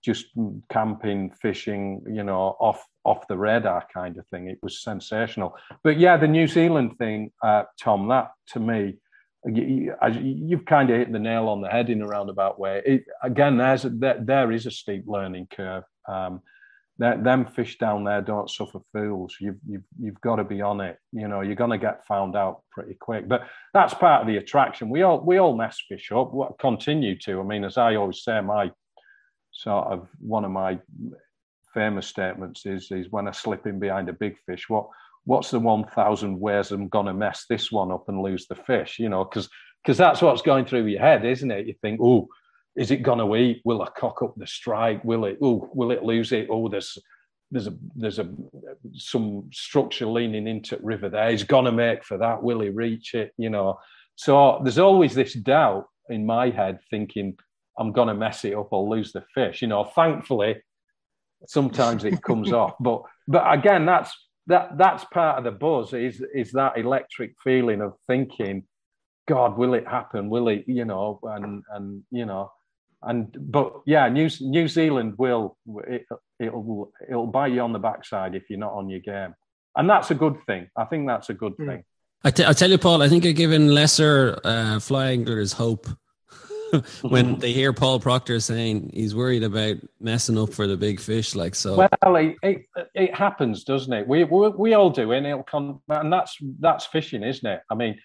just 0.04 0.28
camping, 0.72 1.32
fishing, 1.42 2.04
you 2.08 2.24
know, 2.24 2.56
off 2.60 2.86
off 3.04 3.28
the 3.28 3.38
radar 3.38 3.86
kind 3.94 4.18
of 4.18 4.28
thing. 4.28 4.48
It 4.48 4.60
was 4.62 4.84
sensational. 4.84 5.56
But 5.84 6.00
yeah, 6.00 6.18
the 6.18 6.28
New 6.28 6.48
Zealand 6.48 6.98
thing, 6.98 7.32
uh, 7.44 7.64
Tom, 7.80 8.08
that 8.10 8.32
to 8.50 8.60
me, 8.60 8.98
you, 9.46 9.96
have 10.00 10.66
kind 10.66 10.90
of 10.90 10.98
hit 10.98 11.12
the 11.12 11.20
nail 11.20 11.48
on 11.48 11.62
the 11.62 11.70
head 11.70 11.90
in 11.90 12.02
a 12.02 12.08
roundabout 12.08 12.60
way. 12.60 12.82
It, 12.86 13.04
again, 13.24 13.58
there's 13.58 13.86
a, 13.86 13.90
there, 13.90 14.20
there 14.22 14.52
is 14.52 14.66
a 14.66 14.72
steep 14.72 15.06
learning 15.08 15.48
curve. 15.52 15.84
Um, 16.08 16.42
that, 17.00 17.24
them 17.24 17.48
fish 17.48 17.80
down 17.80 18.04
there 18.04 18.22
don't 18.22 18.50
suffer 18.50 18.80
fools. 18.94 19.36
You've, 19.40 19.58
you've, 19.68 19.84
you've 20.00 20.22
got 20.22 20.36
to 20.36 20.44
be 20.44 20.62
on 20.62 20.82
it. 20.82 20.98
You 21.12 21.28
know, 21.28 21.42
you're 21.42 21.56
going 21.56 21.72
to 21.72 21.80
get 21.80 22.06
found 22.06 22.36
out 22.36 22.62
pretty 22.72 22.94
quick. 22.94 23.28
But 23.28 23.48
that's 23.74 23.96
part 23.96 24.22
of 24.22 24.28
the 24.28 24.38
attraction. 24.38 24.90
We 24.90 25.02
all 25.02 25.20
we 25.20 25.40
all 25.40 25.56
mess 25.56 25.82
fish 25.90 26.12
up. 26.12 26.32
What 26.32 26.60
continue 26.60 27.18
to? 27.20 27.40
I 27.40 27.44
mean, 27.44 27.64
as 27.64 27.78
I 27.78 27.96
always 27.96 28.24
say, 28.24 28.40
my 28.42 28.72
of 29.67 30.08
one 30.19 30.45
of 30.45 30.52
my 30.52 30.80
famous 31.74 32.08
statements 32.08 32.65
is 32.65 32.91
is 32.91 33.12
when 33.12 33.28
I 33.28 33.32
slip 33.32 33.65
in 33.65 33.80
behind 33.80 34.10
a 34.10 34.13
big 34.13 34.36
fish, 34.45 34.69
what 34.69 34.88
what's 35.26 35.52
the 35.52 35.60
one 35.60 35.86
thousand 35.86 36.39
ways 36.39 36.71
I'm 36.71 36.88
gonna 36.88 37.13
mess 37.13 37.45
this 37.50 37.71
one 37.71 37.91
up 37.91 38.10
and 38.10 38.21
lose 38.21 38.47
the 38.47 38.56
fish? 38.56 39.00
You 39.00 39.10
know, 39.10 39.24
because 39.24 39.50
because 39.84 39.97
that's 39.97 40.21
what's 40.21 40.41
going 40.41 40.65
through 40.65 40.86
your 40.86 41.02
head, 41.02 41.26
isn't 41.26 41.52
it? 41.52 41.67
You 41.67 41.74
think, 41.82 42.00
oh, 42.02 42.28
is 42.76 42.91
it 42.91 43.04
gonna 43.04 43.34
eat? 43.36 43.62
Will 43.65 43.82
I 43.82 43.89
cock 43.97 44.21
up 44.21 44.34
the 44.38 44.47
strike? 44.47 45.04
Will 45.04 45.26
it? 45.26 45.38
Oh, 45.41 45.69
will 45.74 45.91
it 45.91 46.04
lose 46.04 46.32
it? 46.32 46.47
Oh, 46.50 46.67
there's 46.67 46.97
there's 47.52 47.67
a 47.67 47.74
there's 47.95 48.19
a 48.19 48.30
some 48.93 49.50
structure 49.52 50.06
leaning 50.06 50.47
into 50.47 50.78
river 50.82 51.10
there. 51.10 51.32
He's 51.32 51.43
gonna 51.43 51.71
make 51.71 52.04
for 52.04 52.17
that. 52.17 52.41
Will 52.41 52.62
he 52.62 52.69
reach 52.69 53.13
it? 53.13 53.34
You 53.38 53.50
know. 53.50 53.80
So 54.15 54.60
there's 54.63 54.78
always 54.78 55.15
this 55.15 55.34
doubt 55.34 55.88
in 56.10 56.26
my 56.26 56.50
head, 56.50 56.80
thinking, 56.89 57.38
I'm 57.82 57.91
going 57.91 58.10
to 58.10 58.13
mess 58.13 58.46
it 58.46 58.54
up 58.54 58.67
or 58.72 58.88
lose 58.88 59.12
the 59.12 59.24
fish. 59.34 59.63
You 59.63 59.67
know, 59.67 59.84
thankfully, 59.84 60.62
sometimes 61.48 62.04
it 62.04 62.22
comes 62.22 62.54
off. 62.62 62.74
But 62.80 63.02
but 63.28 63.52
again, 63.52 63.86
that's 63.86 64.13
that 64.48 64.78
that's 64.78 65.04
part 65.06 65.39
of 65.39 65.44
the 65.44 65.52
buzz 65.52 65.94
is 65.94 66.24
is 66.34 66.52
that 66.52 66.78
electric 66.78 67.34
feeling 67.44 67.82
of 67.82 67.94
thinking, 68.06 68.63
God, 69.28 69.58
will 69.58 69.74
it 69.74 69.88
happen? 69.88 70.30
Will 70.30 70.48
it? 70.50 70.65
You 70.67 70.86
know, 70.86 71.20
and 71.24 71.63
and 71.74 72.04
you 72.12 72.26
know, 72.26 72.52
and 73.02 73.36
but 73.39 73.82
yeah, 73.88 74.08
New 74.10 74.30
New 74.41 74.67
Zealand 74.67 75.15
will 75.17 75.58
it, 75.88 76.06
it'll 76.39 76.91
it'll 77.10 77.28
bite 77.28 77.54
you 77.54 77.62
on 77.62 77.74
the 77.74 77.80
backside 77.80 78.36
if 78.36 78.44
you're 78.48 78.60
not 78.60 78.74
on 78.74 78.89
your 78.89 79.00
game, 79.00 79.34
and 79.76 79.89
that's 79.89 80.12
a 80.12 80.15
good 80.15 80.38
thing. 80.46 80.70
I 80.78 80.86
think 80.86 81.08
that's 81.08 81.32
a 81.32 81.34
good 81.34 81.58
mm. 81.58 81.67
thing. 81.67 81.84
I, 82.24 82.30
t- 82.30 82.46
I 82.46 82.54
tell 82.54 82.70
you, 82.70 82.78
Paul, 82.78 83.02
I 83.02 83.10
think 83.10 83.24
you're 83.24 83.34
giving 83.34 83.70
lesser 83.70 84.39
uh, 84.44 84.80
fly 84.80 85.10
anglers 85.10 85.54
hope 85.54 85.88
when 87.02 87.26
mm-hmm. 87.26 87.40
they 87.40 87.52
hear 87.52 87.74
Paul 87.74 88.00
Procter 88.00 88.40
saying 88.40 88.92
he's 88.94 89.16
worried 89.16 89.44
about 89.44 89.78
messing 90.00 90.38
up 90.38 90.54
for 90.54 90.68
the 90.68 90.78
big 90.78 91.00
fish, 91.00 91.36
like 91.36 91.56
so. 91.56 91.76
Well, 91.76 92.16
it, 92.16 92.36
it, 92.44 92.66
it 92.94 93.16
happens, 93.16 93.64
doesn't 93.64 93.92
it? 93.92 94.08
We, 94.08 94.24
we, 94.24 94.50
we 94.50 94.74
all 94.74 94.90
do, 94.90 95.12
and 95.12 95.26
it'll 95.26 95.44
come, 95.44 95.82
and 95.90 96.12
that's 96.12 96.38
that's 96.60 96.86
fishing, 96.86 97.24
isn't 97.24 97.48
it? 97.48 97.62
I 97.70 97.76
mean, 97.76 98.00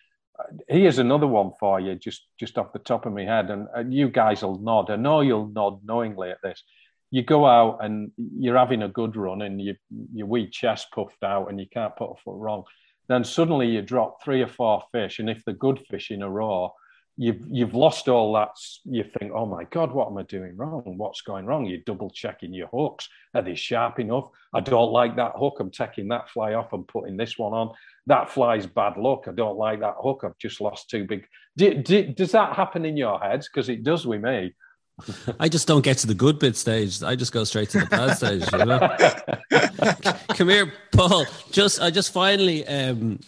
here's 0.68 0.98
another 0.98 1.26
one 1.26 1.52
for 1.58 1.80
you, 1.80 1.94
just 1.94 2.26
just 2.38 2.58
off 2.58 2.72
the 2.72 2.78
top 2.78 3.06
of 3.06 3.12
my 3.12 3.24
head, 3.24 3.50
and, 3.50 3.68
and 3.74 3.92
you 3.92 4.08
guys 4.08 4.42
will 4.42 4.58
nod. 4.58 4.90
I 4.90 4.96
know 4.96 5.20
you'll 5.20 5.48
nod 5.48 5.80
knowingly 5.84 6.30
at 6.30 6.38
this. 6.42 6.62
You 7.10 7.22
go 7.22 7.46
out 7.46 7.78
and 7.84 8.10
you're 8.16 8.58
having 8.58 8.82
a 8.82 8.88
good 8.88 9.16
run, 9.16 9.42
and 9.42 9.60
you 9.60 9.74
your 10.12 10.26
wee 10.26 10.48
chest 10.50 10.88
puffed 10.94 11.22
out, 11.22 11.50
and 11.50 11.60
you 11.60 11.66
can't 11.72 11.96
put 11.96 12.10
a 12.10 12.14
foot 12.24 12.38
wrong. 12.38 12.64
Then 13.08 13.22
suddenly 13.22 13.68
you 13.68 13.82
drop 13.82 14.22
three 14.22 14.42
or 14.42 14.48
four 14.48 14.82
fish, 14.92 15.18
and 15.18 15.30
if 15.30 15.44
they're 15.44 15.54
good 15.54 15.80
fish 15.88 16.10
in 16.10 16.22
a 16.22 16.30
row, 16.30 16.72
you've 17.16 17.42
you've 17.48 17.74
lost 17.74 18.08
all 18.08 18.32
that. 18.34 18.50
You 18.84 19.04
think, 19.04 19.32
oh 19.34 19.46
my 19.46 19.64
god, 19.64 19.92
what 19.92 20.08
am 20.08 20.18
I 20.18 20.22
doing 20.22 20.56
wrong? 20.56 20.82
What's 20.96 21.22
going 21.22 21.46
wrong? 21.46 21.66
You're 21.66 21.80
double 21.86 22.10
checking 22.10 22.52
your 22.52 22.68
hooks. 22.68 23.08
Are 23.34 23.42
they 23.42 23.54
sharp 23.54 23.98
enough? 23.98 24.28
I 24.54 24.60
don't 24.60 24.92
like 24.92 25.16
that 25.16 25.32
hook. 25.36 25.56
I'm 25.60 25.70
taking 25.70 26.08
that 26.08 26.30
fly 26.30 26.54
off 26.54 26.72
and 26.72 26.86
putting 26.86 27.16
this 27.16 27.38
one 27.38 27.52
on. 27.52 27.74
That 28.06 28.30
fly's 28.30 28.66
bad 28.66 28.96
luck. 28.96 29.24
I 29.28 29.32
don't 29.32 29.58
like 29.58 29.80
that 29.80 29.96
hook. 29.98 30.22
I've 30.24 30.38
just 30.38 30.60
lost 30.60 30.88
too 30.90 31.04
big. 31.04 31.26
Do, 31.56 31.74
do, 31.74 32.12
does 32.12 32.32
that 32.32 32.54
happen 32.54 32.84
in 32.84 32.96
your 32.96 33.18
heads? 33.18 33.48
Because 33.48 33.68
it 33.68 33.82
does 33.82 34.06
with 34.06 34.22
me. 34.22 34.54
I 35.40 35.48
just 35.48 35.66
don't 35.66 35.82
get 35.82 35.98
to 35.98 36.06
the 36.06 36.14
good 36.14 36.38
bit 36.38 36.56
stage. 36.56 37.02
I 37.02 37.16
just 37.16 37.32
go 37.32 37.44
straight 37.44 37.70
to 37.70 37.80
the 37.80 37.86
bad 37.86 38.16
stage. 38.16 38.50
You 38.52 38.64
know? 38.64 40.14
Come 40.36 40.48
here, 40.48 40.72
Paul. 40.92 41.26
Just 41.50 41.82
I 41.82 41.90
just 41.90 42.12
finally 42.12 42.66
um, 42.66 43.20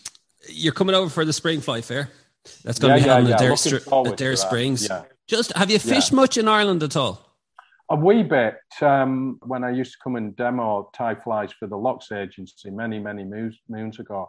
you're 0.48 0.72
coming 0.72 0.94
over 0.94 1.10
for 1.10 1.24
the 1.24 1.32
spring 1.32 1.60
fly 1.60 1.80
fair. 1.80 2.10
That's 2.64 2.78
going 2.78 2.94
to 2.94 3.00
yeah, 3.00 3.04
be 3.04 3.08
happening 3.08 3.30
yeah, 3.30 3.52
at 3.52 3.58
Adare, 3.58 4.06
at 4.06 4.18
Adare 4.18 4.38
Springs. 4.38 4.88
Just 5.26 5.52
have 5.56 5.70
you 5.70 5.78
fished 5.78 6.12
much 6.12 6.36
in 6.36 6.48
Ireland 6.48 6.82
at 6.82 6.96
all? 6.96 7.28
A 7.90 7.96
wee 7.96 8.22
bit. 8.22 8.58
Um, 8.82 9.38
when 9.42 9.64
I 9.64 9.70
used 9.70 9.92
to 9.92 9.98
come 10.04 10.16
and 10.16 10.36
demo 10.36 10.90
tie 10.94 11.14
flies 11.14 11.52
for 11.52 11.66
the 11.66 11.76
Locks 11.76 12.12
Agency 12.12 12.70
many, 12.70 12.98
many 12.98 13.24
moons, 13.24 13.58
moons 13.68 13.98
ago, 13.98 14.28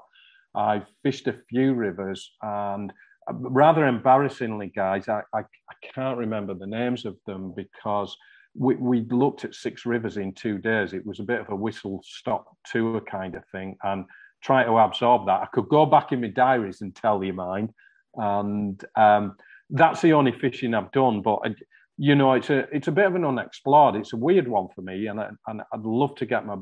I 0.55 0.81
fished 1.03 1.27
a 1.27 1.35
few 1.49 1.73
rivers 1.73 2.31
and 2.41 2.91
uh, 3.29 3.33
rather 3.33 3.85
embarrassingly, 3.85 4.71
guys, 4.73 5.09
I, 5.09 5.21
I, 5.33 5.39
I, 5.39 5.73
can't 5.93 6.17
remember 6.17 6.53
the 6.53 6.67
names 6.67 7.05
of 7.05 7.17
them 7.27 7.53
because 7.55 8.15
we, 8.55 8.75
we 8.75 9.01
looked 9.09 9.45
at 9.45 9.53
six 9.53 9.85
rivers 9.85 10.17
in 10.17 10.33
two 10.33 10.57
days. 10.57 10.93
It 10.93 11.05
was 11.05 11.19
a 11.19 11.23
bit 11.23 11.41
of 11.41 11.49
a 11.49 11.55
whistle 11.55 12.01
stop 12.03 12.45
tour 12.65 13.01
kind 13.01 13.35
of 13.35 13.43
thing 13.51 13.77
and 13.83 14.05
try 14.41 14.63
to 14.63 14.77
absorb 14.77 15.27
that. 15.27 15.41
I 15.41 15.47
could 15.53 15.69
go 15.69 15.85
back 15.85 16.11
in 16.11 16.21
my 16.21 16.27
diaries 16.27 16.81
and 16.81 16.95
tell 16.95 17.23
you 17.23 17.33
mine, 17.33 17.73
and 18.19 18.83
um, 18.95 19.35
that's 19.69 20.01
the 20.01 20.13
only 20.13 20.31
fishing 20.31 20.73
I've 20.73 20.91
done. 20.91 21.21
But 21.21 21.39
I, 21.45 21.55
you 21.97 22.15
know, 22.15 22.33
it's 22.33 22.49
a 22.49 22.59
it's 22.75 22.87
a 22.87 22.91
bit 22.91 23.05
of 23.05 23.15
an 23.15 23.25
unexplored. 23.25 23.95
It's 23.95 24.13
a 24.13 24.17
weird 24.17 24.47
one 24.47 24.67
for 24.75 24.81
me, 24.81 25.07
and 25.07 25.19
I, 25.19 25.29
and 25.47 25.61
I'd 25.73 25.81
love 25.81 26.15
to 26.15 26.25
get 26.25 26.45
my 26.45 26.57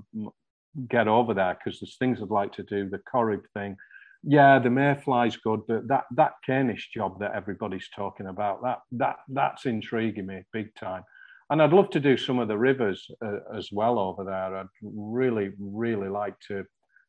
get 0.90 1.08
over 1.08 1.34
there 1.34 1.58
because 1.58 1.80
there's 1.80 1.98
things 1.98 2.22
I'd 2.22 2.30
like 2.30 2.54
to 2.54 2.64
do. 2.64 2.90
The 2.90 3.02
Corrib 3.12 3.42
thing, 3.54 3.76
yeah, 4.24 4.60
the 4.60 4.70
mayfly's 4.70 5.38
good, 5.38 5.62
but 5.68 5.88
that 5.88 6.06
that 6.16 6.34
Caenis 6.48 6.82
job 6.94 7.20
that 7.20 7.34
everybody's 7.34 7.90
talking 7.96 8.28
about 8.28 8.62
that 8.64 8.80
that 8.94 9.18
that's 9.30 9.66
intriguing 9.66 10.28
me 10.28 10.44
big 10.54 10.74
time. 10.76 11.04
And 11.50 11.62
I'd 11.62 11.72
love 11.72 11.90
to 11.92 12.00
do 12.02 12.18
some 12.18 12.40
of 12.40 12.50
the 12.50 12.58
rivers 12.58 13.10
uh, 13.26 13.38
as 13.56 13.70
well 13.72 14.00
over 14.00 14.26
there. 14.26 14.58
I'd 14.58 14.68
really, 14.82 15.52
really 15.58 16.10
like 16.10 16.38
to 16.50 16.66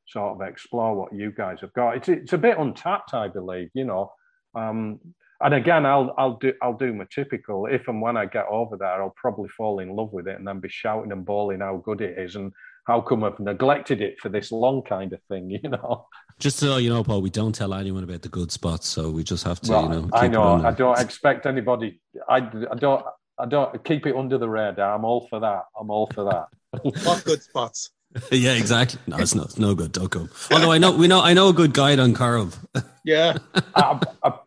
sort 0.07 0.41
of 0.41 0.49
explore 0.49 0.95
what 0.95 1.13
you 1.13 1.33
guys 1.33 1.61
have 1.61 1.73
got. 1.73 1.97
It's 1.97 2.09
it's 2.09 2.33
a 2.33 2.39
bit 2.39 2.59
untapped, 2.59 3.15
I 3.15 3.29
believe. 3.29 3.69
You 3.75 3.85
know, 3.85 4.13
um, 4.55 5.01
and 5.41 5.55
again, 5.55 5.87
I'll 5.87 6.15
I'll 6.19 6.37
do 6.37 6.53
I'll 6.61 6.77
do 6.77 6.93
my 6.93 7.07
typical. 7.15 7.67
If 7.67 7.87
and 7.89 8.03
when 8.03 8.17
I 8.17 8.27
get 8.27 8.47
over 8.47 8.77
there, 8.77 9.03
I'll 9.03 9.15
probably 9.17 9.49
fall 9.51 9.79
in 9.79 9.91
love 9.91 10.13
with 10.13 10.27
it 10.27 10.37
and 10.37 10.47
then 10.47 10.59
be 10.59 10.69
shouting 10.69 11.13
and 11.13 11.25
bawling 11.25 11.61
how 11.61 11.77
good 11.77 12.01
it 12.01 12.19
is 12.19 12.35
and 12.35 12.53
how 12.87 13.01
come 13.01 13.23
I've 13.23 13.39
neglected 13.39 14.01
it 14.01 14.19
for 14.19 14.31
this 14.31 14.51
long 14.51 14.83
kind 14.83 15.13
of 15.13 15.23
thing. 15.29 15.51
You 15.63 15.71
know. 15.71 16.07
Just 16.41 16.59
so 16.59 16.79
you 16.79 16.91
know, 16.91 17.05
Paul, 17.05 17.23
we 17.23 17.31
don't 17.31 17.55
tell 17.55 17.75
anyone 17.75 18.05
about 18.05 18.23
the 18.23 18.29
good 18.29 18.51
spots, 18.51 18.87
so 18.89 19.11
we 19.11 19.23
just 19.23 19.45
have 19.45 19.61
to, 19.63 19.73
well, 19.73 19.83
you 19.83 19.89
know. 19.89 20.11
I 20.13 20.29
know. 20.29 20.43
I 20.65 20.71
don't 20.73 20.99
expect 20.99 21.47
anybody. 21.47 22.01
I, 22.29 22.37
I 22.37 22.75
don't. 22.77 23.05
I 23.41 23.47
don't 23.47 23.85
keep 23.85 24.05
it 24.07 24.17
under 24.17 24.37
the 24.37 24.49
radar. 24.49 24.95
I'm 24.95 25.05
all 25.05 25.29
for 25.29 25.39
that. 25.39 25.63
I'm 25.79 25.91
all 25.91 26.09
for 26.13 26.25
that. 26.25 26.47
what 27.05 27.25
good 27.25 27.41
spots? 27.41 27.91
yeah, 28.33 28.55
exactly. 28.55 29.01
No, 29.07 29.19
it's 29.19 29.35
not. 29.35 29.59
No 29.59 29.75
good. 29.75 29.93
Don't 29.93 30.11
go. 30.11 30.29
Although 30.51 30.73
I 30.73 30.79
know 30.79 30.97
we 30.97 31.09
know 31.09 31.21
I 31.21 31.35
know 31.35 31.49
a 31.49 31.53
good 31.53 31.75
guide 31.75 31.99
on 31.99 32.15
Carve. 32.15 32.59
Yeah. 33.05 33.39
uh, 33.75 33.99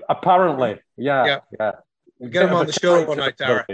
apparently, 0.08 0.80
yeah, 0.96 1.26
yeah. 1.26 1.40
yeah. 1.60 1.72
We'll 2.20 2.30
get 2.30 2.44
him 2.48 2.54
on 2.54 2.68
the 2.68 2.74
show 2.74 3.04
one 3.08 3.18
night, 3.18 3.36
Dara 3.36 3.66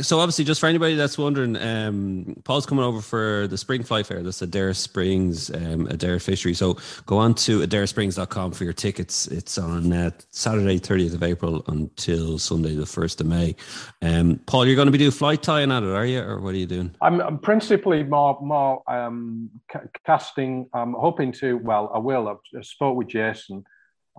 so 0.00 0.20
obviously, 0.20 0.44
just 0.44 0.60
for 0.60 0.66
anybody 0.66 0.94
that's 0.94 1.16
wondering, 1.16 1.56
um, 1.56 2.36
Paul's 2.44 2.66
coming 2.66 2.84
over 2.84 3.00
for 3.00 3.46
the 3.48 3.56
Spring 3.56 3.82
Fly 3.82 4.02
Fair. 4.02 4.22
That's 4.22 4.40
Adare 4.40 4.76
Springs, 4.76 5.50
um, 5.50 5.86
Adare 5.86 6.20
Fishery. 6.22 6.54
So 6.54 6.76
go 7.06 7.18
on 7.18 7.34
to 7.36 7.60
adaresprings.com 7.60 8.52
for 8.52 8.64
your 8.64 8.72
tickets. 8.72 9.26
It's 9.28 9.56
on 9.56 9.92
uh, 9.92 10.10
Saturday, 10.30 10.78
30th 10.78 11.14
of 11.14 11.22
April 11.22 11.64
until 11.68 12.38
Sunday, 12.38 12.74
the 12.74 12.84
1st 12.84 13.20
of 13.20 13.26
May. 13.26 13.56
Um, 14.02 14.40
Paul, 14.46 14.66
you're 14.66 14.76
going 14.76 14.86
to 14.86 14.92
be 14.92 14.98
doing 14.98 15.10
fly 15.10 15.36
tying 15.36 15.72
at 15.72 15.82
it, 15.82 15.88
are 15.88 16.06
you? 16.06 16.20
Or 16.20 16.40
what 16.40 16.54
are 16.54 16.58
you 16.58 16.66
doing? 16.66 16.94
I'm, 17.00 17.20
I'm 17.20 17.38
principally 17.38 18.02
more, 18.02 18.38
more 18.42 18.82
um, 18.90 19.50
ca- 19.70 19.86
casting. 20.04 20.68
I'm 20.74 20.92
hoping 20.92 21.32
to, 21.32 21.56
well, 21.56 21.90
I 21.94 21.98
will. 21.98 22.28
I've, 22.28 22.64
spoke 22.64 22.96
with 22.96 23.08
Jason, 23.08 23.64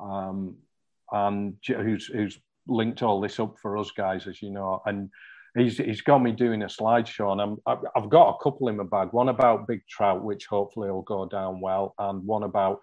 um, 0.02 0.56
and 1.12 1.56
who's, 1.68 2.08
who's 2.08 2.40
linked 2.68 3.04
all 3.04 3.22
this 3.22 3.40
up 3.40 3.56
for 3.62 3.78
us 3.78 3.92
guys, 3.92 4.28
as 4.28 4.42
you 4.42 4.50
know. 4.52 4.82
And 4.86 5.10
he's 5.58 5.78
he's 5.78 6.02
got 6.02 6.20
me 6.20 6.32
doing 6.32 6.64
a 6.64 6.68
slideshow, 6.68 7.32
and 7.32 7.42
I'm 7.42 7.82
I've 7.96 8.10
got 8.10 8.30
a 8.30 8.44
couple 8.44 8.68
in 8.68 8.78
my 8.78 8.84
bag. 8.84 9.10
One 9.12 9.30
about 9.30 9.68
big 9.68 9.82
trout, 9.88 10.24
which 10.24 10.46
hopefully 10.46 10.90
will 10.92 11.02
go 11.02 11.26
down 11.26 11.60
well, 11.60 11.96
and 12.00 12.26
one 12.26 12.44
about 12.44 12.80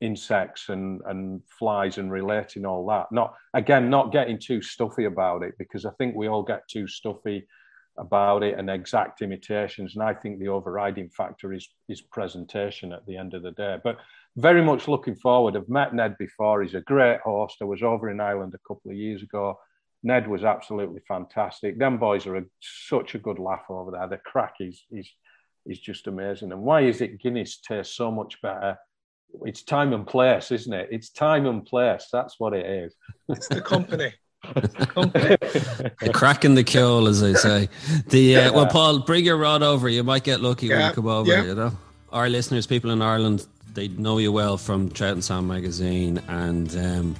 insects 0.00 0.68
and 0.68 1.00
and 1.06 1.40
flies 1.58 1.98
and 1.98 2.10
relating 2.12 2.66
all 2.66 2.86
that. 2.86 3.06
Not 3.12 3.34
again, 3.54 3.88
not 3.88 4.12
getting 4.12 4.38
too 4.38 4.62
stuffy 4.62 5.04
about 5.04 5.42
it 5.42 5.54
because 5.58 5.84
I 5.84 5.90
think 5.92 6.14
we 6.14 6.28
all 6.28 6.42
get 6.42 6.68
too 6.68 6.86
stuffy 6.86 7.46
about 7.98 8.42
it 8.42 8.58
and 8.58 8.70
exact 8.70 9.20
imitations. 9.20 9.94
And 9.94 10.02
I 10.02 10.14
think 10.14 10.38
the 10.38 10.48
overriding 10.48 11.08
factor 11.10 11.52
is 11.52 11.68
is 11.88 12.00
presentation 12.00 12.92
at 12.92 13.06
the 13.06 13.16
end 13.16 13.34
of 13.34 13.42
the 13.42 13.52
day. 13.52 13.78
But 13.82 13.98
very 14.36 14.62
much 14.62 14.88
looking 14.88 15.14
forward. 15.14 15.56
I've 15.56 15.68
met 15.68 15.94
Ned 15.94 16.16
before. 16.18 16.62
He's 16.62 16.74
a 16.74 16.80
great 16.80 17.20
host. 17.20 17.56
I 17.60 17.64
was 17.64 17.82
over 17.82 18.10
in 18.10 18.20
Ireland 18.20 18.54
a 18.54 18.68
couple 18.68 18.90
of 18.90 18.96
years 18.96 19.22
ago 19.22 19.58
Ned 20.02 20.26
was 20.26 20.44
absolutely 20.44 21.00
fantastic. 21.06 21.78
Them 21.78 21.98
boys 21.98 22.26
are 22.26 22.36
a, 22.36 22.44
such 22.60 23.14
a 23.14 23.18
good 23.18 23.38
laugh 23.38 23.64
over 23.68 23.92
there. 23.92 24.08
The 24.08 24.18
crack 24.18 24.56
is 24.60 24.84
is 24.90 25.08
is 25.66 25.78
just 25.78 26.06
amazing. 26.06 26.52
And 26.52 26.62
why 26.62 26.82
is 26.82 27.00
it 27.00 27.20
Guinness 27.20 27.58
tastes 27.58 27.94
so 27.94 28.10
much 28.10 28.40
better? 28.42 28.78
It's 29.42 29.62
time 29.62 29.92
and 29.92 30.06
place, 30.06 30.50
isn't 30.50 30.72
it? 30.72 30.88
It's 30.90 31.10
time 31.10 31.46
and 31.46 31.64
place. 31.64 32.08
That's 32.12 32.38
what 32.38 32.52
it 32.52 32.66
is. 32.66 32.94
It's 33.28 33.48
the 33.48 33.62
company. 33.62 34.12
the 34.54 36.10
crack 36.12 36.44
in 36.44 36.54
the 36.54 36.64
keel, 36.64 37.06
as 37.06 37.20
they 37.20 37.34
say. 37.34 37.68
The 38.08 38.36
uh, 38.36 38.52
well, 38.52 38.66
Paul, 38.66 39.00
bring 39.00 39.24
your 39.24 39.36
rod 39.36 39.62
over. 39.62 39.88
You 39.88 40.02
might 40.02 40.24
get 40.24 40.40
lucky 40.40 40.66
yeah, 40.66 40.78
when 40.78 40.86
you 40.88 40.92
come 40.94 41.06
over. 41.06 41.30
Yeah. 41.30 41.44
You 41.44 41.54
know, 41.54 41.78
our 42.10 42.28
listeners, 42.28 42.66
people 42.66 42.90
in 42.90 43.00
Ireland, 43.00 43.46
they 43.72 43.88
know 43.88 44.18
you 44.18 44.32
well 44.32 44.58
from 44.58 44.90
Trout 44.90 45.12
and 45.12 45.24
Salmon 45.24 45.48
magazine, 45.48 46.20
and 46.26 46.76
um, 46.76 47.16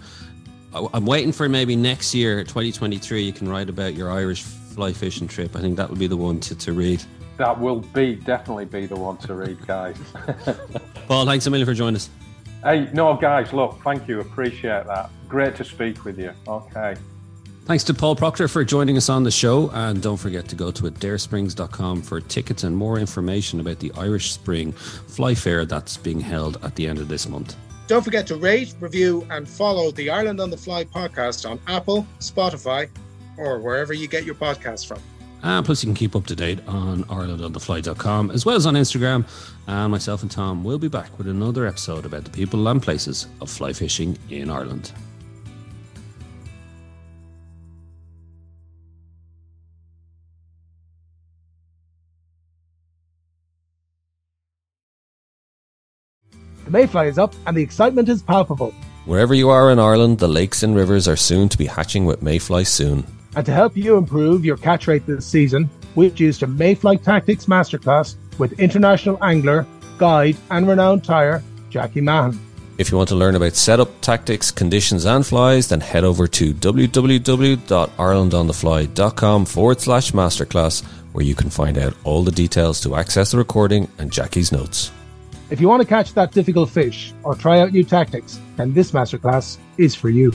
I'm 0.74 1.04
waiting 1.04 1.32
for 1.32 1.48
maybe 1.48 1.76
next 1.76 2.14
year, 2.14 2.44
2023, 2.44 3.22
you 3.22 3.32
can 3.32 3.48
write 3.48 3.68
about 3.68 3.94
your 3.94 4.10
Irish 4.10 4.42
fly 4.42 4.92
fishing 4.92 5.28
trip. 5.28 5.54
I 5.54 5.60
think 5.60 5.76
that 5.76 5.90
would 5.90 5.98
be 5.98 6.06
the 6.06 6.16
one 6.16 6.40
to, 6.40 6.54
to 6.54 6.72
read. 6.72 7.02
That 7.36 7.58
will 7.58 7.80
be 7.80 8.14
definitely 8.16 8.64
be 8.64 8.86
the 8.86 8.96
one 8.96 9.16
to 9.18 9.34
read, 9.34 9.66
guys. 9.66 9.96
Paul, 11.08 11.26
thanks 11.26 11.46
a 11.46 11.50
million 11.50 11.66
for 11.66 11.74
joining 11.74 11.96
us. 11.96 12.08
Hey, 12.62 12.88
no, 12.92 13.14
guys, 13.16 13.52
look, 13.52 13.80
thank 13.82 14.06
you. 14.08 14.20
Appreciate 14.20 14.86
that. 14.86 15.10
Great 15.28 15.56
to 15.56 15.64
speak 15.64 16.04
with 16.04 16.18
you. 16.18 16.32
Okay. 16.46 16.94
Thanks 17.64 17.84
to 17.84 17.94
Paul 17.94 18.16
Procter 18.16 18.48
for 18.48 18.64
joining 18.64 18.96
us 18.96 19.08
on 19.08 19.22
the 19.22 19.30
show. 19.30 19.70
And 19.70 20.02
don't 20.02 20.16
forget 20.16 20.48
to 20.48 20.56
go 20.56 20.70
to 20.72 20.84
adaresprings.com 20.84 22.02
for 22.02 22.20
tickets 22.20 22.64
and 22.64 22.76
more 22.76 22.98
information 22.98 23.60
about 23.60 23.78
the 23.78 23.92
Irish 23.96 24.32
Spring 24.32 24.72
Fly 24.72 25.34
Fair 25.34 25.64
that's 25.64 25.96
being 25.96 26.20
held 26.20 26.62
at 26.64 26.74
the 26.76 26.88
end 26.88 26.98
of 26.98 27.08
this 27.08 27.28
month. 27.28 27.56
Don't 27.86 28.02
forget 28.02 28.26
to 28.28 28.36
rate, 28.36 28.74
review, 28.80 29.26
and 29.30 29.48
follow 29.48 29.90
the 29.90 30.08
Ireland 30.10 30.40
on 30.40 30.50
the 30.50 30.56
Fly 30.56 30.84
podcast 30.84 31.48
on 31.48 31.58
Apple, 31.66 32.06
Spotify, 32.20 32.88
or 33.36 33.58
wherever 33.58 33.92
you 33.92 34.08
get 34.08 34.24
your 34.24 34.34
podcasts 34.34 34.86
from. 34.86 35.00
And 35.42 35.66
plus, 35.66 35.82
you 35.82 35.88
can 35.88 35.94
keep 35.94 36.14
up 36.14 36.26
to 36.26 36.36
date 36.36 36.60
on 36.68 37.02
IrelandOnTheFly.com 37.04 38.30
as 38.30 38.46
well 38.46 38.54
as 38.54 38.64
on 38.64 38.74
Instagram. 38.74 39.26
And 39.66 39.90
myself 39.90 40.22
and 40.22 40.30
Tom 40.30 40.62
will 40.62 40.78
be 40.78 40.88
back 40.88 41.16
with 41.18 41.26
another 41.26 41.66
episode 41.66 42.06
about 42.06 42.24
the 42.24 42.30
people 42.30 42.68
and 42.68 42.80
places 42.80 43.26
of 43.40 43.50
fly 43.50 43.72
fishing 43.72 44.16
in 44.30 44.50
Ireland. 44.50 44.92
Mayfly 56.72 57.08
is 57.08 57.18
up 57.18 57.34
and 57.46 57.56
the 57.56 57.62
excitement 57.62 58.08
is 58.08 58.22
palpable. 58.22 58.74
Wherever 59.04 59.34
you 59.34 59.50
are 59.50 59.70
in 59.70 59.78
Ireland, 59.78 60.18
the 60.18 60.28
lakes 60.28 60.62
and 60.62 60.74
rivers 60.74 61.06
are 61.06 61.16
soon 61.16 61.48
to 61.48 61.58
be 61.58 61.66
hatching 61.66 62.06
with 62.06 62.22
mayfly 62.22 62.64
soon. 62.64 63.04
And 63.34 63.44
to 63.46 63.52
help 63.52 63.76
you 63.76 63.96
improve 63.96 64.44
your 64.44 64.56
catch 64.56 64.86
rate 64.86 65.06
this 65.06 65.26
season, 65.26 65.68
we've 65.94 66.18
used 66.20 66.42
a 66.42 66.46
Mayfly 66.46 67.02
Tactics 67.02 67.46
Masterclass 67.46 68.16
with 68.38 68.60
international 68.60 69.18
angler, 69.22 69.66
guide, 69.98 70.36
and 70.50 70.68
renowned 70.68 71.02
tyer, 71.02 71.42
Jackie 71.70 72.00
Mahan. 72.00 72.38
If 72.78 72.90
you 72.90 72.96
want 72.96 73.10
to 73.10 73.16
learn 73.16 73.34
about 73.34 73.54
setup, 73.54 74.00
tactics, 74.00 74.50
conditions, 74.50 75.04
and 75.04 75.26
flies, 75.26 75.68
then 75.68 75.80
head 75.80 76.04
over 76.04 76.26
to 76.26 76.54
www.irelandonthefly.com 76.54 79.44
forward 79.44 79.80
slash 79.80 80.12
masterclass, 80.12 80.82
where 81.12 81.24
you 81.24 81.34
can 81.34 81.50
find 81.50 81.76
out 81.76 81.94
all 82.04 82.22
the 82.22 82.30
details 82.30 82.80
to 82.80 82.96
access 82.96 83.32
the 83.32 83.38
recording 83.38 83.88
and 83.98 84.10
Jackie's 84.10 84.52
notes. 84.52 84.90
If 85.52 85.60
you 85.60 85.68
want 85.68 85.82
to 85.82 85.86
catch 85.86 86.14
that 86.14 86.32
difficult 86.32 86.70
fish 86.70 87.12
or 87.24 87.34
try 87.34 87.60
out 87.60 87.72
new 87.72 87.84
tactics, 87.84 88.40
then 88.56 88.72
this 88.72 88.92
masterclass 88.92 89.58
is 89.76 89.94
for 89.94 90.08
you. 90.08 90.32